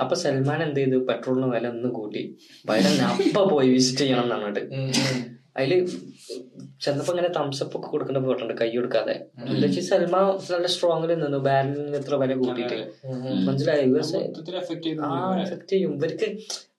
[0.00, 0.98] അപ്പൊ സൽമാൻ എന്ത് ചെയ്തു?
[1.08, 2.22] പെട്രോളിന് വില ഒന്ന് കൂട്ടി.
[2.66, 4.64] ബൈഡൻ അപ്പ പോയി വിസിറ്റ് ചെയ്യണം എന്ന് പറഞ്ഞിട്ട്.
[5.60, 5.72] അതിൽ
[6.84, 9.14] ചെന്നപ്പോ ഇങ്ങനെ തംസപ്പ് ഒക്കെ കൊടുക്കുന്ന പോയിട്ടുണ്ട് കൈ കൊടുക്കാതെ.
[9.50, 12.78] എന്താ സൽമാൻ നല്ല സ്ട്രോങ്ങിൽ നിന്നു ബാരലിന് എത്ര വില കൂട്ടിയിട്ട്.
[13.48, 13.84] മനസ്സിലായി?
[13.92, 14.16] യു എസ്
[14.62, 15.92] എഫക്ട് ചെയ്യും.
[15.98, 16.28] ഇവർക്ക്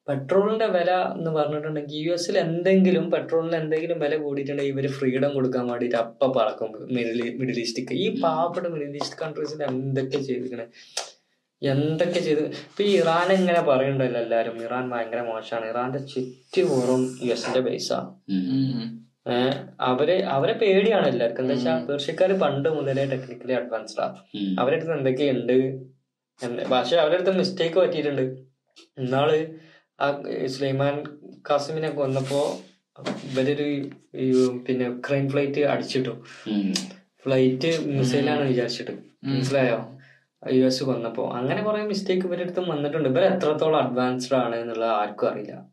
[0.09, 5.97] പെട്രോളിന്റെ വില എന്ന് പറഞ്ഞിട്ടുണ്ടെങ്കിൽ യു എസിൽ എന്തെങ്കിലും പെട്രോളിന് എന്തെങ്കിലും വില കൂടിയിട്ടുണ്ടെങ്കിൽ ഇവർ ഫ്രീഡം കൊടുക്കാൻ വേണ്ടിട്ട്
[6.03, 6.71] അപ്പ പറക്കും.
[6.95, 10.65] മിഡിൽ മിഡിൽ ഈസ്റ്റ് ഈ പാവപ്പെട്ട മിഡിൽ ഈസ്റ്റ് കൺട്രീസിൽ എന്തൊക്കെ ചെയ്തിരിക്കണേ?
[11.61, 12.43] എന്തൊക്കെ ചെയ്ത്?
[12.67, 14.55] ഇപ്പൊ ഈ ഇറാൻ ഇങ്ങനെ പറയണ്ടല്ലോ എല്ലാരും.
[14.65, 15.65] ഇറാൻ ഭയങ്കര മോശമാണ്.
[15.71, 17.99] ഇറാന്റെ ചുറ്റുപൂർവം യു എസിന്റെ ബേസാ
[19.33, 19.55] ഏഹ്
[19.89, 21.43] അവർ അവരെ പേടിയാണ് എല്ലാവർക്കും.
[21.43, 24.05] എന്താ വെച്ചാൽ പേർഷ്യക്കാര് പണ്ട് മുതലേ ടെക്നിക്കലി അഡ്വാൻസ്ഡാ
[24.59, 25.57] അവരുടെ അടുത്ത് എന്തൊക്കെയുണ്ട്
[26.71, 28.25] പക്ഷെ അവരുടെ അടുത്ത് മിസ്റ്റേക്ക് പറ്റിയിട്ടുണ്ട്.
[29.01, 29.29] ഇന്നാൾ
[30.01, 30.07] ആ
[30.53, 30.95] സുലൈമാൻ
[31.49, 32.41] കാസിമിനെ കൊന്നപ്പോ
[33.29, 33.67] ഇവരൊരു
[34.67, 36.13] പിന്നെ ക്രൈം ഫ്ലൈറ്റ് അടിച്ചിട്ടു.
[37.23, 38.93] ഫ്ലൈറ്റ് മിസൈലാണ് വിചാരിച്ചിട്ട്.
[39.25, 39.79] മനസ്സിലായോ?
[40.43, 41.29] യു എസ് വന്നപ്പോ.
[41.29, 43.09] അങ്ങനെ കുറെ മിസ്റ്റേക്ക് ഇവരുടെ അടുത്തും വന്നിട്ടുണ്ട്.
[43.09, 45.65] ഇവർ എത്രത്തോളം അഡ്വാൻസ്ഡ് ആണ് എന്നുള്ളത് ആർക്കും അറിയില്ല.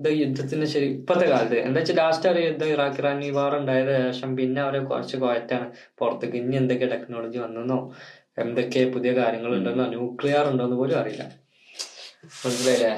[0.00, 1.54] ഇത് യുദ്ധത്തിന് ശരി ഇപ്പത്തെ കാലത്ത്.
[1.54, 5.72] എന്താ വെച്ചാൽ ലാസ്റ്റ് ഒരു യുദ്ധം ഇറാഖ് ഇറാൻ ഈ വാർ ഉണ്ടായത് ശേഷം പിന്നെ അവരെ കുറച്ച് കോയറ്റാണ്
[5.98, 7.92] പുറത്തേക്ക് ഇനി എന്തൊക്കെ ടെക്നോളജി വന്നെന്നോ
[8.38, 11.24] എന്തൊക്കെ പുതിയ കാര്യങ്ങൾ ഉണ്ടെന്നോ ന്യൂക്ലിയർ ഉണ്ടോന്ന് പോലും അറിയില്ല.
[12.44, 12.92] മനസ്സിലായില്ലേ?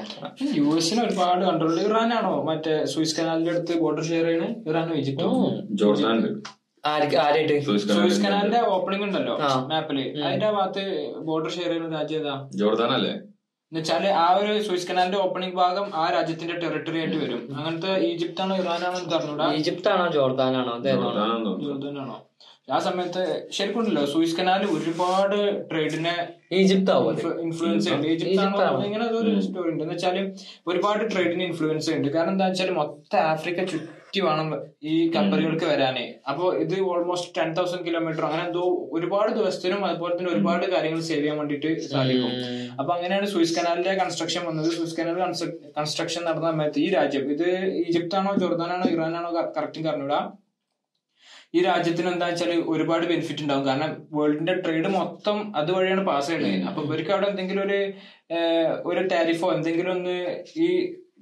[0.55, 2.43] യു എസിന് ഒരുപാട് കൺട്രോൾ ഇറാനാണോ?
[2.43, 4.55] മറ്റേ സൂയിസ് കനാലിന്റെ അടുത്ത് ബോർഡർ ഷെയർ ചെയ്യണേ?
[4.67, 4.95] ഇറാനോ?
[4.95, 5.31] ഈജിപ്റ്റോ?
[5.71, 6.56] ജോർദാൻ ആരായിട്ട്
[7.67, 9.35] സൂയിസ് കനാലിന്റെ ഓപ്പണിംഗ് ഉണ്ടല്ലോ.
[9.73, 10.85] മാപ്പിൽ അതിന്റെ ഭാഗത്ത്
[11.29, 12.35] ബോർഡർ ഷെയർ ചെയ്യുന്ന രാജ്യം ഏതാ?
[12.61, 13.15] ജോർദാൻ അല്ലേ
[13.73, 17.41] എന്നുവെച്ചാൽ ആ ഒരു സൂയിസ് കനാലിന്റെ ഓപ്പണിംഗ് ഭാഗം ആ രാജ്യത്തിന്റെ ടെറിട്ടറി ആയിട്ട് വരും.
[17.59, 20.75] അങ്ങനത്തെ ഈജിപ്ത് ആണോ ഇറാനാണോ എന്ന് പറഞ്ഞൂടാ ഈജിപ്ത് ആണോ ജോർദാനാണോ?
[21.65, 22.17] ജോർദാനാണോ?
[22.75, 23.25] ആ സമയത്ത്
[23.57, 25.37] ശരിക്കും ഉണ്ടല്ലോ സൂയിസ് കനാൽ ഒരുപാട്
[25.71, 26.15] ട്രേഡിനെ
[26.61, 26.95] ഈജിപ്ത്
[27.45, 29.83] ഇൻഫ്ലുവൻസ് ഉണ്ട് ഈജിപ്ത് ഇങ്ങനെ ഒരു സ്റ്റോറി ഉണ്ട്.
[29.85, 30.17] എന്ന് വെച്ചാൽ
[30.71, 33.93] ഒരുപാട് ട്രേഡിന് ഇൻഫ്ലുവൻസ് ഉണ്ട് കാരണം എന്താ വെച്ചാൽ മൊത്തം ആഫ്രിക്ക ചുറ്റി
[34.27, 34.49] വേണം
[34.91, 36.05] ഈ കമ്പനികൾക്ക് വരാനേ.
[36.31, 38.63] അപ്പൊ ഇത് ഓൾമോസ്റ്റ് ടെൻ തൗസൻഡ് കിലോമീറ്റർ അങ്ങനെ എന്തോ
[38.97, 42.33] ഒരുപാട് ദിവസത്തിനും അതുപോലെ തന്നെ ഒരുപാട് കാര്യങ്ങൾ സേവ് ചെയ്യാൻ വേണ്ടിട്ട് സാധിക്കും.
[42.81, 44.71] അപ്പൊ അങ്ങനെയാണ് സൂയിസ് കനാലിന്റെ കൺസ്ട്രക്ഷൻ വന്നത്.
[44.79, 45.21] സൂയിസ് കനാൽ
[45.79, 47.49] കൺസ്ട്രക്ഷൻ നടന്ന സമയത്ത് ഈ രാജ്യം ഇത്
[47.85, 50.21] ഈജിപ്താണോ ജോർദാനാണോ ഇറാനാണോ കറക്റ്റും പറഞ്ഞൂടാ.
[51.57, 53.65] ഈ രാജ്യത്തിന് എന്താ വെച്ചാൽ ഒരുപാട് ബെനിഫിറ്റ് ഉണ്ടാവും.
[53.69, 57.79] കാരണം വേൾഡിന്റെ ട്രേഡ് മൊത്തം അതുവഴിയാണ് പാസ് ചെയ്യുന്നത് അപ്പൊ ഇവർക്ക് അവിടെ എന്തെങ്കിലും ഒരു
[58.91, 60.17] ഒരു ടാരിഫോ എന്തെങ്കിലും ഒന്ന്
[60.65, 60.67] ഈ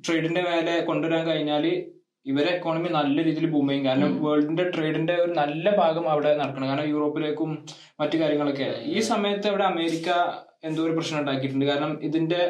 [0.06, 1.64] ട്രേഡിന്റെ മേലെ കൊണ്ടുവരാൻ കഴിഞ്ഞാൽ
[2.30, 3.84] ഇവരെ എക്കോണമി നല്ല രീതിയിൽ ബൂം ചെയ്യും.
[3.86, 6.66] കാരണം വേൾഡിന്റെ ട്രേഡിന്റെ ഒരു നല്ല ഭാഗം അവിടെ നടക്കണം.
[6.70, 7.50] കാരണം യൂറോപ്പിലേക്കും
[8.00, 8.68] മറ്റു കാര്യങ്ങളൊക്കെ.
[8.94, 10.10] ഈ സമയത്ത് അവിടെ അമേരിക്ക
[10.68, 11.66] എന്തോ ഒരു പ്രശ്നം ഉണ്ടാക്കിയിട്ടുണ്ട്.
[11.70, 12.40] കാരണം ഇതിന്റെ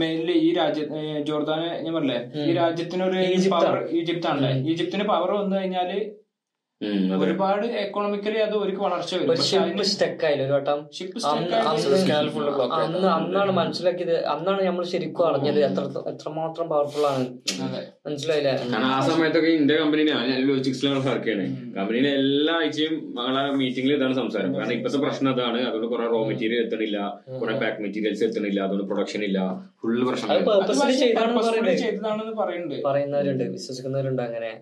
[0.00, 0.82] മെയിൻലി ഈ രാജ്യ
[1.28, 2.20] ജോർദാന് ഞാൻ പറഞ്ഞില്ലേ?
[2.48, 3.18] ഈ രാജ്യത്തിനൊരു
[3.54, 4.52] പവർ ഈജിപ്താണല്ലേ?
[4.72, 5.90] ഈജിപ്തിന് പവർ വന്നു കഴിഞ്ഞാൽ
[7.24, 9.36] ഒരുപാട് എക്കോണമിക്കലി അത് ഒരു വളർച്ച വരും.
[9.48, 10.78] ഷിപ്പ് സ്റ്റക്ക് ആയില്ല ഒരു വട്ടം?
[12.80, 14.16] അന്ന് അന്നാണ് മനസ്സിലാക്കിയത്.
[14.32, 15.58] അന്നാണ് നമ്മൾ ശരിക്കും അറിഞ്ഞത്.
[15.64, 17.24] എത്ര എത്രമാത്രം പവർഫുൾ ആണ്.
[18.06, 18.52] മനസ്സിലായില്ലേ?
[18.72, 21.46] കാരണം ആ സമയത്തൊക്കെ ഇന്ത്യ കമ്പനി ഞാൻ ലോജിസ്റ്റിക്സിലാണ് വർക്ക് ചെയ്യണേ.
[21.78, 24.50] കമ്പനിയിലെ എല്ലാ ആഴ്ചയും ഞങ്ങളെ മീറ്റിംഗിൽ ഇതാണ് സംസാരം.
[24.56, 25.60] കാരണം ഇപ്പോഴത്തെ പ്രശ്നം അതാണ്.
[25.68, 26.98] അതുകൊണ്ട് കുറെ റോ മെറ്റീരിയൽ എത്തണില്ല.
[27.42, 28.60] കുറെ പാക്ക് മെറ്റീരിയൽസ് എത്തണില്ല.
[28.60, 29.38] അതുകൊണ്ട് പ്രൊഡക്ഷൻ ഇല്ല.
[29.82, 30.30] ഫുള്ള് പ്രശ്നം
[32.42, 32.82] പറയുന്നുണ്ട്.
[32.88, 33.44] പറയുന്നവരുണ്ട്.
[33.44, 34.52] വിശ്വസിക്കുന്നവരുണ്ട് അങ്ങനെ.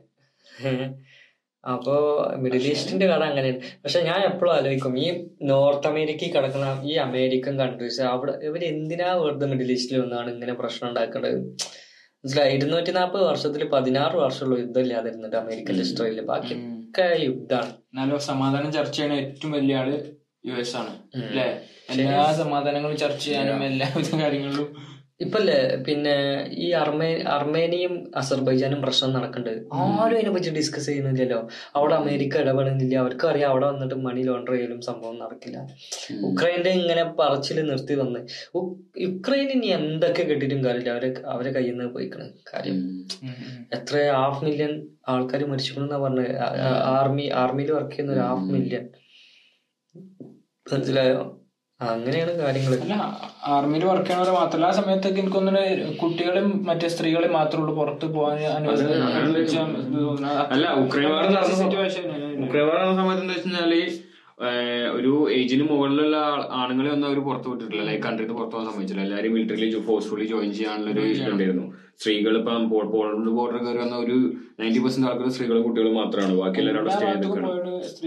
[1.65, 1.95] അപ്പോ
[2.37, 5.09] മിഡിൽ ഈസ്റ്റിന്റെ കട അങ്ങനെയാണ് പക്ഷെ ഞാൻ എപ്പോഴും ആലോചിക്കും ഈ
[5.43, 10.89] നോർത്ത് അമേരിക്കയിൽ കിടക്കുന്ന ഈ അമേരിക്കൻ കൺട്രീസ് അവിടെ ഇവർ എന്തിനാ വെറുതെ മിഡിൽ ഈസ്റ്റിൽ വന്നാണ് ഇങ്ങനെ പ്രശ്നം
[10.89, 11.37] ഉണ്ടാക്കേണ്ടത്?
[12.25, 12.55] മനസ്സിലായി?
[12.57, 19.13] ഇരുന്നൂറ്റി നാൽപ്പത് വർഷത്തിൽ പതിനാറ് വർഷമുള്ള യുദ്ധം ഇല്ലാതിരുന്നിട്ട് അമേരിക്കൻ ഹിസ്റ്ററിയിൽ ബാക്കിയൊക്കെ യുദ്ധമാണ് എന്നാലും സമാധാനം ചർച്ച ചെയ്യണ
[19.13, 19.91] ഏറ്റവും വലിയ ആൾ
[20.47, 20.93] യു എസ് ആണ്.
[21.17, 21.49] അല്ലെ?
[21.91, 24.69] എല്ലാ സമാധാനങ്ങളും ചർച്ച ചെയ്യാനും എല്ലാവിധ കാര്യങ്ങളിലും
[25.25, 25.57] ഇപ്പല്ലേ
[25.87, 26.15] പിന്നെ
[26.65, 31.41] ഈ അർമേ അർമേനിയും അസർബൈജാനും പ്രശ്നം നടക്കുന്നുണ്ട് ആരും അതിനെ പറ്റി ഡിസ്കസ് ചെയ്യുന്നില്ലല്ലോ.
[31.79, 32.95] അവിടെ അമേരിക്ക ഇടപെടുന്നില്ല.
[33.03, 35.59] അവർക്ക് അറിയാം അവിടെ വന്നിട്ട് മണി ലോണ്ടർ ചെയ്യലും സംഭവം നടക്കില്ല.
[36.29, 38.23] ഉക്രൈന്റെ ഇങ്ങനെ പറച്ചിൽ നിർത്തി വന്ന്.
[39.07, 40.91] യുക്രൈൻ ഇനി എന്തൊക്കെ കിട്ടിയിട്ടും കാര്യമില്ല.
[40.97, 42.29] അവരെ അവരെ കയ്യിൽ നിന്ന് പോയിക്കണ്.
[42.53, 42.81] കാര്യം
[43.79, 44.75] എത്ര ഹാഫ് മില്യൺ
[45.13, 46.33] ആൾക്കാർ മരിച്ചിട്ടുണ്ടെന്നാ പറഞ്ഞത്
[46.97, 48.85] ആർമി ആർമിയിൽ വർക്ക് ചെയ്യുന്ന ഒരു ഹാഫ് മില്യൺ
[50.73, 51.23] മനസ്സിലായോ?
[51.89, 52.73] അങ്ങനെയാണ് കാര്യങ്ങൾ
[53.53, 55.63] ആർമിയിൽ വർക്ക് ചെയ്യണവരെ മാത്രമല്ല ആ സമയത്തൊക്കെ എനിക്കൊന്നിന്
[56.01, 58.39] കുട്ടികളും മറ്റേ സ്ത്രീകളും മാത്രമേ ഉള്ളൂ പുറത്ത് പോകാൻ
[60.49, 62.05] അല്ല ഉക്രൈൻ വാർ നടന്ന സമ- സിറ്റുവേഷൻ
[62.45, 63.75] ഉക്രൈൻ വാർ നടന്ന സമയത്ത് എന്താ വെച്ചാൽ
[64.99, 66.17] ഒരു ഏജിന് മുകളിലുള്ള
[66.61, 67.83] ആണുങ്ങളെ ഒന്നും അവർ പുറത്തു വിട്ടിട്ടില്ല.
[67.89, 69.03] ലൈക്ക് കൺട്രിന്ന് പുറത്തു പോകാൻ സമ്മതിച്ചില്ല.
[69.03, 71.67] എല്ലാവരും മിലിറ്ററിയിൽ ഫോഴ്സ്ഫുള്ളി ജോയിൻ ചെയ്യാനുള്ള ഒരു ഇതുണ്ടായിരുന്നു
[72.03, 74.17] സ്ത്രീകൾ ഇപ്പം പോളണ്ട് ബോർഡർ കയറി വന്ന ഒരു
[74.61, 76.35] നയന്റി പെർസെന്റ് ആൾക്കാർ സ്ത്രീകളും കുട്ടികളും മാത്രമാണ്.
[76.41, 78.07] ബാക്കി എല്ലാവരും അവിടെ സ്റ്റേ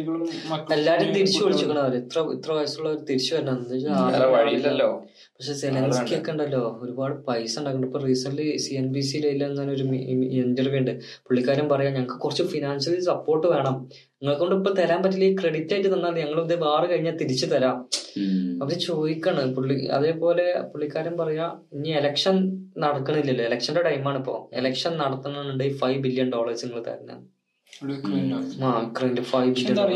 [0.54, 3.58] മക്കളും എല്ലാരും തിരിച്ചു വിളിച്ചിരിക്കണം ഇത്ര ഇത്ര വയസ്സുള്ളവർ തിരിച്ചു വരണം.
[3.62, 4.88] എന്ന് വെച്ചാൽ വേറെ
[5.38, 6.64] പക്ഷെ സെലൻസ്കി ഒക്കെ ഉണ്ടല്ലോ.
[6.84, 7.88] ഒരുപാട് പൈസ ഉണ്ടാക്കുന്നുണ്ട്.
[7.92, 9.86] ഇപ്പൊ റീസെന്റ് സി എൻ ബി സിയിൽ അങ്ങനെ ഒരു
[10.42, 10.94] ഇന്റർവ്യൂ ഉണ്ട്.
[11.28, 13.76] പുള്ളിക്കാരൻ പറയാം ഞങ്ങൾക്ക് കുറച്ച് ഫിനാൻഷ്യലി സപ്പോർട്ട് വേണം.
[14.20, 15.26] നിങ്ങളെ കൊണ്ട് ഇപ്പൊ തരാൻ പറ്റില്ല.
[15.32, 17.78] ഈ ക്രെഡിറ്റ് ആയിട്ട് തന്നാൽ ഞങ്ങൾ ഇത് വാറ് കഴിഞ്ഞാൽ തിരിച്ചു തരാം.
[18.64, 19.42] അവർ ചോദിക്കാണ്.
[19.56, 22.36] പുള്ളി അതേപോലെ പുള്ളിക്കാരൻ പറയാ ഇനി എലക്ഷൻ
[22.84, 23.44] നടക്കണില്ലല്ലോ.
[23.50, 24.36] എലക്ഷന്റെ ടൈമാണ് ഇപ്പൊ.
[24.62, 27.22] എലക്ഷൻ നടത്തണമെന്നുണ്ടെങ്കിൽ ഫൈവ് ബില്യൺ ഡോളേഴ്സ് നിങ്ങൾ തരണം.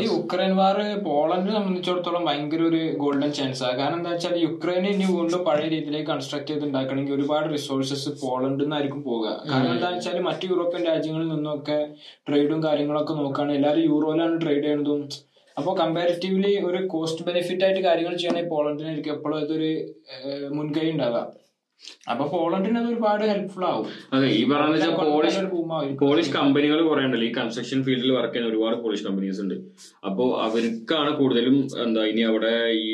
[0.02, 5.06] ഈ ഉക്രൈൻ വാർ പോളണ്ടിനെ സംബന്ധിച്ചിടത്തോളം ഭയങ്കര ഒരു ഗോൾഡൻ ചാൻസ് ആണ് കാരണം എന്താ വെച്ചാൽ യുക്രൈനെ ഇനി
[5.14, 10.46] വീണ്ടും പഴയ രീതിയിലേക്ക് കൺസ്ട്രക്ട് ചെയ്ത് ഉണ്ടാക്കണമെങ്കിൽ ഒരുപാട് റിസോഴ്സസ് പോളണ്ടിൽ നിന്നായിരിക്കും പോകുക കാരണം എന്താ വെച്ചാൽ മറ്റു
[10.52, 11.78] യൂറോപ്യൻ രാജ്യങ്ങളിൽ നിന്നൊക്കെ
[12.28, 15.02] ട്രേഡും കാര്യങ്ങളൊക്കെ നോക്കുകയാണ് എല്ലാവരും യൂറോയിലാണ് ട്രേഡ് ചെയ്യുന്നതും.
[15.56, 19.70] അപ്പോൾ കമ്പാരിറ്റീവ്ലി ഒരു കോസ്റ്റ് ബെനിഫിറ്റ് ആയിട്ട് കാര്യങ്ങൾ ചെയ്യണമെങ്കിൽ പോളണ്ടിനായിരിക്കും എപ്പോഴും അതൊരു
[20.58, 21.22] മുൻകൈ ഉണ്ടാവുക.
[22.10, 23.86] അപ്പൊ പോളണ്ടിന് അത് ഒരുപാട് ഹെൽപ്ഫുൾ ആവും.
[24.14, 25.42] അതെ ഈ പറഞ്ഞ പോളിഷ്
[26.02, 27.26] പോളിഷ് കമ്പനികൾ കുറെ ഉണ്ടല്ലോ.
[27.28, 29.56] ഈ കൺസ്ട്രക്ഷൻ ഫീൽഡിൽ വർക്ക് ചെയ്യുന്ന ഒരുപാട് പോളിഷ് കമ്പനീസ് ഉണ്ട്.
[30.08, 32.54] അപ്പോ അവർക്കാണ് കൂടുതലും എന്താ ഇനി അവിടെ
[32.84, 32.92] ഈ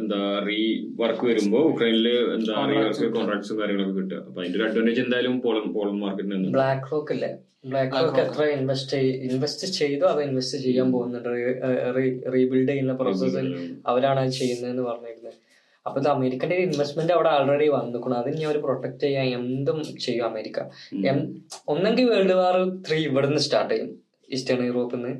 [0.00, 0.60] എന്താ റീ
[1.02, 4.20] വർക്ക് വരുമ്പോ ഉക്രൈനിൽ എന്താ റീ വർക്ക് കോൺട്രാക്ട്സും കാര്യങ്ങളൊക്കെ കിട്ടുക.
[4.28, 7.32] അപ്പൊ അതിന്റെ ഒരു അഡ്വാന്റേജ് എന്തായാലും പോളൻ പോളൻ മാർക്കറ്റിന് ബ്ലാക്ക് റോക്ക് അല്ലേ
[7.70, 11.30] ബ്ലാക്ക് റോക്ക് എത്ര ഇൻവെസ്റ്റ് ഇൻവെസ്റ്റ് ചെയ്തോ അത് ഇൻവെസ്റ്റ് ചെയ്യാൻ പോകുന്നുണ്ട്?
[12.36, 13.48] റീബിൽഡ് ചെയ്യുന്ന പ്രോസസ്സിൽ
[13.92, 15.38] അവരാണ് അത് ചെയ്യുന്നതെന്ന് പറഞ്ഞിരുന്നത്.
[15.86, 20.58] അപ്പൊ ഇത് അമേരിക്കന്റെ ഇൻവെസ്റ്റ്മെന്റ് അവിടെ ആൾറെഡി വന്നിക്കണം അത് ഇനി അവർ പ്രൊട്ടക്ട് ചെയ്യാൻ എന്തും ചെയ്യും അമേരിക്ക.
[21.72, 22.56] ഒന്നെങ്കിൽ വേൾഡ് വാർ
[22.86, 23.90] ത്രീ ഇവിടുന്ന് സ്റ്റാർട്ട് ചെയ്യും.
[24.28, 25.14] ഈസ്റ്റേൺ യൂറോപ്പിൽ നിന്ന്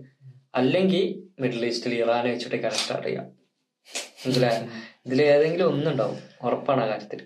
[0.60, 1.04] അല്ലെങ്കിൽ
[1.42, 3.26] മിഡിൽ ഈസ്റ്റിൽ ഇറാൻ വെച്ചിട്ടേക്കാണ് സ്റ്റാർട്ട് ചെയ്യാം
[4.24, 4.56] മനസ്സിലായ?
[5.06, 6.18] ഇതിൽ ഏതെങ്കിലും ഒന്നുണ്ടാവും.
[6.46, 7.20] ഉറപ്പാണ് ആ കാര്യത്തിൽ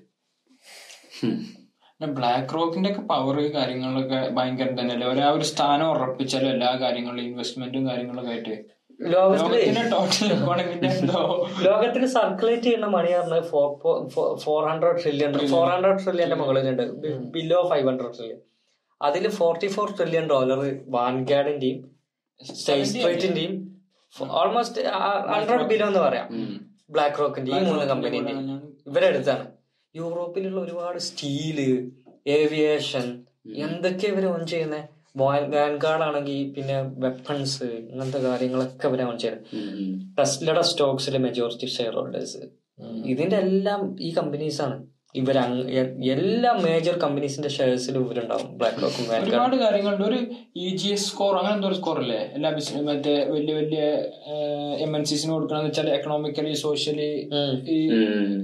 [2.00, 7.84] ബ്ലാക്ക് റോക്കിന്റെ ഒക്കെ പവർ കാര്യങ്ങളൊക്കെ ഭയങ്കര തന്നെയല്ലേ ഒരു ആ ഒരു സ്ഥാനം ഉറപ്പിച്ചാലും എല്ലാ കാര്യങ്ങളിലും ഇൻവെസ്റ്റ്മെന്റും
[7.88, 8.54] കാര്യങ്ങളൊക്കെ ആയിട്ട്
[11.66, 13.44] ലോകത്തിൽ സർക്കുലേറ്റ് ചെയ്യുന്ന മണി പറഞ്ഞത്
[14.44, 16.84] four hundred trillion four hundred ട്രില്യന്റെ മുകളിലുണ്ട്.
[17.36, 18.40] ബിലോ ഫൈവ് ഹൺഡ്രഡ് ട്രില്യൺ
[19.00, 20.60] അതിൽ ഫോർട്ടി ഫോർ ട്രില്യൺ ഡോളർ
[20.96, 21.78] വാൻഗാർഡിന്റെയും
[22.40, 23.54] സ്റ്റേറ്റിന്റെയും
[24.40, 24.82] ഓൾമോസ്റ്റ്
[25.32, 26.28] ഹൺഡ്രഡ് ബിലോ എന്ന് പറയാം.
[26.94, 28.34] ബ്ലാക്ക് റോക്കിന്റെ ഈ മൂന്ന് കമ്പനീന്റെ
[28.90, 29.44] ഇവരെടുത്താണ്.
[29.94, 31.58] യൂറോപ്പിലുള്ള ഒരുപാട് സ്റ്റീൽ
[32.38, 33.06] ഏവിയേഷൻ
[33.66, 39.46] എന്തൊക്കെ ഇവർ ഓൺ ചെയ്യുന്നത് വാൻഗാർഡ് ആണെങ്കിൽ പിന്നെ വെപ്പൺസ് ഇങ്ങനത്തെ കാര്യങ്ങളൊക്കെ ഇവരെ ചെയ്യുന്നത്
[40.18, 42.42] ടെസ്ലയുടെ സ്റ്റോക്സിലെ മെജോറിറ്റി ഷെയർ ഹോൾഡേഴ്സ്
[43.04, 44.76] ഇതിന്റെ എല്ലാം ഈ കമ്പനീസ് ആണ്.
[45.18, 45.36] ഇവർ
[46.14, 48.48] എല്ലാ മേജർ കമ്പനീസിന്റെ ഷെയർസിലും ഇവരുണ്ടാവും.
[48.58, 50.04] ബ്ലാക്ക് റോക്കും ഒരുപാട് കാര്യങ്ങളുണ്ട്.
[50.08, 50.18] ഒരു
[50.64, 53.80] ഇ ജി എസ് സ്കോർ അങ്ങനെ എന്തോ ഒരു സ്കോർ അല്ലേ എല്ലാ ബിസിനസ് മറ്റേ വലിയ വലിയ
[54.84, 57.10] എം എൻ സിസിന് കൊടുക്കണമെന്ന് വെച്ചാൽ എക്കണോമിക്കലി സോഷ്യലി
[57.74, 57.78] ഈ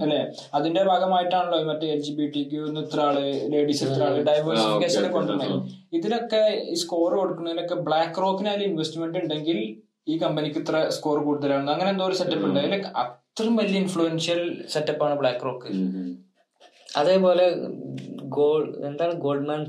[0.05, 0.21] അല്ലെ?
[0.59, 3.19] അതിന്റെ ഭാഗമായിട്ടാണല്ലോ മറ്റേ L G B T Q ഇത്ര ആൾ
[3.55, 5.63] ലേഡീസ് ഇത്ര ആൾ ഡൈവേഴ്സിഫിക്കേഷൻ കൊണ്ടുവരുന്നത്.
[5.99, 6.43] ഇതിലൊക്കെ
[6.75, 9.61] ഈ സ്കോർ കൊടുക്കുന്നതിനൊക്കെ ബ്ലാക്ക് റോക്കിന് അതിൽ ഇൻവെസ്റ്റ്മെന്റ് ഉണ്ടെങ്കിൽ
[10.13, 12.61] ഈ കമ്പനിക്ക് ഇത്ര സ്കോർ കൂടുതലാണ് അങ്ങനെ എന്തോ ഒരു സെറ്റപ്പ് ഉണ്ട്.
[12.65, 14.41] അതിലൊക്കെ അത്രയും വലിയ ഇൻഫ്ലുവൻഷ്യൽ
[14.75, 15.69] സെറ്റപ്പാണ് ബ്ലാക്ക് റോക്ക്
[16.97, 17.45] അതേപോലെ
[18.37, 19.15] ഗോൾ എന്താണ്?
[19.25, 19.61] ഗോൾഡ്മാൻ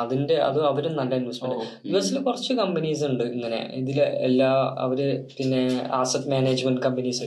[0.00, 1.58] അതിന്റെ അത് അവരും നല്ല ഇൻവെസ്റ്റ്മെന്റ്
[1.90, 3.60] യു എസിൽ കുറച്ച് കമ്പനീസ് ഉണ്ട് ഇങ്ങനെ.
[3.80, 3.98] ഇതിൽ
[4.28, 4.50] എല്ലാ
[4.84, 4.98] അവർ
[5.36, 5.60] പിന്നെ
[6.00, 7.26] ആസറ്റ് മാനേജ്മെന്റ് കമ്പനീസ്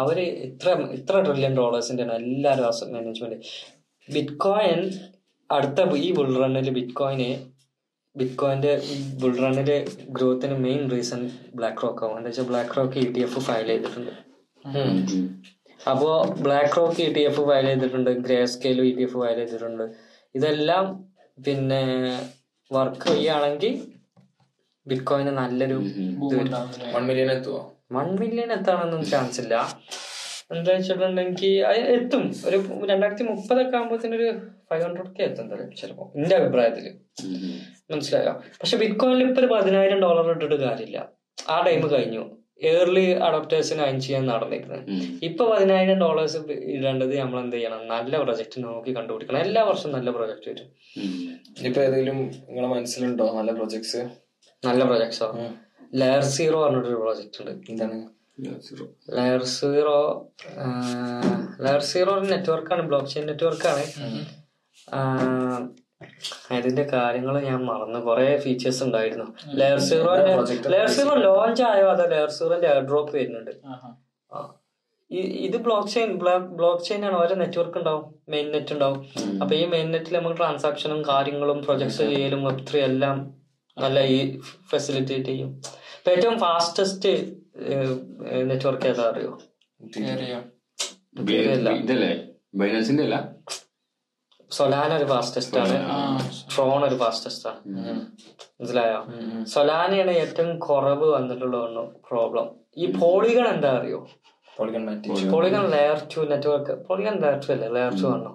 [0.00, 3.38] അവർ ഇത്ര ഇത്ര ട്രില്യൺ ഡോളേഴ്സിന്റെ ആണ് എല്ലാവരും ആസറ്റ് മാനേജ്മെന്റ്
[4.08, 4.80] ബിറ്റ് കോയിൻ
[5.50, 7.28] അടുത്ത ഈ ബുൾ റണ്ണിൽ ബിറ്റ് കോയിന്
[8.16, 8.72] ബിറ്റ് കോയിന്റെ
[9.20, 9.70] ബുൾ റണ്ണിൽ
[10.16, 11.20] ഗ്രോത്തിന് മെയിൻ റീസൺ
[11.58, 12.16] ബ്ലാക്ക് റോക്ക് ആവും.
[12.18, 12.46] എന്താ വെച്ചാൽ
[12.78, 14.12] BlackRock E T F file ചെയ്തിട്ടുണ്ട്
[15.86, 15.90] ഉം.
[15.90, 16.34] അപ്പോ
[16.76, 19.84] BlackRock E T F file ചെയ്തിട്ടുണ്ട് ഗ്രേ സ്കെയിലും ഇ ടി എഫ് ഫയൽ ചെയ്തിട്ടുണ്ട്.
[20.34, 20.84] ഇതെല്ലാം
[21.44, 21.82] പിന്നെ
[22.72, 23.82] വർക്ക് ചെയ്യുകയാണെങ്കിൽ
[24.86, 25.74] ബിറ്റ് കോയിന് നല്ലൊരു
[26.94, 29.78] വൺ മില്യൺ എത്തുമോ വൺ മില്യൺ എത്താനൊന്നും ചാൻസ് ഇല്ല.
[30.50, 32.32] എന്താ വെച്ചിട്ടുണ്ടെങ്കിൽ എത്തും.
[32.46, 34.32] ഒരു രണ്ടായിരത്തി മുപ്പതൊക്കെ ആകുമ്പോഴത്തേന് ഒരു
[34.70, 36.12] ഫൈവ് ഹൺഡ്രഡ് കെ എത്തും എന്തായാലും ചിലപ്പോ.
[36.16, 36.86] എന്റെ അഭിപ്രായത്തിൽ.
[37.90, 38.32] മനസ്സിലായോ?
[38.32, 41.08] പക്ഷെ ബിറ്റ്കോയിനിൽ ഇപ്പൊ ഒരു പതിനായിരം ഡോളർ ഇട്ടിട്ട് കാര്യമില്ല.
[41.50, 42.41] ആ ടൈം കഴിഞ്ഞു.
[42.70, 44.82] ഏർലി അഡോപ്റ്റേഴ്സിന് അയൻ ചെയ്യാൻ നടന്നിരുന്നത്
[45.28, 46.38] ഇപ്പൊ പതിനായിരം ഡോളേഴ്സ്
[46.76, 47.82] ഇടേണ്ടത് നമ്മൾ എന്ത് ചെയ്യണം?
[47.94, 49.40] നല്ല പ്രൊജക്ട് നോക്കി കണ്ടുപിടിക്കണം.
[49.46, 50.68] എല്ലാ വർഷവും നല്ല പ്രൊജക്ട് വരും.
[51.68, 53.26] ഇപ്പൊ ഏതെങ്കിലും നിങ്ങളെ മനസ്സിലുണ്ടോ?
[53.38, 54.02] നല്ല പ്രൊജക്ട്സ്
[54.62, 55.28] നല്ല പ്രൊജക്ട്സോ
[56.00, 57.54] ലെയർ സീറോ പറഞ്ഞിട്ടൊരു പ്രൊജക്ട് ഉണ്ട്.
[57.70, 57.98] എന്താണ്?
[59.16, 59.98] ലെയർ സീറോ
[61.64, 63.84] ലെയർ സീറോ ഒരു നെറ്റ്വർക്കാണ് ബ്ലോക്ക് ചെയിൻ നെറ്റ്വർക്കാണ്
[66.50, 67.98] അതിന്റെ കാര്യങ്ങൾ ഞാൻ മറന്നു.
[67.98, 69.24] കുറെ ഫീച്ചേഴ്സ് ഉണ്ടായിരുന്നു.
[69.54, 70.14] Layer zero
[70.70, 73.50] layer zero launch ആയോ അതോ ലെയർ സീറോന്റെ എയർ ഡ്രോപ്പ് വരുന്നുണ്ട്?
[75.10, 76.12] ഈ- ഇത് ബ്ലോക്ക് ചെയിൻ
[76.48, 77.14] ബ്ലോക്ക് ചെയിൻ ആണ്.
[77.14, 78.14] ഓരോ നെറ്റ്വർക്ക് ഉണ്ടാവും.
[78.28, 79.08] മെയിൻ നെറ്റ് ഉണ്ടാവും.
[79.42, 83.34] അപ്പൊ ഈ മെയിൻ നെറ്റിൽ നമുക്ക് ട്രാൻസാക്ഷനും കാര്യങ്ങളും പ്രൊജക്ട്സ് ചെയ്യലും വെബ് ത്രീ എല്ലാം
[83.78, 84.40] നല്ല ഈ
[84.70, 85.48] ഫെസിലിറ്റേറ്റ് ചെയ്യും.
[85.48, 87.34] ഇപ്പൊ ഏറ്റവും ഫാസ്റ്റസ്റ്റ്
[88.42, 89.38] നെറ്റ്വർക്ക് ഏതാ അറിയോ?
[91.72, 92.24] ഇതല്ലേ?
[92.54, 93.30] ബൈനാൻസിന്റെ അല്ല?
[94.56, 95.76] സൊലാന ഒരു ഫാസ്റ്റസ്റ്റ് ആണ്.
[96.52, 97.60] ട്രോൺ ഒരു ഫാസ്റ്റസ്റ്റ് ആണ്.
[98.58, 99.00] മനസ്സിലായോ?
[99.54, 102.48] സൊലാനയാണ് ഏറ്റവും കുറവ് വന്നിട്ടുള്ള ഒന്ന് പ്രോബ്ലം
[102.82, 104.00] ഈ പോളിഗൺ എന്താ അറിയോ?
[105.34, 107.68] Polygon layer two network polygon layer two അല്ലേ?
[107.76, 108.32] ലെയർ ടു ആണോ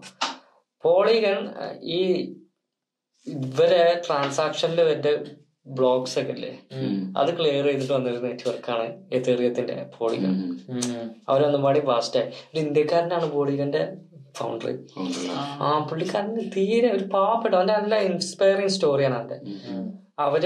[0.84, 1.40] പോളിഗൺ
[1.98, 2.00] ഈ
[3.28, 5.12] ഇവരെ ട്രാൻസാക്ഷനിൽ വരുന്ന
[5.78, 6.52] ബ്ലോക്സ് ഒക്കെ അല്ലേ
[7.20, 8.86] അത് ക്ലിയർ ചെയ്തിട്ട് വന്നൊരു നെറ്റ്വർക്കാണ്
[9.18, 10.34] എത്തേറിയത്തിന്റെ പോളിഗൺ.
[11.30, 13.82] അവരൊന്നും പാടി ഫാസ്റ്റായി ഒരു ഇന്ത്യക്കാരനാണ് പോളിഗന്റെ
[14.38, 14.68] ഫൗണ്ടർ
[15.62, 15.70] ആ.
[15.90, 19.38] പുള്ളിക്കാരന് തീരെ ഒരു പാവപ്പെട്ട അവന്റെ നല്ല ഇൻസ്പയറിങ് സ്റ്റോറിയാണ് അവന്റെ
[20.20, 20.44] അവർ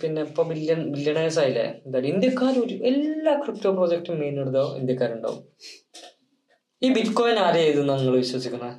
[0.00, 1.64] പിന്നെ ഇപ്പൊ ബില്യൺ ബില്യണേഴ്സ് ആയില്ലേ?
[1.86, 5.40] എന്താ ഇന്ത്യക്കാർ ഒരു എല്ലാ ക്രിപ്റ്റോ പ്രോജക്റ്റും മെയിൻ എടുത്തോ ഇന്ത്യക്കാരുണ്ടാവും.
[6.82, 8.76] ഈ ബിറ്റ് കോയിൻ ആരെ ചെയ്തു നിങ്ങൾ വിശ്വസിക്കുന്നത്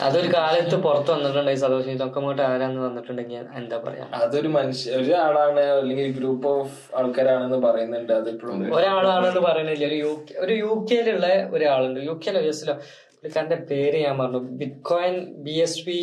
[0.00, 4.04] അതൊരു കാലത്ത് പുറത്ത് വന്നിട്ടുണ്ടെങ്കിൽ സതോഷി തൊക്കമോട്ട് ആരാന്ന് വന്നിട്ടുണ്ടെങ്കിൽ എന്താ പറയാ?
[4.12, 8.12] അതൊരു മനുഷ്യ ഒരാളാണ് അല്ലെങ്കിൽ ഗ്രൂപ്പ് ഓഫ് ആൾക്കാരാണെന്ന് പറയുന്നുണ്ട്.
[8.12, 9.86] അതിപ്പോഴും ഒരാളാണെന്ന് പറയുന്നില്ല.
[9.86, 12.00] ഒരു യു ഒരു യു കെയിലുള്ള ഒരാളുണ്ട്.
[12.00, 14.38] യു കെയിലോ യു എസിലോ പുള്ളിക്കാരന്റെ പേര് ഞാൻ പറഞ്ഞു
[14.82, 15.98] bitcoin B S P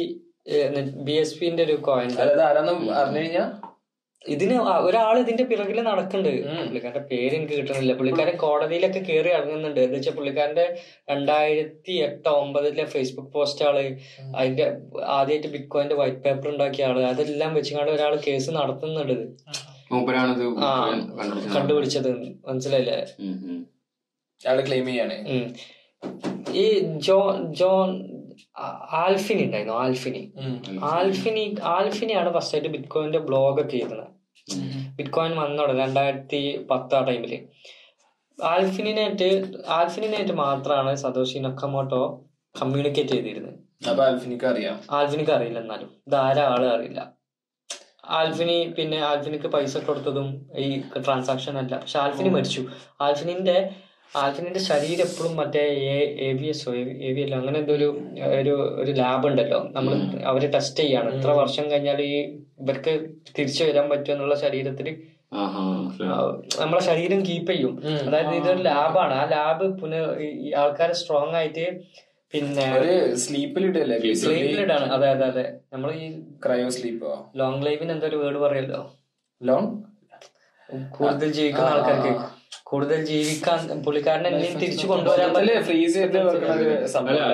[1.03, 3.43] B S പിന്റെ ഒരു കോയിൻ അതായത് ആരാന്ന് അറിഞ്ഞു കഴിഞ്ഞാ?
[4.25, 4.55] ഇതിന്
[4.87, 9.79] ഒരാൾ ഇതിന്റെ പിറകിൽ നടക്കുന്നുണ്ട് പുള്ളിക്കാരന്റെ പേര് എനിക്ക് കിട്ടണില്ല പുള്ളിക്കാരൻ കോടതിയിലൊക്കെ കയറി ഇറങ്ങുന്നുണ്ട്.
[9.79, 10.65] എന്ന് വെച്ചാൽ പുള്ളിക്കാരന്റെ
[11.11, 13.77] രണ്ടായിരത്തി എട്ട് ഒമ്പതിലെ ഫേസ്ബുക്ക് പോസ്റ്റ് ആൾ
[14.35, 14.65] അതിന്റെ
[15.17, 19.17] ആദ്യമായിട്ട് ബിഗ് കോയിന്റെ വൈറ്റ് പേപ്പർ ഉണ്ടാക്കിയ ആൾ അതെല്ലാം വെച്ചുകൊണ്ട് ഒരാൾ കേസ് നടത്തുന്നുണ്ട്.
[21.55, 22.11] കണ്ടുപിടിച്ചത്.
[22.47, 22.99] മനസ്സിലായില്ലേ.
[24.41, 25.17] അയാൾ ക്ലെയിം ചെയ്യാണ്.
[26.63, 27.89] ഈ ജോൺ ജോൺ
[29.03, 29.75] ആൽഫിനി ഉണ്ടായിരുന്നു?
[29.83, 30.23] Hal Finney.
[30.93, 31.55] Hal Finney.
[31.75, 34.07] ആൽഫിനിയാണ് first ആയിട്ട് ബിറ്റ് കോയിന്റെ ബ്ലോഗ് ഒക്കെ ചെയ്തത്
[34.95, 37.47] ബിറ്റ് കോയിൻ വന്നോടെ രണ്ടായിരത്തി പത്ത് ആ ടൈമിൽ
[38.43, 42.23] ആൽഫിനായിട്ട് ആൽഫിനായിട്ട് മാത്രമാണ് സതോഷി നക്കമോട്ടോ
[42.61, 43.59] കമ്മ്യൂണിക്കേറ്റ് ചെയ്തിരുന്നത്.
[43.89, 44.79] അപ്പൊ ആൽഫിനിക്ക് അറിയാം.
[44.91, 45.89] ആൽഫിനിക്ക് അറിയില്ല എന്നാലും.
[46.07, 47.13] ഇതാരാ ആൾ അറിയില്ല.
[48.05, 51.77] ആൽഫിനി പിന്നെ ആൽഫിനിക്ക് പൈസ കൊടുത്തതും ഈ ട്രാൻസാക്ഷൻ അല്ല.
[51.77, 52.65] പക്ഷെ ആൽഫിനി മരിച്ചു.
[53.01, 53.69] ആൽഫിനിന്റെ
[54.17, 55.61] ആൽഫിനിന്റെ ശരീരം എപ്പോഴും മറ്റേ
[56.19, 59.69] A V S A V എല്ലോ അങ്ങനെ എന്തോ ഒരു ഒരു ലാബ് ഉണ്ടല്ലോ.
[59.71, 61.15] നമ്മൾ അവർ ടെസ്റ്റ് ചെയ്യാണ്.
[61.15, 62.93] എത്ര വർഷം കഴിഞ്ഞാൽ ഈ ഇവർക്ക്
[63.37, 64.87] തിരിച്ചു വരാൻ പറ്റും എന്നുള്ള ശരീരത്തിൽ.
[66.61, 67.73] നമ്മളെ ശരീരം കീപ്പ് ചെയ്യും.
[68.07, 71.65] അതായത് ഇതൊരു ലാബാണ് ആ ലാബ് പുനഃ ഈ ആൾക്കാരെ സ്ട്രോങ് ആയിട്ട്
[72.33, 72.65] പിന്നെ
[74.25, 75.45] സ്ലീപ്പിലിടാണ് അതെ അതെ അതെ.
[75.73, 76.05] നമ്മൾ ഈ
[76.45, 78.81] ക്രയോ സ്ലീപ്പോ ലോങ് ലൈഫിന് എന്തൊരു വേർഡ് പറയല്ലോ
[79.41, 79.69] ലോങ്
[80.91, 82.11] കൂടുതൽ ജീവിക്കുന്ന ആൾക്കാർക്ക്.
[82.65, 85.31] കൂടുതൽ ജീവിക്കാൻ പുള്ളിക്കാരനെ തിരിച്ചു കൊണ്ടുവരാൻ
[85.67, 86.17] ഫ്രീസ് ചെയ്ത്
[86.51, 86.63] അത്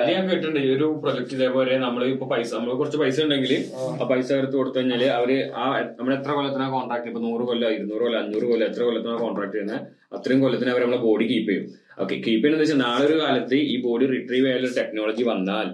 [0.08, 4.06] ഞാൻ കേട്ടിട്ടുണ്ട് ഈ ഒരു പ്രൊജക്ട് ഇതേപോലെ നമ്മൾ ഇപ്പൊ പൈസ നമ്മൾ കുറച്ച് പൈസ ഉണ്ടെങ്കിൽ ആ.
[4.10, 5.66] പൈസ എടുത്ത് കൊടുത്തു കഴിഞ്ഞാൽ അവർ ആ
[5.98, 9.80] നമ്മൾ എത്ര കൊല്ലത്തിനാ കോൺട്രാക്ട് ഇപ്പൊ നൂറ് കൊല്ലം ഇരുന്നൂറ് കൊല്ലം അഞ്ഞൂറ് കൊല്ലം എത്ര കൊല്ലത്തിനാ കോൺട്രാക്ട് ചെയ്യുന്നത്
[10.14, 11.64] അത്രയും കൊല്ലത്തിന് അവർ നമ്മളെ ബോഡി കീപ്പ് ചെയ്യും.
[11.98, 15.68] ഓക്കെ കീപ്പ് ചെയ്യുന്നത് വെച്ചാൽ നാളെ ഒരു കാലത്ത് ഈ ബോഡി റിട്രീവ് ചെയ്യാനുള്ള ടെക്നോളജി വന്നാൽ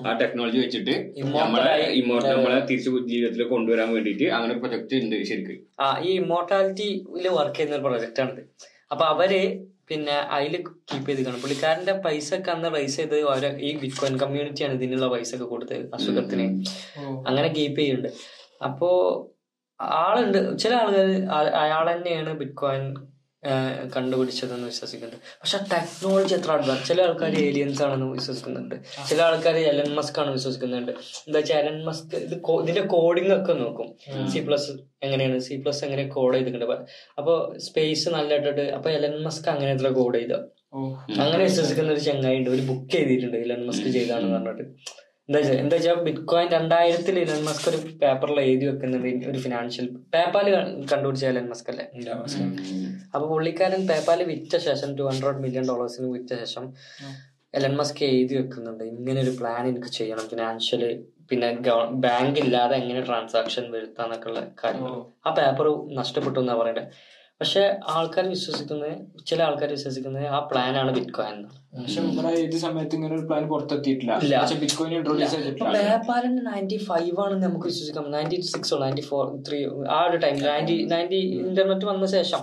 [0.00, 0.94] ആ ടെക്നോളജി വെച്ചിട്ട്
[1.36, 1.70] നമ്മളെ
[2.00, 5.58] ഇമോർട്ടൽ നമ്മളെ തിരിച്ചു ജീവിതത്തിൽ കൊണ്ടുവരാൻ വേണ്ടിയിട്ട് അങ്ങനെ ഒരു പ്രൊജക്ട് ഉണ്ട് ശരിക്കും.
[5.78, 6.98] ആ ഈ ഇമോർട്ടാലിറ്റിയിൽ
[7.38, 8.42] വർക്ക് ചെയ്യുന്ന ഒരു പ്രൊജക്റ്റ് ആണിത്.
[8.90, 9.32] അപ്പൊ അവർ
[9.88, 10.52] പിന്നെ അതിൽ
[10.88, 11.40] കീപ്പ് ചെയ്തിരിക്കണം.
[11.40, 16.46] പുള്ളിക്കാരന്റെ പൈസ ഒക്കെ അന്ന് റൈസ് ചെയ്ത് ഓരോ ഈ ബിറ്റ്കോയിൻ കമ്മ്യൂണിറ്റിയാണ് ഇതിനുള്ള പൈസ ഒക്കെ കൊടുത്തത് അസുഖത്തിന്
[17.28, 18.10] അങ്ങനെ കീപ്പ് ചെയ്യുന്നുണ്ട്
[18.64, 18.88] അപ്പോ
[20.00, 20.38] ആളുണ്ട്.
[20.58, 21.06] ചില ആളുകൾ
[21.62, 22.82] അയാൾ തന്നെയാണ് ബിറ്റ്കോയിൻ
[23.94, 25.24] കണ്ടുപിടിച്ചതെന്ന് വിശ്വസിക്കുന്നുണ്ട്.
[25.42, 28.74] പക്ഷെ ടെക്നോളജി എത്ര അഡ്വാൻസ് ചില ആൾക്കാർ ഏലിയൻസ് ആണെന്ന് വിശ്വസിക്കുന്നുണ്ട്.
[29.10, 30.92] ചില ആൾക്കാർ എലൻ മസ്ക് ആണ് വിശ്വസിക്കുന്നുണ്ട്.
[31.26, 33.88] എന്താ വെച്ചാൽ എലൻ മസ്ക് ഇത് ഇതിന്റെ കോഡിംഗ് ഒക്കെ നോക്കും.
[34.32, 34.70] സി പ്ലസ്
[35.06, 35.38] എങ്ങനെയാണ്?
[35.48, 36.86] സി പ്ലസ് എങ്ങനെ കോഡ് ചെയ്തിട്ടുണ്ട്.
[37.18, 37.34] അപ്പൊ
[37.68, 40.34] സ്പേസ് നല്ല ഇട്ടിട്ട് അപ്പൊ എലൻ മസ്ക് അങ്ങനെ എത്ര കോഡ് ചെയ്ത?
[41.22, 44.66] അങ്ങനെ വിശ്വസിക്കുന്ന ഒരു ചങ്ങായി ഉണ്ട് ഒരു ബുക്ക് ചെയ്തിട്ടുണ്ട് എലൻ മസ്ക് ചെയ്താണെന്ന് പറഞ്ഞിട്ട്.
[45.30, 49.86] എന്താ വെച്ചാൽ എന്താ വെച്ചാൽ ബിറ്റ് കോയിൻ രണ്ടായിരത്തിൽ ഇലൻ മസ്ക് ഒരു പേപ്പറിൽ എഴുതി വെക്കുന്നുണ്ട് ഒരു ഫിനാൻഷ്യൽ
[50.14, 50.46] പേപ്പാൽ
[50.92, 51.84] കണ്ടുപിടിച്ച ഇലൻ മസ്ക് അല്ലേ?
[53.14, 56.64] അപ്പൊ പുള്ളിക്കാരൻ പേപ്പാൽ വിറ്റ ശേഷം ടു ഹൺഡ്രഡ് മില്യൺ ഡോളേഴ്സിന് വിറ്റ ശേഷം
[57.54, 58.84] എലൻ മസ്ക് എഴുതി വെക്കുന്നുണ്ട്.
[58.94, 60.26] ഇങ്ങനെ ഒരു പ്ലാൻ എനിക്ക് ചെയ്യണം.
[60.32, 60.82] ഫിനാൻഷ്യൽ
[61.30, 61.48] പിന്നെ
[62.06, 64.94] ബാങ്ക് ഇല്ലാതെ എങ്ങനെ ട്രാൻസാക്ഷൻ വരുത്താന്നൊക്കെ ഉള്ള കാര്യങ്ങൾ
[65.26, 65.66] ആ പേപ്പർ
[66.00, 66.84] നഷ്ടപ്പെട്ടു എന്നാ പറയണ്ടേ?
[67.40, 67.60] പക്ഷെ
[67.96, 68.94] ആൾക്കാർ വിശ്വസിക്കുന്നത്
[69.28, 71.36] ചില ആൾക്കാർ വിശ്വസിക്കുന്നത് ആ പ്ലാൻ ആണ് ബിറ്റ്കോയിൻ
[71.78, 72.00] പക്ഷെ
[72.40, 74.12] ഏത് സമയത്ത് ഇങ്ങനെ ഒരു പ്ലാൻ പുറത്തെത്തിയിട്ടില്ല.
[74.64, 75.72] ബിറ്റ്കോയിൻ ഇൻട്രോഡ്യൂസ് ചെയ്തിട്ടില്ല.
[75.78, 78.10] പേപ്പാലിന്റെ നയന്റി ഫൈവ് ആണെന്ന് നമുക്ക് വിശ്വസിക്കാം.
[78.16, 79.60] നയന്റി സിക്സോ നയന്റി ഫോർ ത്രീ
[79.96, 82.42] ആ ഒരു ടൈം നയന്റി നയന്റി ഇന്റർനെറ്റ് വന്ന ശേഷം.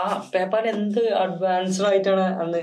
[0.00, 0.02] ആ
[0.34, 2.60] പേപ്പാൽ എന്ത് അഡ്വാൻസ്ഡ് ആയിട്ടാണ് അന്ന്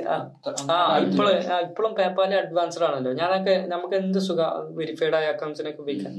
[0.76, 1.36] ആ ഇപ്പോഴും
[1.68, 3.14] ഇപ്പോഴും പേപ്പാൽ അഡ്വാൻസ്ഡ് ആണല്ലോ.
[3.22, 4.42] ഞാനൊക്കെ നമുക്ക് എന്ത് സുഖ?
[4.80, 6.16] വെരിഫൈഡ് ആയ അക്കൗണ്ട്സിനൊക്കെ ഉപയോഗിക്കാം.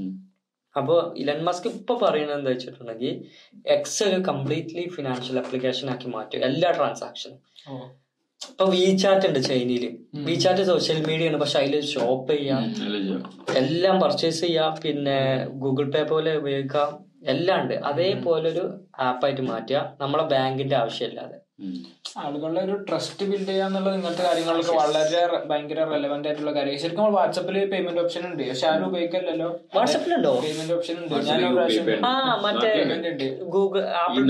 [0.77, 3.25] അപ്പോ ഇലൻ മസ്ക് ഇപ്പൊ പറയുന്നത് എന്താ വെച്ചിട്ടുണ്ടെങ്കിൽ
[3.67, 7.39] എക്സ് ഒരു കംപ്ലീറ്റ്ലി ഫിനാൻഷ്യൽ ആപ്ലിക്കേഷൻ ആക്കി മാറ്റും എല്ലാ ട്രാൻസാക്ഷനും
[8.49, 9.97] ഇപ്പൊ വീചാറ്റ് ഉണ്ട് ചൈനയിൽ.
[10.15, 11.37] വിചാറ്റ് സോഷ്യൽ മീഡിയ ആണ്.
[11.37, 12.63] പക്ഷെ അതിൽ ഷോപ്പ് ചെയ്യാം
[13.57, 14.75] എല്ലാം പർച്ചേസ് ചെയ്യാം.
[14.83, 17.05] പിന്നെ ഗൂഗിൾ പേ പോലെ ഉപയോഗിക്കാം.
[17.27, 17.73] എല്ലാം ഉണ്ട്.
[17.73, 18.65] അതേപോലെ ഒരു
[18.99, 19.97] ആപ്പായിട്ട് മാറ്റുക.
[20.01, 21.44] നമ്മളെ ബാങ്കിന്റെ ആവശ്യമില്ലാതെ.
[22.21, 27.15] ആളുകളുടെ ഒരു ട്രസ്റ്റ് ബിൽഡ് ചെയ്യുക എന്നുള്ളത് ഇങ്ങനത്തെ കാര്യങ്ങളൊക്കെ വളരെ ഭയങ്കര റെലവെന്റ് ആയിട്ടുള്ള കാര്യം ശരിക്കും നമ്മൾ
[27.19, 28.43] വാട്സപ്പിൽ പേയ്മെന്റ് ഓപ്ഷൻ ഉണ്ട്.
[28.49, 31.13] പക്ഷെ ആരും ഉപയോഗിക്കല്ലോ വാട്സപ്പിലുണ്ടോ പേയ്മെന്റ് ഓപ്ഷൻ ഉണ്ട്.
[31.29, 31.39] ഞാൻ
[33.55, 34.21] ഗൂഗിൾ ആപ്പിൾ.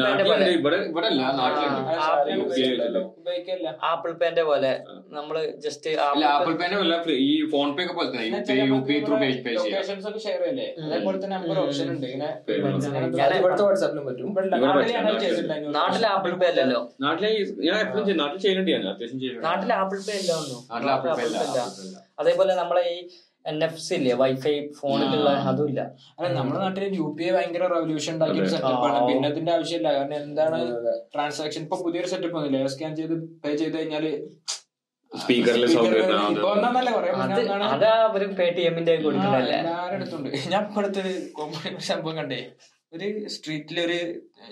[3.22, 4.72] ഉപയോഗിക്കില്ല ആപ്പിൾ പേന്റെ പോലെ.
[5.18, 5.96] നമ്മൾ ജസ്റ്റ്
[6.32, 8.12] ആപ്പിൾ പേന്റെ പോലെ ഈ ഫോൺ പേ ഒക്കെ പോലെ
[9.58, 10.68] ലൊക്കേഷൻസ് ഒക്കെ ഷെയർ ചെയ്യല്ലേ?
[10.86, 12.08] അതേപോലെ തന്നെ നമുക്ക് ഓപ്ഷൻ ഉണ്ട്.
[12.14, 12.30] ഇങ്ങനെ
[13.20, 14.30] ഞാൻ ഇവിടുത്തെ വാട്സാപ്പിലും പറ്റും.
[15.80, 16.82] നാട്ടിലെ ആപ്പിൾ പേ അല്ലല്ലോ.
[17.16, 17.30] നാട്ടിലെ
[17.68, 19.20] ഞാൻ എപ്പോഴും നാട്ടിൽ അത്യാവശ്യം
[19.78, 20.60] ആപ്പിൾ പേ അല്ല ഒന്നും
[20.94, 21.38] ആപ്പിൾ പേ ഇല്ല.
[21.84, 21.98] ഇല്ല.
[22.20, 22.98] അതേപോലെ നമ്മളെ ഈ
[23.46, 24.14] എൻ എഫ് സി ഇല്ലേ?
[24.22, 25.82] വൈഫൈ ഫോണിലുള്ള അതും ഇല്ല.
[26.18, 28.62] അല്ല നമ്മുടെ നാട്ടിൽ യു പി ഐ ഭയങ്കര റെവല്യൂഷൻ ഉണ്ടാക്കിയ ഒരു.
[29.10, 29.90] പിന്നെ അതിന്റെ ആവശ്യമില്ല.
[29.98, 30.60] കാരണം എന്താണ്
[31.14, 33.14] ട്രാൻസാക്ഷൻ ഇപ്പൊ പുതിയൊരു സെറ്റപ്പ് വന്നില്ല സ്കാൻ ചെയ്ത്
[33.44, 34.08] പേ ചെയ്ത് കഴിഞ്ഞാൽ
[38.72, 39.04] മുന്നേ അത്.
[39.06, 39.60] കൊടുക്കണല്ലേ
[40.52, 42.40] ഞാൻ ഇപ്പൊ അടുത്തൊരു കോമഡി സംഭവം കണ്ടേ.
[42.94, 43.06] ഒരു
[43.36, 43.98] സ്ട്രീറ്റിൽ ഒരു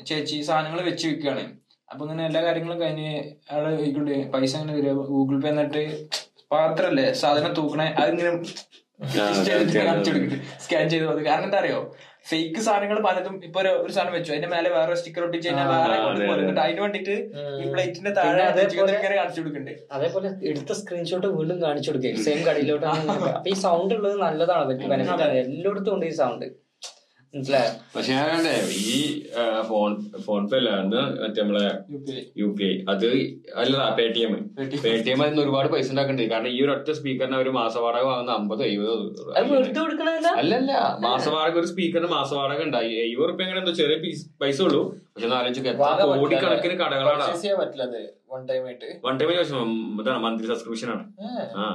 [0.05, 1.43] ചേച്ചി സാധനങ്ങൾ വെച്ച് വിൽക്കുകയാണ്
[1.89, 3.09] അപ്പൊ ഇങ്ങനെ എല്ലാ കാര്യങ്ങളും കഴിഞ്ഞ്
[3.49, 5.83] അയാൾ ചോദിക്കണ്ട് പൈസ ഇങ്ങനെ തരിക ഗൂഗിൾ പേ എന്നിട്ട്
[6.51, 7.87] പാത്രല്ലേ സാധനം തൂക്കണേ?
[7.99, 8.31] അതിങ്ങനെ
[10.63, 11.79] സ്കാൻ ചെയ്ത് പോകുന്നത് കാരണം എന്താ അറിയോ?
[12.25, 14.29] ഫേക്ക് സാധനങ്ങൾ പലതും ഇപ്പൊ ഒരു സാധനം വെച്ചു.
[14.33, 15.95] അതിന്റെ മേലെ വേറെ സ്റ്റിക്കർ ഒട്ടിച്ച് കഴിഞ്ഞാൽ വേറെ
[16.61, 17.15] അതിന് വേണ്ടിട്ട്
[17.59, 22.85] ഈ പ്ലേറ്റിന്റെ താഴെ അതേപോലെ- ഇങ്ങനെ കാണിച്ചു കൊടുക്കുന്നുണ്ട് അതേപോലെ എടുത്ത സ്ക്രീൻഷോട്ട് വീണ്ടും കാണിച്ചു കൊടുക്കുക സെയിം കടയിലോട്ട്
[23.33, 24.73] അപ്പൊ ഈ സൗണ്ട് ഉള്ളത് നല്ലതാണ്.
[25.41, 26.45] എല്ലായിടത്തും ഉണ്ട് ഈ സൗണ്ട്
[27.33, 27.69] മനസ്സിലായോ?
[27.93, 28.41] പക്ഷെ ഞാൻ
[28.87, 28.97] ഈ
[29.69, 29.91] ഫോൺ
[30.25, 31.63] ഫോൺ പേ അല്ലാണ്ട് മറ്റേ നമ്മളെ
[32.41, 32.73] യു പി ഐ.
[32.91, 33.05] അത്
[33.61, 34.33] അല്ല Paytm.
[34.83, 36.25] Paytm അതിന് ഒരുപാട് പൈസ ഉണ്ടാക്കണ്ടേ?
[36.31, 39.07] കാരണം ഈ ഒരു ഒറ്റ സ്പീക്കറിന് ഒരു മാസവാടക വാങ്ങുന്ന അമ്പത് എഴുപത്
[40.41, 40.73] അല്ലല്ല
[41.07, 42.91] മാസവാടക ഒരു സ്പീക്കറിന് മാസവാടക ഉണ്ടായി.
[43.05, 43.97] എഴുപത് റുപ്യ അങ്ങനെ എന്തോ ചെറിയ
[44.43, 44.83] പൈസ ഉള്ളൂ.
[45.15, 45.61] പക്ഷെ നാലഞ്ച്
[46.19, 47.25] കോടിക്കണക്കിന് കടകളാണ്.
[48.33, 48.87] വൺ ടൈം ആയിട്ട്.
[49.05, 49.31] വൺ ടൈം
[50.01, 51.03] ഇതാണ് മന്ത്ലി സബ്സ്ക്രിപ്ഷൻ ആണ്
[51.57, 51.65] ആ.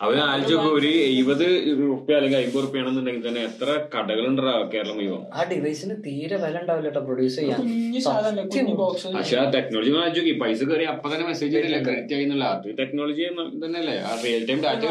[0.00, 1.44] അവർ ആലോചിച്ചൊക്കെ ഒരു എഴുപത്
[1.82, 4.42] റുപ്യ അല്ലെങ്കിൽ അമ്പത് റുപ്യ ആണെന്നുണ്ടെങ്കിൽ തന്നെ എത്ര കടകളുണ്ടാ
[4.72, 5.20] കേരളം മുഴുവൻ?
[5.32, 7.60] ആ ഡിവൈസിന് തീരെ വില ഉണ്ടാവില്ല കേട്ടോ പ്രൊഡ്യൂസ് ചെയ്യാൻ.
[7.62, 12.16] കുഞ്ഞു സാധനല്ലേ കുഞ്ഞു ബോക്സ് പക്ഷെ ആ ടെക്നോളജി ആലോചിച്ചു പൈസ കയറി അപ്പൊ തന്നെ മെസ്സേജ് ചെയ്തില്ല ക്രെഡിറ്റ്
[12.16, 13.24] ആയി എന്നുള്ള അത് ടെക്നോളജി
[13.64, 14.84] തന്നെയല്ലേ ആ റിയൽ ടൈം ഡാറ്റ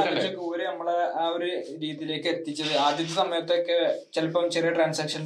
[0.68, 1.48] നമ്മളെ ആ ഒരു
[1.82, 2.72] രീതിയിലേക്ക് എത്തിച്ചത്.
[2.86, 3.78] ആദ്യത്തെ സമയത്തൊക്കെ
[4.16, 5.22] ചിലപ്പം ചെറിയ ട്രാൻസാക്ഷൻ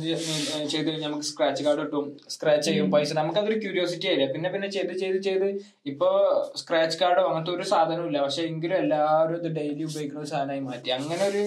[0.71, 2.05] ചെയ്ത് കഴിഞ്ഞാൽ നമുക്ക് സ്ക്രാച്ച് കാർഡ് കിട്ടും
[2.36, 3.09] സ്ക്രാച്ച് ചെയ്യും പൈസ.
[3.19, 4.25] നമുക്ക് അതൊരു ക്യൂരിയോസിറ്റി ആയില്ല?
[4.34, 5.47] പിന്നെ പിന്നെ ചെയ്ത് ചെയ്ത് ചെയ്ത്
[5.86, 6.09] ഇപ്പോ
[6.61, 8.19] സ്ക്രാച്ച് കാർഡോ അങ്ങനത്തെ ഒരു സാധനവും ഇല്ല.
[8.25, 10.89] പക്ഷെ എങ്കിലും എല്ലാവരും ഇത് ഡെയിലി ഉപയോഗിക്കുന്ന ഒരു സാധനമായി മാറ്റി.
[10.99, 11.43] അങ്ങനെ ഒരു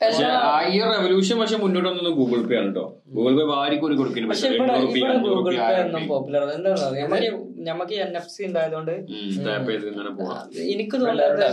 [0.00, 2.84] പക്ഷെ ആ ഈ റെവല്യൂഷൻ പക്ഷെ മുന്നോട്ട് വന്നത് ഗൂഗിൾ പേ ആണ് കേട്ടോ
[3.16, 7.28] ഗൂഗിൾ പേ വാരിക്കൊരു കൊടുക്കുന്നു പക്ഷെ ഇവിടെ ഇവിടെ ഗൂഗിൾ പേ ഒന്നും പോപ്പുലർ എന്താ നമുക്ക്
[7.68, 8.94] നമുക്ക് എൻ എഫ് സി ഉണ്ടായതുകൊണ്ട്
[9.46, 10.40] ടാപ്പ് ചെയ്ത് ഇങ്ങനെ പോവാം.
[10.72, 11.44] എനിക്ക് തോന്നുന്നത്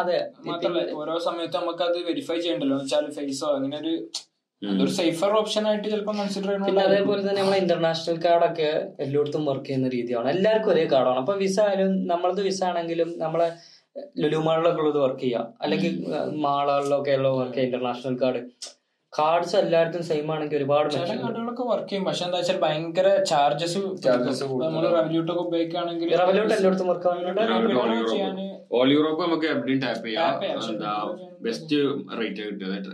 [0.00, 0.84] അതെ മാത്രമല്ല.
[1.00, 3.94] ഓരോ സമയത്ത് നമുക്ക് അത് വെരിഫൈ ചെയ്യണ്ടല്ലോ വെച്ചാൽ ഫേസോ അങ്ങനെ ഒരു
[4.62, 8.68] അതൊരു സേഫർ ഓപ്ഷൻ ആയിട്ട് ചിലപ്പോൾ കൺസിഡർ പിന്നെ അതേപോലെ തന്നെ നമ്മളെ ഇന്റർനാഷണൽ കാർഡൊക്കെ
[9.04, 10.28] എല്ലായിടത്തും വർക്ക് ചെയ്യുന്ന രീതിയാണ്.
[10.34, 13.48] എല്ലാവർക്കും ഒരേ കാർഡാണ് അപ്പൊ വിസ ആയാലും നമ്മളത് വിസ ആണെങ്കിലും നമ്മളെ
[14.22, 15.46] ലുലുമാളിലൊക്കെ ഉള്ളത് വർക്ക് ചെയ്യാം.
[15.64, 15.92] അല്ലെങ്കിൽ
[16.46, 17.68] മാളുകളിലൊക്കെ ഉള്ള വർക്ക് ചെയ്യാം.
[17.68, 18.40] ഇന്റർനാഷണൽ കാർഡ്
[19.12, 22.04] കാർഡ്സ് എല്ലായിടത്തും സെയിം ആണെങ്കിൽ ഒരുപാട് കാർഡുകളൊക്കെ വർക്ക് ചെയ്യും.
[22.08, 23.78] പക്ഷെ എന്താ വെച്ചാൽ ഭയങ്കര ചാർജസ്
[24.64, 28.50] നമ്മൾ റെവല്യൂട്ട് ഒക്കെ ഉപയോഗിക്കുകയാണെങ്കിൽ റവലോട്ട് എല്ലായിടത്തും വർക്ക് ആവുന്നുണ്ട്?
[28.78, 30.42] ഓൾ യൂറോപ്പ് നമുക്ക് എവിടെയും ടാപ്പ് ചെയ്യാം.
[30.72, 30.92] എന്താ
[31.46, 31.78] ബെസ്റ്റ്
[32.20, 32.42] റേറ്റ്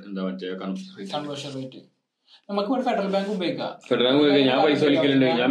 [0.08, 0.52] എന്താ മറ്റേ
[1.14, 1.80] കൺവേർഷൻ റേറ്റ്
[2.50, 3.72] നമുക്ക് ഇവിടെ ഫെഡറൽ ബാങ്ക് ഉപയോഗിക്കാം.
[3.88, 5.26] ഫെഡറൽ ബാങ്ക് ഞാൻ പൈസ വലിക്കലുണ്ട്.
[5.40, 5.50] ഞാൻ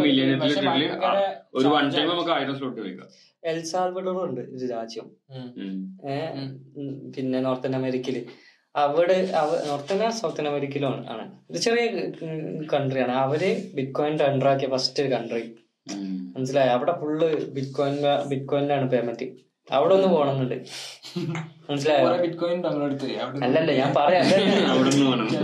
[1.58, 3.08] ഒരു വൺ ടൈം നമുക്ക് ആയിരം സ്ലോട്ട് വയ്ക്കാം
[3.50, 5.06] എൽ സാൽവഡോർ ഉണ്ട് ഒരു രാജ്യം.
[7.16, 8.18] പിന്നെ നോർത്തൻ അമേരിക്കയിൽ.
[8.74, 9.16] അവിടെ
[9.68, 11.86] നോർത്തൻ സൗത്തൻ അമേരിക്കയിലും ആണ് ഒരു ചെറിയ
[12.72, 13.14] കൺട്രിയാണ്.
[13.24, 13.42] അവർ
[13.74, 15.42] ബിറ്റ് കോയിൻ അണ്ടറാക്കിയ ഫസ്റ്റ് കൺട്രി
[15.86, 16.34] മനസ്സിലായോ?
[16.36, 17.96] മനസ്സിലായി അവിടെ ഫുള്ള് ബിറ്റ് കോയിൻ
[18.30, 19.26] ബിറ്റ് കോയിനിലാണ് പേയ്മെന്റ്
[19.68, 20.54] അവിടെ ഒന്ന് പോണെന്നുണ്ട്
[21.66, 22.06] മനസ്സിലായോ
[23.44, 24.24] അല്ലല്ല ഞാൻ പറയാം.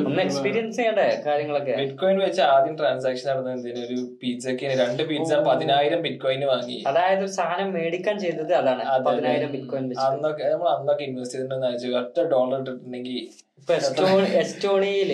[0.08, 1.74] ഒന്ന് എക്സ്പീരിയൻസ് ചെയ്യണ്ടേ കാര്യങ്ങളൊക്കെ?
[1.80, 3.80] ബിറ്റ്കോയിൻ വെച്ച് ആദ്യം ട്രാൻസാക്ഷൻ നടന്നത് എന്തിനു?
[3.86, 6.78] ഒരു പിzzക്ക് രണ്ട് പിസ്സ പതിനായിരം ബിറ്റ്കോയിൻ വാങ്ങി.
[6.90, 8.82] അതായത് ഒരു സാധനം മേടിക്കാൻ ചെയ്തത് അതാണ്.
[8.84, 9.04] അതെ, അതെ.
[9.08, 13.18] പതിനായിരം ബിറ്റ് വെച്ച് അന്നൊക്കെ നമ്മൾ അന്നൊക്കെ ഇൻവെസ്റ്റ് ചെയ്തിട്ടുണ്ടെന്ന് വെച്ചു ഒറ്റ ഡോളർ ഇട്ടിട്ടുണ്ടെങ്കിൽ
[13.60, 15.12] ഇപ്പൊ എസ്റ്റോണി എസ്റ്റോണിയയിൽ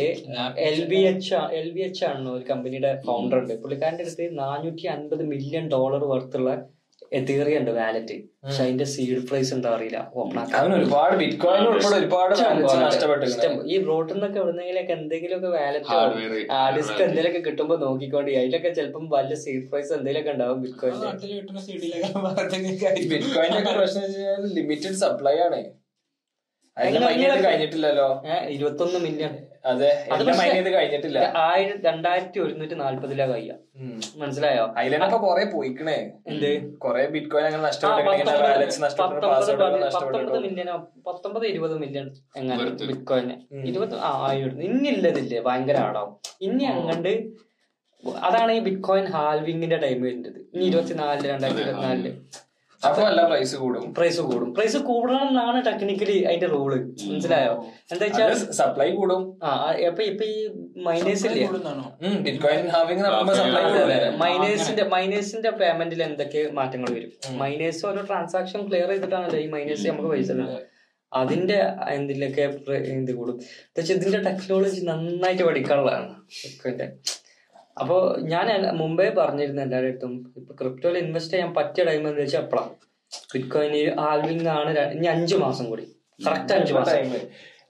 [0.68, 3.54] L B H L B H ആണ് ഒരു കമ്പനിയുടെ ഫൗണ്ടർ ഉണ്ട്.
[3.62, 6.50] പുള്ളിക്കാരന്റെ അടുത്ത് നാനൂറ്റി അൻപത് മില്യൺ ഡോളർ വർത്തുള്ള
[7.18, 10.12] എതീറിയ ഉണ്ട് വാലറ്റ് പക്ഷെ അതിന്റെ സീഡ് പ്രൈസ് എന്താ അറിയില്ല.
[10.78, 11.16] ഒരുപാട്
[11.98, 12.34] ഒരുപാട്
[13.72, 15.86] ഈ ബ്രോട്ടിൽ നിന്നൊക്കെ എവിടെന്നെങ്കിലൊക്കെ എന്തെങ്കിലുമൊക്കെ വാലറ്റ്
[16.52, 18.30] ആ ഡിസ്ക് എന്തെങ്കിലുമൊക്കെ കിട്ടുമ്പോ നോക്കിക്കൊണ്ട്.
[18.30, 21.06] അതിലൊക്കെ ചിലപ്പം വലിയ സീഡ് പ്രൈസ് എന്തെങ്കിലുമൊക്കെ ഉണ്ടാവും ബിറ്റ്കോയിന്റെ
[23.78, 24.02] പ്രശ്നം
[24.58, 25.64] ലിമിറ്റഡ് സപ്ലൈ ആണ്.
[27.46, 28.22] കഴിഞ്ഞിട്ടില്ലല്ലോ.
[28.48, 29.53] ഇരുപത്തൊന്ന് മില്യൺ
[30.74, 31.18] കഴിഞ്ഞിട്ടില്ല.
[31.42, 33.52] ആയിരം രണ്ടായിരത്തി ഒരുന്നൂറ്റി നാല്പതിലാ കയ്യ
[34.22, 34.64] മനസ്സിലായോ?
[34.80, 35.96] അതിലൊക്കെ കൊറേ പോയിക്കണേ.
[36.30, 36.50] എന്ത്?
[36.84, 39.26] കൊറേ ബിറ്റ് കോയിൻ അങ്ങനെ പത്തൊമ്പത് നഷ്ടപ്പെട്ടു
[41.08, 42.06] പത്തൊമ്പത് ഇരുപത് മില്യൺ
[42.36, 42.58] എങ്ങനെ
[42.90, 43.36] ബിറ്റ് കോയിന്
[43.70, 44.60] ഇരുപത് ആ ആയിരം.
[44.68, 44.92] ഇനി
[45.48, 46.14] ഭയങ്കര ആടാവും.
[46.48, 47.12] ഇനി അങ്ങണ്ട്
[48.28, 50.40] അതാണ് ഈ ബിറ്റ് കോയിൻ ഹാൽവിങ്ങിന്റെ ടൈം വരുന്നത്.
[50.54, 52.16] ഇനി ഇരുപത്തിനാലിൽ രണ്ടായിരത്തി ഇരുപത്തിനാലിൽ.
[53.30, 53.84] പ്രൈസ് കൂടും.
[53.98, 54.48] പ്രൈസ് കൂടും.
[54.56, 56.70] പ്രൈസ് കൂടണം എന്നാണ് ടെക്നിക്കലി അതിന്റെ റൂൾ
[57.10, 57.54] മനസ്സിലായോ?
[57.92, 59.22] എന്താ വെച്ചാൽ സപ്ലൈ കൂടും.
[59.46, 59.50] ആ
[59.88, 60.36] ഇപ്പൊ ഈ
[60.88, 61.26] മൈനേഴ്സ്
[64.24, 67.12] മൈനേഴ്സിന്റെ മൈനേഴ്സിന്റെ പേയ്മെന്റിൽ എന്തൊക്കെ മാറ്റങ്ങൾ വരും?
[67.42, 70.30] മൈനേഴ്സ് ഓരോ ട്രാൻസാക്ഷൻ ക്ലിയർ ചെയ്തിട്ടാണല്ലോ ഈ മൈനേഴ്സ് നമുക്ക് പൈസ
[71.12, 71.58] അതിന്റെ
[71.96, 73.36] എന്തിലൊക്കെ എന്ത് ഇത് കൂടും.
[73.36, 76.08] എന്താ വെച്ചാൽ ഇതിന്റെ ടെക്നോളജി നന്നായിട്ട് പഠിക്കാനുള്ളതാണ്.
[77.78, 77.96] ബിറ്റ്കോയിന്റെ അപ്പോ
[78.32, 80.12] ഞാൻ മുമ്പേ പറഞ്ഞിരുന്നു എല്ലാവരുടെ അടുത്തും.
[80.36, 82.70] ഇപ്പൊ ക്രിപ്റ്റോയിൽ ഇൻവെസ്റ്റ് ചെയ്യാൻ പറ്റിയ ടൈം എന്ന് വെച്ചാൽ എപ്പോഴാണ്
[83.34, 83.74] ബിറ്റ്കോയിൻ
[84.10, 85.84] ആൽവിംഗ് ആണ് ഇനി അഞ്ചു മാസം കൂടി.
[86.26, 86.92] കറക്റ്റ് അഞ്ചു മാസം.
[86.92, 87.12] ടൈം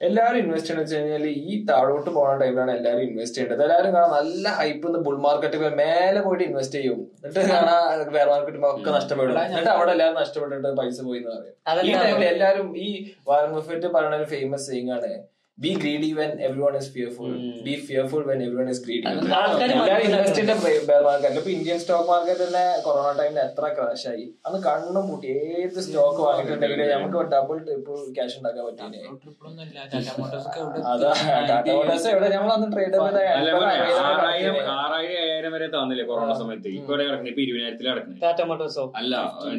[0.05, 3.61] എല്ലാവരും ഇൻവെസ്റ്റ് ചെയ്യണമെന്ന് വെച്ച് കഴിഞ്ഞാൽ ഈ താഴോട്ട് പോകുന്ന ടൈമിലാണ് എല്ലാവരും ഇൻവെസ്റ്റ് ചെയ്യേണ്ടത്.
[3.65, 6.99] എല്ലാവരും കാണാൻ നല്ല ഹൈപ്പ് ബുൾ മാർക്കറ്റ് മേലെ പോയിട്ട് ഇൻവെസ്റ്റ് ചെയ്യും.
[7.23, 9.39] എന്നിട്ട് കാണാൻ വേറെ മാർക്കറ്റ് ഒക്കെ നഷ്ടപ്പെടും.
[9.43, 12.89] എന്നിട്ട് അവിടെ എല്ലാവരും നഷ്ടപ്പെട്ടിട്ട് പൈസ പോയി എന്ന് പറയും ഈ ടൈമിൽ എല്ലാവരും ഈ
[13.29, 15.11] വാറൻ ബഫറ്റ് പറയുന്ന ഒരു ഫേമസ് സെയിങ് ആണ്.
[15.57, 17.29] Be greedy when every one is fearful
[17.65, 19.05] be fearful when every one is greedy
[20.05, 20.55] ഇൻവെസ്റ്റിന്റെ
[20.87, 24.25] bear market ഇപ്പൊ ഇന്ത്യൻ സ്റ്റോക്ക് മാർക്കറ്റ് തന്നെ കൊറോണ ടൈമിൽ എത്ര ക്രാഷ് ആയി?
[24.47, 25.27] അന്ന് കണ്ണും പൂട്ടി.
[25.53, 29.01] ഏത് സ്റ്റോക്ക് വാങ്ങിയിട്ടുണ്ടെങ്കിൽ നമുക്ക് ഡബിൾ ട്രിപ്പിൾ ക്യാഷ് ഉണ്ടാക്കാൻ പറ്റില്ലേ
[30.91, 31.11] അതാ
[31.49, 32.29] ടാറ്റ മോട്ടോഴ്സ് എവിടെ?
[32.35, 32.95] നമ്മൾ അന്ന് ട്രേഡ്
[33.31, 36.69] അല്ല പറഞ്ഞെ, ആറായിരം ആറായിരം ഏഴായിരം വരെ താന്നില്ലേ കൊറോണ സമയത്ത്?
[36.77, 39.13] ഇപ്പൊ എവിടെ കിടക്കുന്നത് ഇപ്പൊ ഇരുപതിനായിരത്തിൽ കിടക്കുന്നത് ടാറ്റ മോട്ടോഴ്സോ അല്ല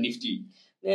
[0.04, 0.34] നിഫ്റ്റി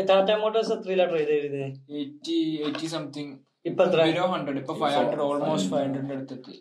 [0.07, 1.61] ടാറ്റ മോട്ടോഴ്സ് എത്രയിലാ ട്രേഡ് ചെയ്തത്
[1.97, 3.33] എയ്റ്റി എയ്റ്റി സംതിങ്
[3.65, 3.83] ഇപ്പൊ
[4.27, 6.55] ഹൺഡ്രഡ് ഇപ്പൊ five hundred almost five hundred അടുത്തെത്തി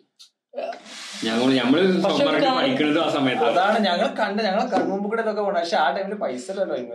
[3.49, 6.45] അതാണ് ഞങ്ങൾ കണ്ട് ഞങ്ങൾ കൺമുമ്പ് കൂടെ ഇതൊക്കെ പോകണം പക്ഷെ ആ ടൈമിൽ പൈസ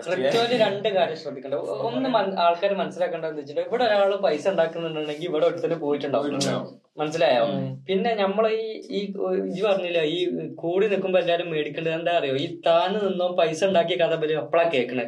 [0.07, 1.59] ക്രിപ്റ്റോയിൽ രണ്ട് കാര്യം ശ്രദ്ധിക്കണ്ട?
[1.88, 2.09] ഒന്ന്
[2.46, 6.26] ആൾക്കാർ മനസ്സിലാക്കേണ്ടതെന്ന് വെച്ചിട്ടുണ്ടെങ്കിൽ ഇവിടെ ഒരാൾ പൈസ ഉണ്ടാക്കുന്നുണ്ടെങ്കിൽ ഇവിടെ ഒരുത്തര് പോയിട്ടുണ്ടാവും.
[7.00, 7.44] മനസ്സിലായോ?
[7.88, 9.00] പിന്നെ നമ്മളെ ഈ ഈ
[9.50, 10.18] ഇജ് പറഞ്ഞില്ല ഈ
[10.62, 12.36] കൂടി നിൽക്കുമ്പോ എല്ലാരും മേടിക്കേണ്ടത് എന്താ അറിയോ?
[12.44, 15.04] ഈ താന്ന് നിന്നോ പൈസ ഉണ്ടാക്കിയ കഥ പറ്റി അപ്പളാ കേക്കണേ.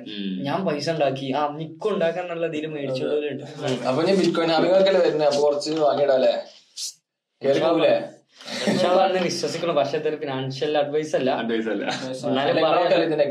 [0.48, 1.28] ഞാൻ പൈസ ഉണ്ടാക്കി.
[1.32, 3.44] ആ നിക്കും ഉണ്ടാക്കാന്നുള്ള ഇതിൽ മേടിച്ചോണ്ട്
[3.88, 6.34] അപ്പൊ ഞാൻ ബിറ്റ്കോയിൻ കോയിൻ ഹാവിംഗ് വരുന്നത് അപ്പൊ കുറച്ച് വാങ്ങിയിടാല്ലേ?
[9.00, 11.30] അന്ന് വിശ്വസിക്കണം പക്ഷെ ഇതൊരു ഫിനാൻഷ്യൽ അഡ്വൈസ് അല്ല.
[11.40, 11.84] അഡ്വൈസ് അല്ല.
[12.28, 13.22] എന്നാലും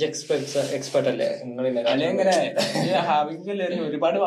[0.00, 2.06] എക്സ്പേർട്സ് എക്സ്പെർട്ട് അല്ലേ നിങ്ങൾ അല്ലെ?
[2.08, 2.34] എങ്ങനെ
[3.06, 3.52] ഹാവിംഗ്
[3.86, 4.18] ഒരുപാട്.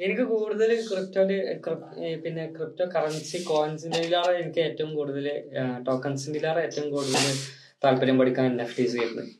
[0.00, 1.30] എനിക്ക് കൂടുതൽ ക്രിപ്റ്റോയിൽ
[2.24, 4.00] പിന്നെ ക്രിപ്റ്റോ കറൻസി കോയിൻസിന്റെ
[4.36, 5.26] എനിക്ക് ഏറ്റവും കൂടുതൽ
[5.86, 7.24] ടോക്കൺസിന്റെ ഏറ്റവും കൂടുതൽ
[7.84, 9.30] താല്പര്യം പഠിക്കാൻ എൻ എഫ് ടീസ് വരുന്നത്.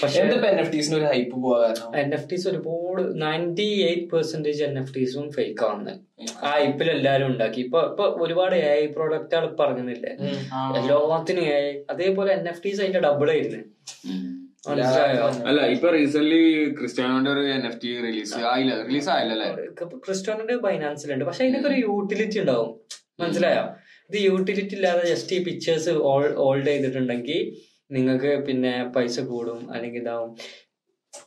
[0.00, 0.20] പക്ഷെ
[0.52, 1.90] എൻ എഫ് ടീസിന് ഒരു ഹൈപ്പ് പോവാ കാരണം?
[2.00, 5.92] എൻ ടീസ് ഒരുപാട് ninety eight percentage N F ടീസും fake ആണ്.
[6.48, 7.60] ആ ഇപ്പിൽ എല്ലാരും ഉണ്ടാക്കി.
[7.66, 10.12] ഇപ്പൊ ഇപ്പൊ ഒരുപാട് എ ഐ പ്രോഡക്റ്റുകൾ പറഞ്ഞില്ലേ?
[10.80, 13.62] എല്ലാത്തിനും എ ഐ അതേപോലെ എൻ എഫ് ടീസ് അതിന്റെ ഡബിൾ ആയിരുന്നു.
[15.50, 16.40] അല്ല ഇപ്പൊ റീസെന്റ്
[16.80, 18.74] ക്രിസ്ത്യാനോന്റെ ഒരു എൻ എഫ് ടി റിലീസ് ആയില്ല.
[18.88, 19.48] റിലീസ് ആയില്ലല്ലേ?
[20.06, 22.70] ക്രിസ്റ്റോണിന്റെ ബൈനാൻസിലുണ്ട് പക്ഷെ അതിനൊക്കെ ഒരു യൂട്ടിലിറ്റി ഉണ്ടാവും.
[23.22, 23.64] മനസ്സിലായോ?
[24.12, 25.90] ഇത് യൂട്ടിലിറ്റി ഇല്ലാതെ ജസ്റ്റ് ഈ പിക്ചേഴ്സ്
[26.36, 27.56] ഹോൾഡ് ചെയ്തിട്ടുണ്ടെങ്കിൽ
[27.90, 30.36] നിങ്ങൾക്ക് പിന്നെ പൈസ കൂടും അല്ലെങ്കിൽ ഇതാവും.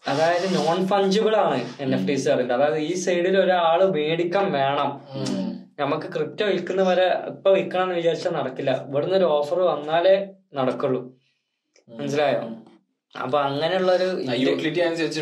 [0.07, 2.61] അതായത് നോൺ ഫഞ്ചിബിൾ ആണ് എൻ എഫ് ടീസ് പറയുന്നത്.
[2.61, 5.01] അതായത് ഈ സൈഡിൽ ഒരാൾ മേടിക്കാൻ വേണം.
[5.79, 8.87] നമുക്ക് ക്രിപ്റ്റോ വിൽക്കുന്ന വരെ ഇപ്പൊ വിൽക്കണം എന്ന് വിചാരിച്ചാൽ നടക്കില്ല.
[8.89, 11.01] ഇവിടുന്ന് ഒരു ഓഫർ വന്നാലേ നടക്കുള്ളൂ.
[11.89, 12.43] മനസ്സിലായോ?
[13.23, 15.19] അപ്പൊ അങ്ങനെയുള്ള ഒരു യൂട്ടിലിറ്റി അനുസരിച്ച്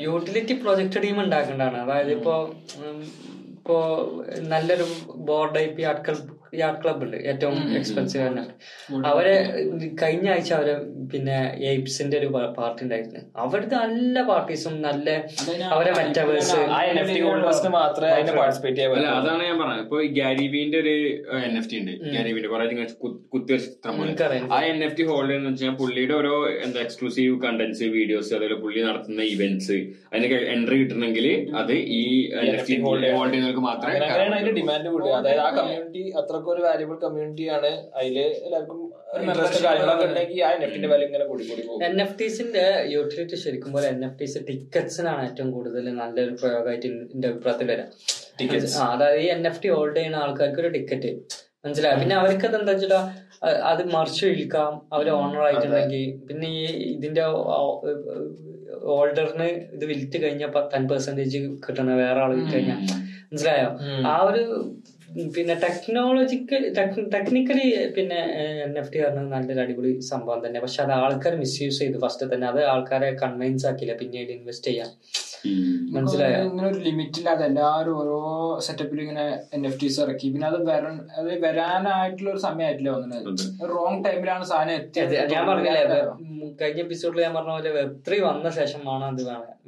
[0.00, 1.76] യൂട്ടിലിറ്റി പ്രൊജക്ട് ടീം ഉണ്ടാക്കേണ്ടതാണ്.
[1.76, 2.54] അതായത് ഇപ്പോ
[3.56, 3.78] ഇപ്പോ
[4.38, 6.04] നല്ലൊരു board I P art
[6.60, 8.44] yard club ഉണ്ട് ഏറ്റവും എക്സ്പെൻസീവ് തന്നെ
[9.10, 9.34] അവരെ
[10.02, 10.74] കഴിഞ്ഞ ആഴ്ച അവരെ
[11.12, 11.36] പിന്നെ
[11.70, 12.28] എയ്പ്സിന്റെ ഒരു
[12.58, 13.20] പാർട്ടി ഉണ്ടായിരുന്നു.
[13.44, 15.08] അവരുടെ നല്ല പാർട്ടീസും നല്ല
[15.76, 16.56] അവരെ മെറ്റാവേഴ്സ്
[19.18, 19.82] അതാണ് ഞാൻ പറഞ്ഞത്.
[19.86, 20.94] ഇപ്പൊ ഗാരിബീന്റെ ഒരു
[21.48, 21.92] എൻ എഫ് ടി ഉണ്ട്.
[22.16, 22.66] ഗാരിബീന്റെ കുറെ
[23.32, 24.40] കുത്തി വെച്ച ചിത്രം പോലെ.
[24.54, 26.34] ആ എൻ എഫ് ടി ഹോൾഡ് എന്ന് വെച്ചാൽ പുള്ളിയുടെ ഓരോ
[26.64, 29.78] എന്താ എക്സ്ക്ലൂസീവ് കണ്ടന്റ്സ് വീഡിയോസ് അതേപോലെ പുള്ളി നടത്തുന്ന ഇവന്റ്സ്
[30.12, 31.26] അതിനൊക്കെ എൻട്രി കിട്ടണമെങ്കിൽ
[31.60, 32.02] അത് ഈ
[32.40, 34.88] എൻ എഫ് ടി ഹോൾഡ് ചെയ്യുന്നവർക്ക് മാത്രമേ ഡിമാൻഡ്
[35.18, 36.04] അതായത് ആ കമ്മ്യൂണിറ്റി
[36.38, 37.70] അത്രക്കും ഒരു വാല്യുബിൾ കമ്മ്യൂണിറ്റി ആണ്.
[37.98, 38.16] അതിൽ
[38.46, 38.80] എല്ലാവർക്കും
[39.22, 42.64] ഇൻട്രസ്റ്റ് കാര്യങ്ങളൊക്കെ ഉണ്ടെങ്കിൽ ആ നെഫ്റ്റിന്റെ വാല്യൂ ഇങ്ങനെ കൂടി കൂടി പോകും എൻ എഫ് ടീസിന്റെ
[42.94, 47.88] യൂട്ടിലിറ്റി ശരിക്കും പോലെ എൻ എഫ് ടീസ് ടിക്കറ്റ്സിനാണ് ഏറ്റവും കൂടുതൽ നല്ലൊരു പ്രയോഗമായിട്ട് എന്റെ അഭിപ്രായത്തിൽ വരാം.
[48.40, 51.10] ടിക്കറ്റ്സ് അതായത് ഈ എൻ എഫ് ടി ഹോൾഡ് ചെയ്യുന്ന ആൾക്കാർക്ക് ഒരു ടിക്കറ്റ്
[51.64, 51.96] മനസ്സിലായി?
[52.02, 53.00] പിന്നെ അവർക്ക് അത് എന്താ വെച്ചിട്ടാ
[53.70, 54.72] അത് മറിച്ച് വിൽക്കാം.
[54.94, 56.62] അവർ ഓണർ ആയിട്ടുണ്ടെങ്കിൽ പിന്നെ ഈ
[56.94, 57.24] ഇതിന്റെ
[58.96, 62.80] ഓൾഡറിന് ഇത് വിൽറ്റ് കഴിഞ്ഞാൽ ടെൻ പെർസെന്റേജ് കിട്ടണ വേറെ ആൾ കഴിഞ്ഞാൽ
[63.30, 63.70] മനസ്സിലായോ?
[64.10, 64.42] ആ ഒരു
[65.34, 66.74] പിന്നെ ടെക്നോളജിക്കൽ
[67.14, 68.18] ടെക്നിക്കലി പിന്നെ
[68.64, 70.60] എൻ എഫ് ടി പറഞ്ഞത് നല്ലൊരു അടിപൊളി സംഭവം തന്നെ.
[70.60, 71.98] പക്ഷെ അത് ആൾക്കാർ മിസ്യൂസ് ചെയ്തു.
[71.98, 73.96] ഫസ്റ്റ് തന്നെ അത് ആൾക്കാരെ കൺവിൻസ് ആക്കിയില്ല.
[73.96, 74.90] പിന്നീട് ഇൻവെസ്റ്റ് ചെയ്യാൻ.
[75.94, 76.38] മനസ്സിലായോ?
[76.48, 78.18] ഇങ്ങനെ ഒരു ലിമിറ്റ് ഇല്ലാതെ എല്ലാവരും ഓരോ
[78.66, 79.24] സെറ്റപ്പിൽ ഇങ്ങനെ
[79.56, 80.26] എൻ എഫ് ടീസ് ഇറക്കി.
[80.34, 85.14] പിന്നെ അത് വരാൻ അത് വരാനായിട്ടുള്ള ഒരു സമയമായിട്ടില്ല വന്നത് റോങ് ടൈമിലാണ് സാധനം എത്തിയത്.
[85.34, 86.00] ഞാൻ പറഞ്ഞില്ലേ
[86.60, 89.22] കഴിഞ്ഞ എപ്പിസോഡിൽ ഞാൻ പറഞ്ഞ പോലെ വെബ് ത്രീ വന്ന ശേഷമാണ് അത്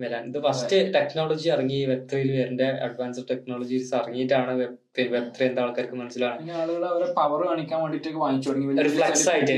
[0.05, 4.77] വരാൻ ഇത് ഫസ്റ്റ് ടെക്നോളജി ഇറങ്ങി വെബ് ത്രീയിൽ വരേണ്ട അഡ്വാൻസ്ഡ് ടെക്നോളജീസ് ഇറങ്ങിയിട്ടാണ് വെബ്
[5.15, 6.41] വെബ് എന്താ ആൾക്കാർക്ക് മനസ്സിലാവുന്നത്?
[6.41, 8.89] പിന്നെ ആളുകൾ അവരെ പവർ കാണിക്കാൻ വേണ്ടിട്ടൊക്കെ വാങ്ങിച്ചു തുടങ്ങി.
[8.97, 9.57] ഫ്ലക്സ് ആയിട്ട്.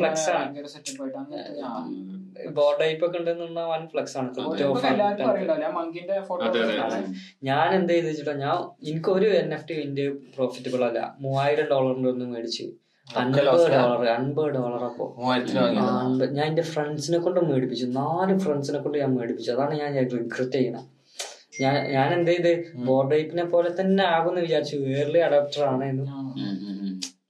[0.00, 0.46] ഫ്ലക്സ് ആണ്.
[2.50, 4.28] ബോർഡ് ടൈപ്പ് ഒക്കെ ഉണ്ടെന്നുള്ള വൻ ഫ്ലക്സ് ആണ്.
[7.42, 8.56] ഞാൻ എന്താ ചെയ്ത് വെച്ചിട്ടാ ഞാൻ
[8.88, 11.16] എനിക്ക് ഒരു N F T India profitable അല്ല.
[11.20, 12.62] മൂവായിരം ഡോളറിന്റെ ഒന്ന് മേടിച്ച്.
[13.16, 15.16] അൻപത് ഡോളർ അൻപത് ഡോളർ അപ്പോ.
[16.32, 17.86] ഞാൻ എന്റെ ഫ്രണ്ട്സിനെ കൊണ്ട് മേടിപ്പിച്ചു.
[17.86, 19.52] നാല് ഫ്രണ്ട്സിനെ കൊണ്ട് ഞാൻ മേടിപ്പിച്ചു.
[19.52, 20.84] അതാണ് ഞാൻ റിഗ്രറ്റ് ചെയ്യണം
[21.60, 22.72] ഞാൻ ഞാൻ എന്ത് ചെയ്ത്?
[22.74, 24.76] ബോർഡ് ടൈപ്പിനെ പോലെ തന്നെ ആകുമെന്ന് വിചാരിച്ചു.
[24.76, 26.06] ഏർലി അഡാപ്റ്റർ ആണ് എന്ന്.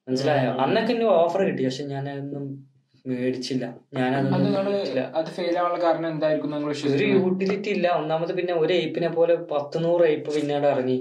[0.09, 0.51] മനസ്സിലായോ?
[0.53, 1.65] അന്നൊക്കെ ഓഫർ കിട്ടി.
[1.65, 2.76] പക്ഷെ ഞാൻ അതൊന്നും
[3.11, 3.65] മേടിച്ചില്ല.
[3.95, 5.03] മേടിച്ചില്ല.
[5.19, 7.87] അത് ഫെയിൽ ആവാനുള്ള കാരണം എന്തായിരിക്കും നിങ്ങൾ ഒരു യൂട്ടിലിറ്റി ഇല്ല.
[8.01, 10.97] ഒന്നാമത് പിന്നെ ഒരു എയ്പ്പിനെ പോലെ പത്ത് നൂറ് എയ്പ്പ് പിന്നീട് ഇറങ്ങി.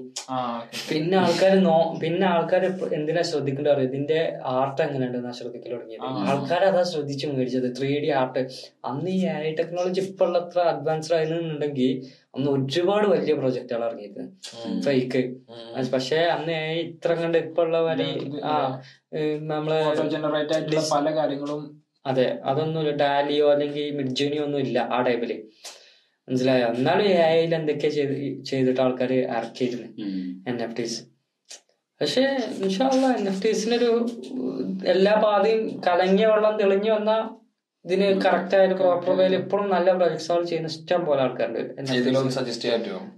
[0.89, 2.64] പിന്നെ ആൾക്കാർ നോ പിന്നെ ആൾക്കാർ
[2.97, 4.20] എന്തിനാ ശ്രദ്ധിക്കേണ്ട അറിയാം ഇതിന്റെ
[4.58, 6.06] ആർട്ട് എങ്ങനെയുണ്ടെന്നാ ശ്രദ്ധിക്കൽ തുടങ്ങിയത്.
[6.32, 7.70] ആൾക്കാർ അതാ ശ്രദ്ധിച്ച് മേടിച്ചത്.
[7.80, 8.43] ത്രീ ഡി ആർട്ട്
[8.91, 11.91] അന്ന് ഈ ഐ ടെക്നോളജി ഇപ്പൊ ഉള്ള അത്ര അഡ്വാൻസ്ഡ് ആയിരുന്നുണ്ടെങ്കിൽ
[12.36, 14.24] അന്ന് ഒരുപാട് വലിയ പ്രൊജക്ടുകൾ ഇറങ്ങിയത്
[14.86, 15.22] ഫേക്ക്
[15.93, 18.08] പക്ഷെ അന്ന് ഇത്ര കണ്ട് ഇപ്പൊ ഉള്ള പോലെ
[18.51, 18.53] ആ
[19.51, 21.62] നമ്മളെ നമ്മൾ ജനറേറ്റ് ആയിട്ടുള്ള പല കാര്യങ്ങളും
[22.06, 25.32] അതെ അതൊന്നും അതൊന്നുമില്ല ടാലിയോ അല്ലെങ്കിൽ മിഡ്ജൂനിയോ ഒന്നും ഇല്ല ആ ടൈപ്പിൽ
[26.28, 26.68] മനസ്സിലായോ?
[26.74, 28.14] എന്നാലും എ ഐയിൽ എന്തൊക്കെ ചെയ്ത്
[28.49, 29.88] ചെയ്തിട്ട് ആൾക്കാർ ഇറക്കിയിരുന്നു
[30.49, 30.99] എൻ എഫ് ടീസ്
[32.01, 32.24] പക്ഷെ
[32.60, 33.89] ഇൻഷാള്ള എൻ എഫ് ടീസിനൊരു
[34.93, 37.12] എല്ലാ പാതയും കലങ്ങിയ വെള്ളം തെളിഞ്ഞു വന്ന
[37.86, 41.60] ഇതിന് കറക്റ്റ് ആയിട്ട് പ്രോപ്പർ വേയിൽ ഇപ്പോഴും നല്ല പ്രൊജക്ട്സുകൾ ചെയ്യുന്ന ഇഷ്ടം പോലെ ആൾക്കാരുണ്ട്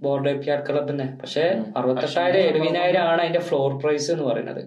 [0.02, 1.46] ബോർഡ് ഐ പി ആർ ക്ലബിന് പക്ഷെ
[1.78, 4.62] അറുപത്തെട്ടായിരം എഴുപതിനായിരം ആണ് അതിന്റെ ഫ്ലോർ പ്രൈസ് എന്ന് പറയുന്നത്.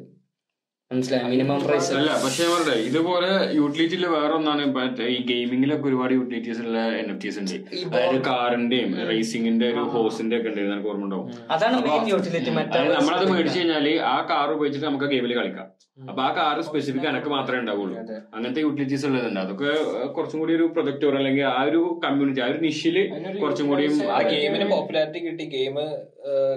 [0.90, 1.24] മനസ്സിലായി?
[1.32, 3.28] മിനിമം പ്രൈസ് അല്ല പക്ഷെ അവരുടെ ഇതുപോലെ
[3.58, 8.90] യൂട്ടിലിറ്റിയിൽ വേറെ ഒന്നാണ് മറ്റേ ഈ ഗെയിമിങ്ങിലൊക്കെ ഒരുപാട് യൂട്ടിലിറ്റീസ് ഉള്ള എൻ എഫ് ടീസ് ഉണ്ട് അതായത് കാറിന്റെയും
[9.10, 11.28] റേസിംഗിന്റെ ഒരു ഹോസിന്റെ ഒക്കെ ഉണ്ട് എനിക്ക് ഓർമ്മ ഉണ്ടാവും.
[11.56, 15.68] അതാണ് മെയിൻ യൂട്ടിലിറ്റി മറ്റേ അതായത് നമ്മളത് മേടിച്ചു കഴിഞ്ഞാൽ ആ കാർ ഉപയോഗിച്ചിട്ട് നമുക്ക് ഗെയിമിൽ കളിക്കാം.
[16.10, 17.96] അപ്പൊ ആ കാർ സ്പെസിഫിക് എനക്ക് മാത്രമേ ഉണ്ടാവുള്ളൂ.
[18.34, 19.40] അങ്ങനത്തെ യൂട്ടിലിറ്റീസ് ഉള്ളതുണ്ട്.
[19.44, 19.70] അതൊക്കെ
[20.16, 22.96] കുറച്ചും കൂടി ഒരു പ്രൊജക്ട് അല്ലെങ്കിൽ ആ ഒരു കമ്മ്യൂണിറ്റി ആ ഒരു നിഷിൽ
[23.42, 23.86] കുറച്ചും കൂടി
[24.16, 25.76] ആ ഗെയിമിന് പോപ്പുലാരിറ്റി കിട്ടി ഗെയിം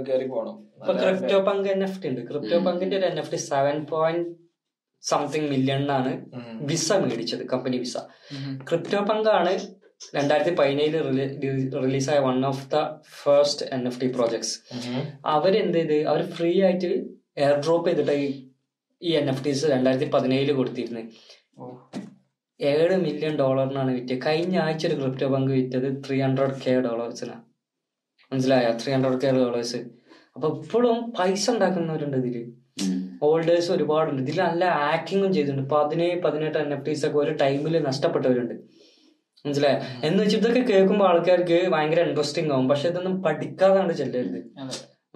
[0.09, 0.55] കയറി പോണം.
[0.84, 2.21] ഇപ്പൊ crypto punk N F T ഉണ്ട്.
[2.29, 4.25] ക്രിപ്റ്റോ പങ്കിന്റെ ഒരു N F T seven point
[5.03, 6.11] something മില്യണിനാണ്
[6.67, 7.95] Visa മേടിച്ചത് കമ്പനി വിസ
[8.67, 9.53] ക്രിപ്റ്റോ പങ്കാണ്
[10.13, 10.95] രണ്ടായിരത്തി പതിനേഴിൽ
[11.84, 12.77] റിലീസായ one of the
[13.17, 14.55] first N F T projects
[15.34, 16.91] അവരെന്ത് ചെയ്ത് അവർ ഫ്രീ ആയിട്ട്
[17.38, 18.34] എയർ ഡ്രോപ്പ് ചെയ്തിട്ട് ഈ-
[19.01, 21.07] ഈ എൻ എഫ് ടീസ് രണ്ടായിരത്തി പതിനേഴിൽ കൊടുത്തിരുന്നത്
[22.59, 27.43] ഏഴ് മില്യൺ ഡോളറിനാണ് വിറ്റ് കഴിഞ്ഞ ആഴ്ച ഒരു ക്രിപ്റ്റോ പങ്ക് വിറ്റത് ത്രീ ഹൺഡ്രഡ് കെ ഡോളേഴ്സിനാണ്
[28.31, 28.69] മനസ്സിലായോ?
[28.79, 29.79] ത്രീ ഹൺഡ്രഡ് കെ ഡോളേഴ്സ്
[30.36, 32.38] അപ്പൊ ഇപ്പോഴും പൈസ ഉണ്ടാക്കുന്നവരുണ്ട് ഇതിൽ.
[33.21, 34.21] ഹോൾഡേഴ്സ് ഒരുപാടുണ്ട്.
[34.21, 35.75] ഇതിൽ നല്ല ആക്ടിങ്ങും ചെയ്തിട്ടുണ്ട്.
[35.75, 38.55] പതിനേഴ് പതിനെട്ട് എൻ എഫ് ടീസ് ഒക്കെ ഒരു ടൈമിൽ നഷ്ടപ്പെട്ടവരുണ്ട്.
[39.45, 39.79] മനസ്സിലായോ?
[40.07, 42.67] എന്ന് വെച്ച് ഇതൊക്കെ കേൾക്കുമ്പോൾ ആൾക്കാർക്ക് ഭയങ്കര ഇൻട്രസ്റ്റിംഗ് ആവും.
[42.69, 44.39] പക്ഷെ ഇതൊന്നും പഠിക്കാതാണ് ചെല്ലരുത്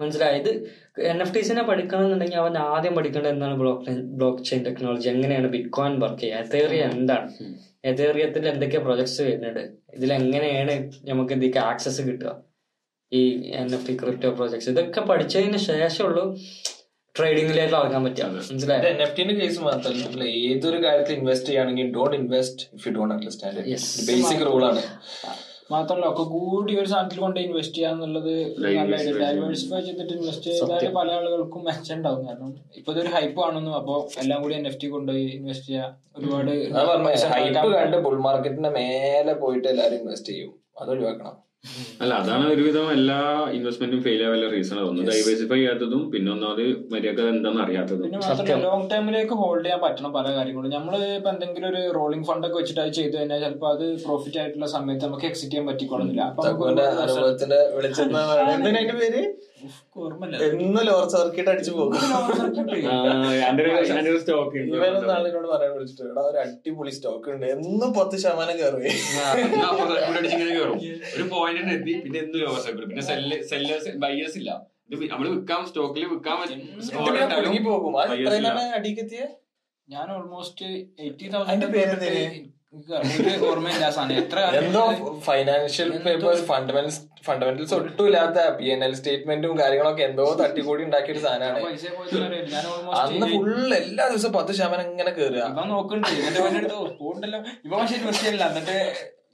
[0.02, 0.38] മനസ്സിലായി?
[0.40, 0.50] ഇത്
[1.12, 5.94] എൻ എഫ് ടീസിനെ പഠിക്കണമെന്നുണ്ടെങ്കിൽ അവൻ ആദ്യം പഠിക്കേണ്ടത് എന്താണ് ബ്ലോക്ക് ബ്ലോക്ക് ചെയിൻ ടെക്നോളജി എങ്ങനെയാണ് ബിറ്റ് കോയിൻ
[6.00, 7.28] വർക്ക് ചെയ്യുക എതേറിയ എന്താണ്?
[7.84, 9.64] എതേറിയത്തിൽ എന്തൊക്കെ പ്രൊജക്ട്സ് വരുന്നുണ്ട്
[9.94, 12.47] ഇതിൽ എങ്ങനെയാണ് നമുക്ക് ഇതിലേക്ക് ആക്സസ് കിട്ടുക?
[13.12, 16.24] ഈ N F T crypto projects ഇതൊക്കെ പഠിച്ചതിന് ശേഷമുള്ളൂ
[17.14, 18.24] ട്രേഡിംഗിലേക്ക് ഇറങ്ങാൻ പറ്റുക.
[18.50, 18.82] മനസ്സിലായോ?
[18.88, 20.24] എൻ എഫ് ടിന്റെ കേസ് മാത്രമല്ല.
[20.50, 23.84] ഏതൊരു കാര്യത്തിൽ ഇൻവെസ്റ്റ് ചെയ്യുകയാണെങ്കിൽ don't invest if you don't understand Yes.
[24.08, 24.82] Basic ആണ്.
[25.72, 28.30] മാത്രമല്ല ഒക്കെ കൂടി ഒരു സാധനത്തിൽ കൊണ്ട് ഇൻവെസ്റ്റ് ചെയ്യാന്നുള്ളത്
[28.76, 32.22] നല്ല ഡൈവേഴ്സിഫൈ ചെയ്തിട്ട് ഇൻവെസ്റ്റ് ചെയ്താൽ പല ആളുകൾക്കും മെച്ചം ഉണ്ടാവും.
[32.28, 35.90] കാരണം ഇപ്പൊ ഇതൊരു ഹൈപ്പ് ആണെന്നും അപ്പൊ എല്ലാം കൂടി എൻ എഫ് ടി കൊണ്ടുപോയി ഇൻവെസ്റ്റ് ചെയ്യാം.
[36.18, 36.52] ഒരുപാട്
[37.34, 40.54] ഹൈപ്പ് കണ്ട് ബുൾ മാർക്കറ്റിന്റെ മേലെ പോയിട്ട് എല്ലാരും ഇൻവെസ്റ്റ് ചെയ്യും.
[40.78, 41.36] അത് ഒഴിവാക്കണം
[42.00, 43.16] അല്ല അതാണ് ഒരുവിധം എല്ലാ
[43.56, 46.62] ഇൻവെസ്റ്റ്മെന്റും ഫെയിൽ ആവാനുള്ള റീസൺ ഒന്ന് ഡൈവേഴ്സിഫൈ ചെയ്യാത്തതും പിന്നെ ഒന്നാമത്
[46.92, 48.04] മര്യാദ എന്താണെന്ന് അറിയാത്തതും.
[48.66, 50.70] ലോങ് ടൈമിലേക്ക് ഹോൾഡ് ചെയ്യാൻ പറ്റണം പല കാര്യങ്ങളും.
[50.76, 54.68] നമ്മൾ ഇപ്പൊ എന്തെങ്കിലും ഒരു റോളിംഗ് ഫണ്ട് ഒക്കെ വെച്ചിട്ട് അത് ചെയ്തു കഴിഞ്ഞാൽ ചിലപ്പോൾ അത് പ്രോഫിറ്റ് ആയിട്ടുള്ള
[54.76, 56.24] സമയത്ത് നമുക്ക് എക്സിറ്റ് ചെയ്യാൻ പറ്റിക്കൊള്ളുന്നില്ല
[60.46, 61.94] എന്ന് ലോർ സർക്യൂട്ട് അടിച്ചു പോകും.
[64.22, 66.04] സ്റ്റോക്ക് ഇവനൊന്നും ആളിനോട് പറയാൻ വിളിച്ചിട്ട്?
[66.12, 67.46] എടാ ഒരു അടിപൊളി സ്റ്റോക്ക് ഉണ്ട്.
[67.54, 68.90] എന്നും പത്ത് ശതമാനം കയറി
[71.16, 73.04] ഒരു പോയിന്റ് എത്തി പിന്നെ എന്ത് ലോവർ സർക്യൂട്ട് പിന്നെ
[73.52, 74.50] സെല്ലേഴ്സ് ബയേഴ്സ് ഇല്ല.
[74.92, 76.36] ഇത് നമ്മൾ വിൽക്കാം സ്റ്റോക്കിൽ വിൽക്കാൻ
[77.68, 77.92] പോകും?
[78.78, 79.22] അടിക്കെത്തിയ
[79.88, 80.68] ഞാൻ ഓൾമോസ്റ്റ്
[81.06, 81.96] എയ്റ്റി തൗസൻഡ് പേര്
[83.50, 84.16] ഓർമ്മയില്ല സാധനം.
[84.22, 84.82] എത്ര എന്തോ
[85.28, 91.18] ഫൈനാൻഷ്യൽ പേപ്പർ ഫണ്ടമെന്റൽസ് ഫണ്ടമെന്റൽസ് ഒട്ടും ഇല്ലാത്ത പി എൻ എൽ സ്റ്റേറ്റ്മെന്റും കാര്യങ്ങളൊക്കെ എന്തോ തട്ടിക്കൂടി ഉണ്ടാക്കിയ ഒരു
[91.18, 91.58] സാധനമാണ്.
[93.02, 95.42] അന്ന് ഫുൾ ഫുള്ള് എല്ലാ ദിവസവും പത്ത് ശതമാനം ഇങ്ങനെ കയറുക
[98.48, 98.78] എന്നിട്ട്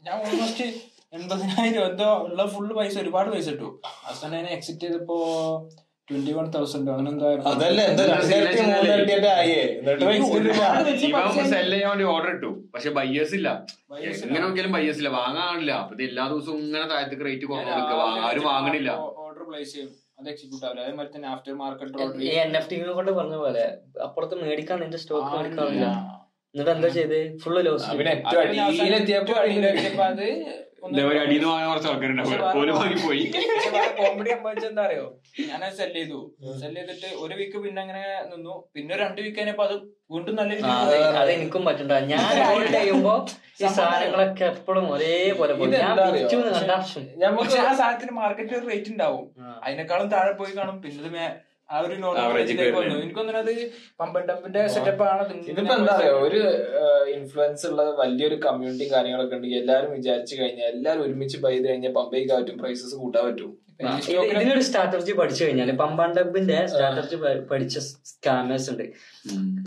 [0.07, 0.67] ഞാൻ ഓൾമോസ്റ്റ്
[1.13, 3.69] എൺപതിനായിരം എന്തോ ഉള്ള ഫുള്ള് പൈസ ഒരുപാട് പൈസ ഇട്ടു.
[4.09, 5.19] അവസാനം എക്സിറ്റ് ചെയ്തപ്പോ
[6.09, 7.11] ട്വന്റി വൺ തൗസൻഡ് അങ്ങനെ
[12.15, 12.51] ഓർഡർ ഇട്ടു.
[12.75, 13.49] പക്ഷെ ബയ്യേഴ്സ് ഇല്ല.
[13.93, 15.11] Buyers എങ്ങനെ നോക്കിയാലും ബയ്യേഴ്സ് ഇല്ല.
[15.19, 17.47] വാങ്ങാനില്ല അപ്പൊ എല്ലാ ദിവസവും ഇങ്ങനെ താഴത്തേക്ക് റേറ്റ്
[18.29, 18.91] ആരും വാങ്ങണില്ല.
[19.25, 19.91] ഓർഡർ പ്ലേസ് ചെയ്യും.
[20.19, 20.83] അത് എക്സിക്യൂട്ട് ആവില്ല.
[20.85, 23.65] അതേമാതിരി തന്നെ ആഫ്റ്റർ മാർക്കറ്റ് ഓർഡർ ഈ എൻ എഫ് ടി കൊണ്ട് പറഞ്ഞ പോലെ
[24.09, 25.89] അപ്പുറത്ത് മേടിക്കാൻ നിന്റെ സ്റ്റോക്ക് മേടിക്കാറില്ല
[26.55, 27.19] എന്നിട്ട് എന്താ ചെയ്ത്?
[27.43, 28.13] ഫുള്ള് ലോസ് പിന്നെ
[30.85, 33.25] കുറച്ച് ആൾക്കാരുണ്ടാവും പോയി
[33.99, 35.05] കോമഡി സംഭവിച്ചത് എന്താ അറിയോ?
[35.51, 36.19] ഞാൻ സെൽ ചെയ്തു.
[36.61, 38.03] സെൽ ചെയ്തിട്ട് ഒരു വീക്ക് പിന്നെ അങ്ങനെ
[38.33, 38.55] നിന്നു.
[38.75, 39.75] പിന്നെ രണ്ട് വീക്ക് കഴിഞ്ഞപ്പോ അത്
[40.13, 42.21] വീണ്ടും നല്ല രീതിയിൽ അത് എനിക്കും പറ്റണ്ട ഞാൻ
[42.77, 43.15] ചെയ്യുമ്പോ
[43.57, 45.53] ഈ സാധനങ്ങളൊക്കെ എപ്പോഴും ഒരേപോലെ
[47.19, 49.25] നമുക്ക് ആ സാധനത്തിന് മാർക്കറ്റ് റേറ്റ് ഉണ്ടാവും.
[49.65, 50.79] അതിനേക്കാളും താഴെ പോയി കാണും.
[50.85, 51.27] പിന്നെ
[51.69, 51.95] ആ ഒരു.
[53.03, 53.53] എനിക്കൊന്നും അത്
[54.01, 55.23] പമ്പൻ ഡമ്പിന്റെ സെറ്റപ്പ് ആണ്.
[55.35, 56.41] ഇത് ഇതിപ്പോ എന്താ പറയാ ഒരു
[57.17, 62.33] ഇൻഫ്ലുവൻസ് ഉള്ള വലിയൊരു കമ്മ്യൂണിറ്റി കാര്യങ്ങളൊക്കെ ഉണ്ടെങ്കിൽ എല്ലാരും വിചാരിച്ചു കഴിഞ്ഞാൽ എല്ലാരും ഒരുമിച്ച് ബൈ ചെയ്ത് കഴിഞ്ഞാൽ പമ്പയ്ക്ക്
[62.35, 63.53] പറ്റും പ്രൈസസ് കൂട്ടാൻ പറ്റും.
[64.11, 67.17] ഇത് ഇതിനൊരു സ്ട്രാറ്റജി പഠിച്ചു കഴിഞ്ഞാൽ പമ്പാണ്ടബിന്റെ സ്ട്രാറ്റജി
[67.51, 67.79] പഠിച്ച
[68.11, 68.85] സ്കാമേഴ്സ് ഉണ്ട്.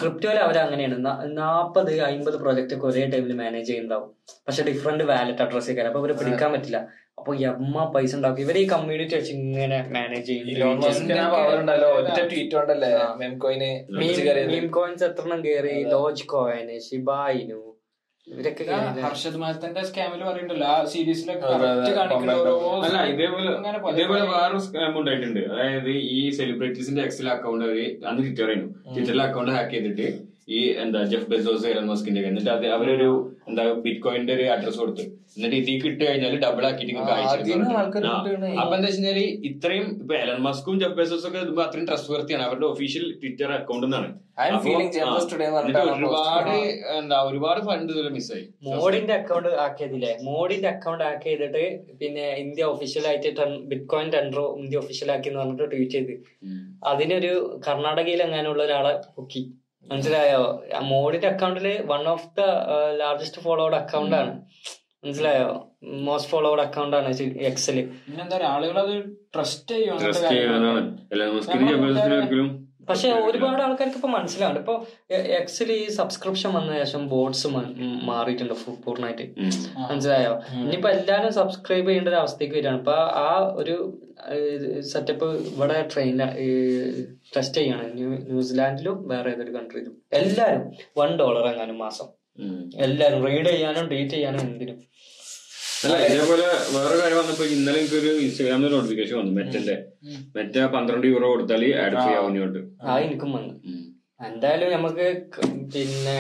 [0.02, 0.98] ക്രിപ്റ്റോയിൽ അവർ അങ്ങനെയാണ്
[1.40, 4.10] നാപ്പത് അമ്പത് പ്രൊജക്ട് ഒക്കെ ഒരേ ടൈമിൽ മാനേജ് ചെയ്യുന്നുണ്ടാവും.
[4.48, 6.80] പക്ഷെ ഡിഫറെന്റ് വാലറ്റ് അഡ്രസ് ഒക്കെ അപ്പൊ അവർ പിടിക്കാൻ പറ്റില്ല.
[7.18, 8.44] അപ്പൊ എമ്മ പൈസ ഉണ്ടാക്കും.
[8.44, 10.46] ഇവർ ഈ കമ്മ്യൂണിറ്റി വെച്ച് ഇങ്ങനെ മാനേജ് ചെയ്യും.
[14.68, 17.78] കോയിൻസ് എത്രണ്ണം കയറി ലോജ് കോയിന് ഷിബായിനു
[18.28, 18.64] ഇവരൊക്കെ.
[19.02, 20.68] ഹർഷദ് മാത്തന്റെ സ്കാമിൽ പറയുന്നുണ്ടല്ലോ.
[20.68, 21.48] ആ സീരീസിലൊക്കെ
[23.06, 23.52] ഇതേപോലെ
[23.92, 25.40] ഇതേപോലെ പല- വേറൊരു സ്കാം ഉണ്ടായിട്ടുണ്ട്.
[25.40, 28.94] അതായത് ഈ സെലിബ്രിറ്റീസിന്റെ എക്സൽ അക്കൗണ്ട് അവർ അന്ന് ട്വിറ്റർ ആയിരുന്നു.
[28.94, 33.08] ട്വിറ്ററിലെ അക്കൗണ്ട് ഹാക്ക് ചെയ്തിട്ട് ഈ എന്താ ജെഫ് ബെസോസ് എലൻ മസ്കിന്റെ എന്നിട്ട് അത് അവരൊരു
[33.50, 35.04] എന്താ ബിറ്റ് കോയിന്റെ ഒരു അഡ്രസ് കൊടുത്തു.
[35.38, 38.14] എന്നിട്ട് ഇതിൽ കിട്ടി കഴിഞ്ഞാൽ ഡബിൾ ആക്കിയിട്ട് നിങ്ങൾക്ക് ആ, അയച്ചു അതിന് ആൾക്കാര് ആ.
[38.18, 38.50] കിട്ടുകയാണ്.
[38.62, 39.18] അപ്പൊ എന്താ വെച്ചാൽ
[39.50, 43.86] ഇത്രയും ഇപ്പൊ എലൻ മസ്കും ജെഫ് ബെസോസും ഒക്കെ ഇതുമ്പോ അത്രയും ട്രസ്റ്റ് വർത്തിയാണ് അവരുടെ ഒഫീഷ്യൽ ട്വിറ്റർ അക്കൗണ്ട്
[43.90, 44.10] എന്നാണ്.
[45.92, 46.56] ഒരുപാട്
[46.98, 50.12] എന്താ ഒരുപാട് ഫണ്ട് മിസ്സായി മോഡിന്റെ അക്കൗണ്ട് ആക്കിയതില്ലേ?
[50.28, 51.64] മോഡിന്റെ അക്കൗണ്ട് ആക്കി ചെയ്തിട്ട്
[52.02, 53.30] പിന്നെ ഇന്ത്യ ഒഫീഷ്യലായിട്ട്
[53.72, 56.16] ബിറ്റ് കോയിൻ ടെൻഡറോ ഇന്ത്യ ഒഫീഷ്യൽ ആക്കി എന്ന് പറഞ്ഞിട്ട് ട്വീറ്റ് ചെയ്ത്.
[56.86, 57.34] അതിനൊരു
[57.68, 59.44] കർണാടകയിൽ എങ്ങാനുള്ള ഒരാളെ പൊക്കി.
[59.92, 60.64] മനസ്സിലായോ?
[60.82, 62.42] മോഡിന്റെ അക്കൗണ്ടിൽ one of the
[62.98, 64.34] largest followed account ആണ്.
[65.06, 65.68] മനസ്സിലായോ?
[65.84, 67.78] മോസ്റ്റ് ഫോളോവേഡ് അക്കൗണ്ട് ആണ് എക്സൽ
[72.90, 77.48] പക്ഷെ ഒരുപാട് ആൾക്കാർക്ക് ഇപ്പൊ മനസ്സിലാവുണ്ട് ഇപ്പൊ എക്സിൽ ഈ സബ്സ്ക്രിപ്ഷൻ വന്ന ശേഷം ബോട്ട്സ്
[78.10, 78.54] മാറിയിട്ടുണ്ട്
[78.86, 79.26] പൂർണമായിട്ട്.
[79.92, 80.42] മനസ്സിലായോ?
[80.54, 82.78] ഇനിയിപ്പോ എല്ലാരും സബ്സ്ക്രൈബ് ചെയ്യേണ്ട ഒരു അവസ്ഥയ്ക്ക് വരികയാണ്.
[82.78, 84.02] ഇപ്പൊ ആ ഒരു
[84.92, 86.18] സെറ്റപ്പ് ഇവിടെ ട്രെയിൻ
[87.36, 87.86] ടെസ്റ്റ് ചെയ്യാണ്.
[88.30, 90.64] ന്യൂസിലാൻഡിലും വേറെ ഏതൊരു കൺട്രിയിലും എല്ലാരും
[91.00, 92.08] വൺ ഡോളർ എങ്ങാനും മാസം.
[92.86, 94.80] എല്ലാരും റീഡ് ചെയ്യാനും ഡേറ്റ് ചെയ്യാനും എന്തിനും.
[95.86, 96.46] അല്ല ഇതേപോലെ
[96.76, 99.76] വേറെ കാര്യം വന്നപ്പോ ഇന്നലെ എനിക്ക് ഒരു ഇൻസ്റ്റാഗ്രാമിൽ നോട്ടിഫിക്കേഷൻ വന്നു മെറ്റന്റെ.
[100.38, 103.54] മെറ്റ പന്ത്രണ്ട് യൂറോ കൊടുത്താൽ ആഡ് ചെയ്യാവുന്നോട്ട് ആ എനിക്കും വന്നു.
[104.30, 105.08] എന്തായാലും നമുക്ക്
[105.74, 106.20] പിന്നെ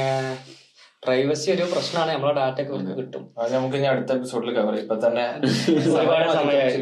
[1.04, 3.24] പ്രൈവസി ഒരു പ്രശ്നമാണ് നമ്മളെ ഡാറ്റ ഒക്കെ അവർക്ക് കിട്ടും.
[3.38, 5.26] അത് നമുക്ക് ഇനി അടുത്ത എപ്പിസോഡിൽ കവർ ഇപ്പൊ തന്നെ
[5.98, 6.80] ഒരുപാട് സമയമായി.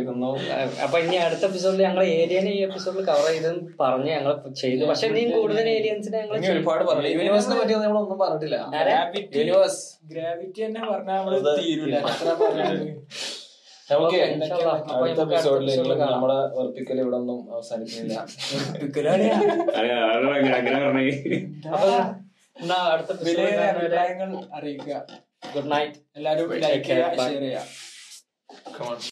[0.86, 3.50] അപ്പൊ ഇനി അടുത്ത എപ്പിസോഡിൽ ഞങ്ങൾ ഏരിയനെ ഈ എപ്പിസോഡിൽ കവർ ചെയ്ത്
[3.82, 4.32] പറഞ്ഞ് ഞങ്ങൾ
[4.62, 4.84] ചെയ്തു.
[4.92, 8.60] പക്ഷെ ഇനിയും കൂടുതൽ ഏരിയൻസിനെ ഞങ്ങൾ ഒരുപാട് പറഞ്ഞു യൂണിവേഴ്സിനെ പറ്റി നമ്മൾ ഒന്നും പറഞ്ഞിട്ടില്ല.
[8.78, 9.82] ഗ്രാവിറ്റി യൂണിവേഴ്സ്
[10.14, 11.96] ഗ്രാവിറ്റി തന്നെ പറഞ്ഞാൽ നമ്മൾ തീരൂല.
[13.88, 14.20] നമുക്ക്.
[14.20, 16.14] അടുത്ത നമുക്ക് അടുത്ത എപ്പിസോഡിലേക്ക് episode ൽ കാണാം.
[16.14, 18.16] നമ്മുടെ ഉറപ്പിക്കൽ ഇവിടെ ഒന്നും അവസാനിക്കുന്നില്ല
[22.62, 24.96] എന്നാ അടുത്ത അഭിപ്രായങ്ങൾ അറിയിക്കുക.
[25.56, 27.66] ഗുഡ് നൈറ്റ് എല്ലാവരും ലൈക്ക് ചെയ്യുക ഷെയർ ചെയ്യുക.
[28.76, 29.00] Come on.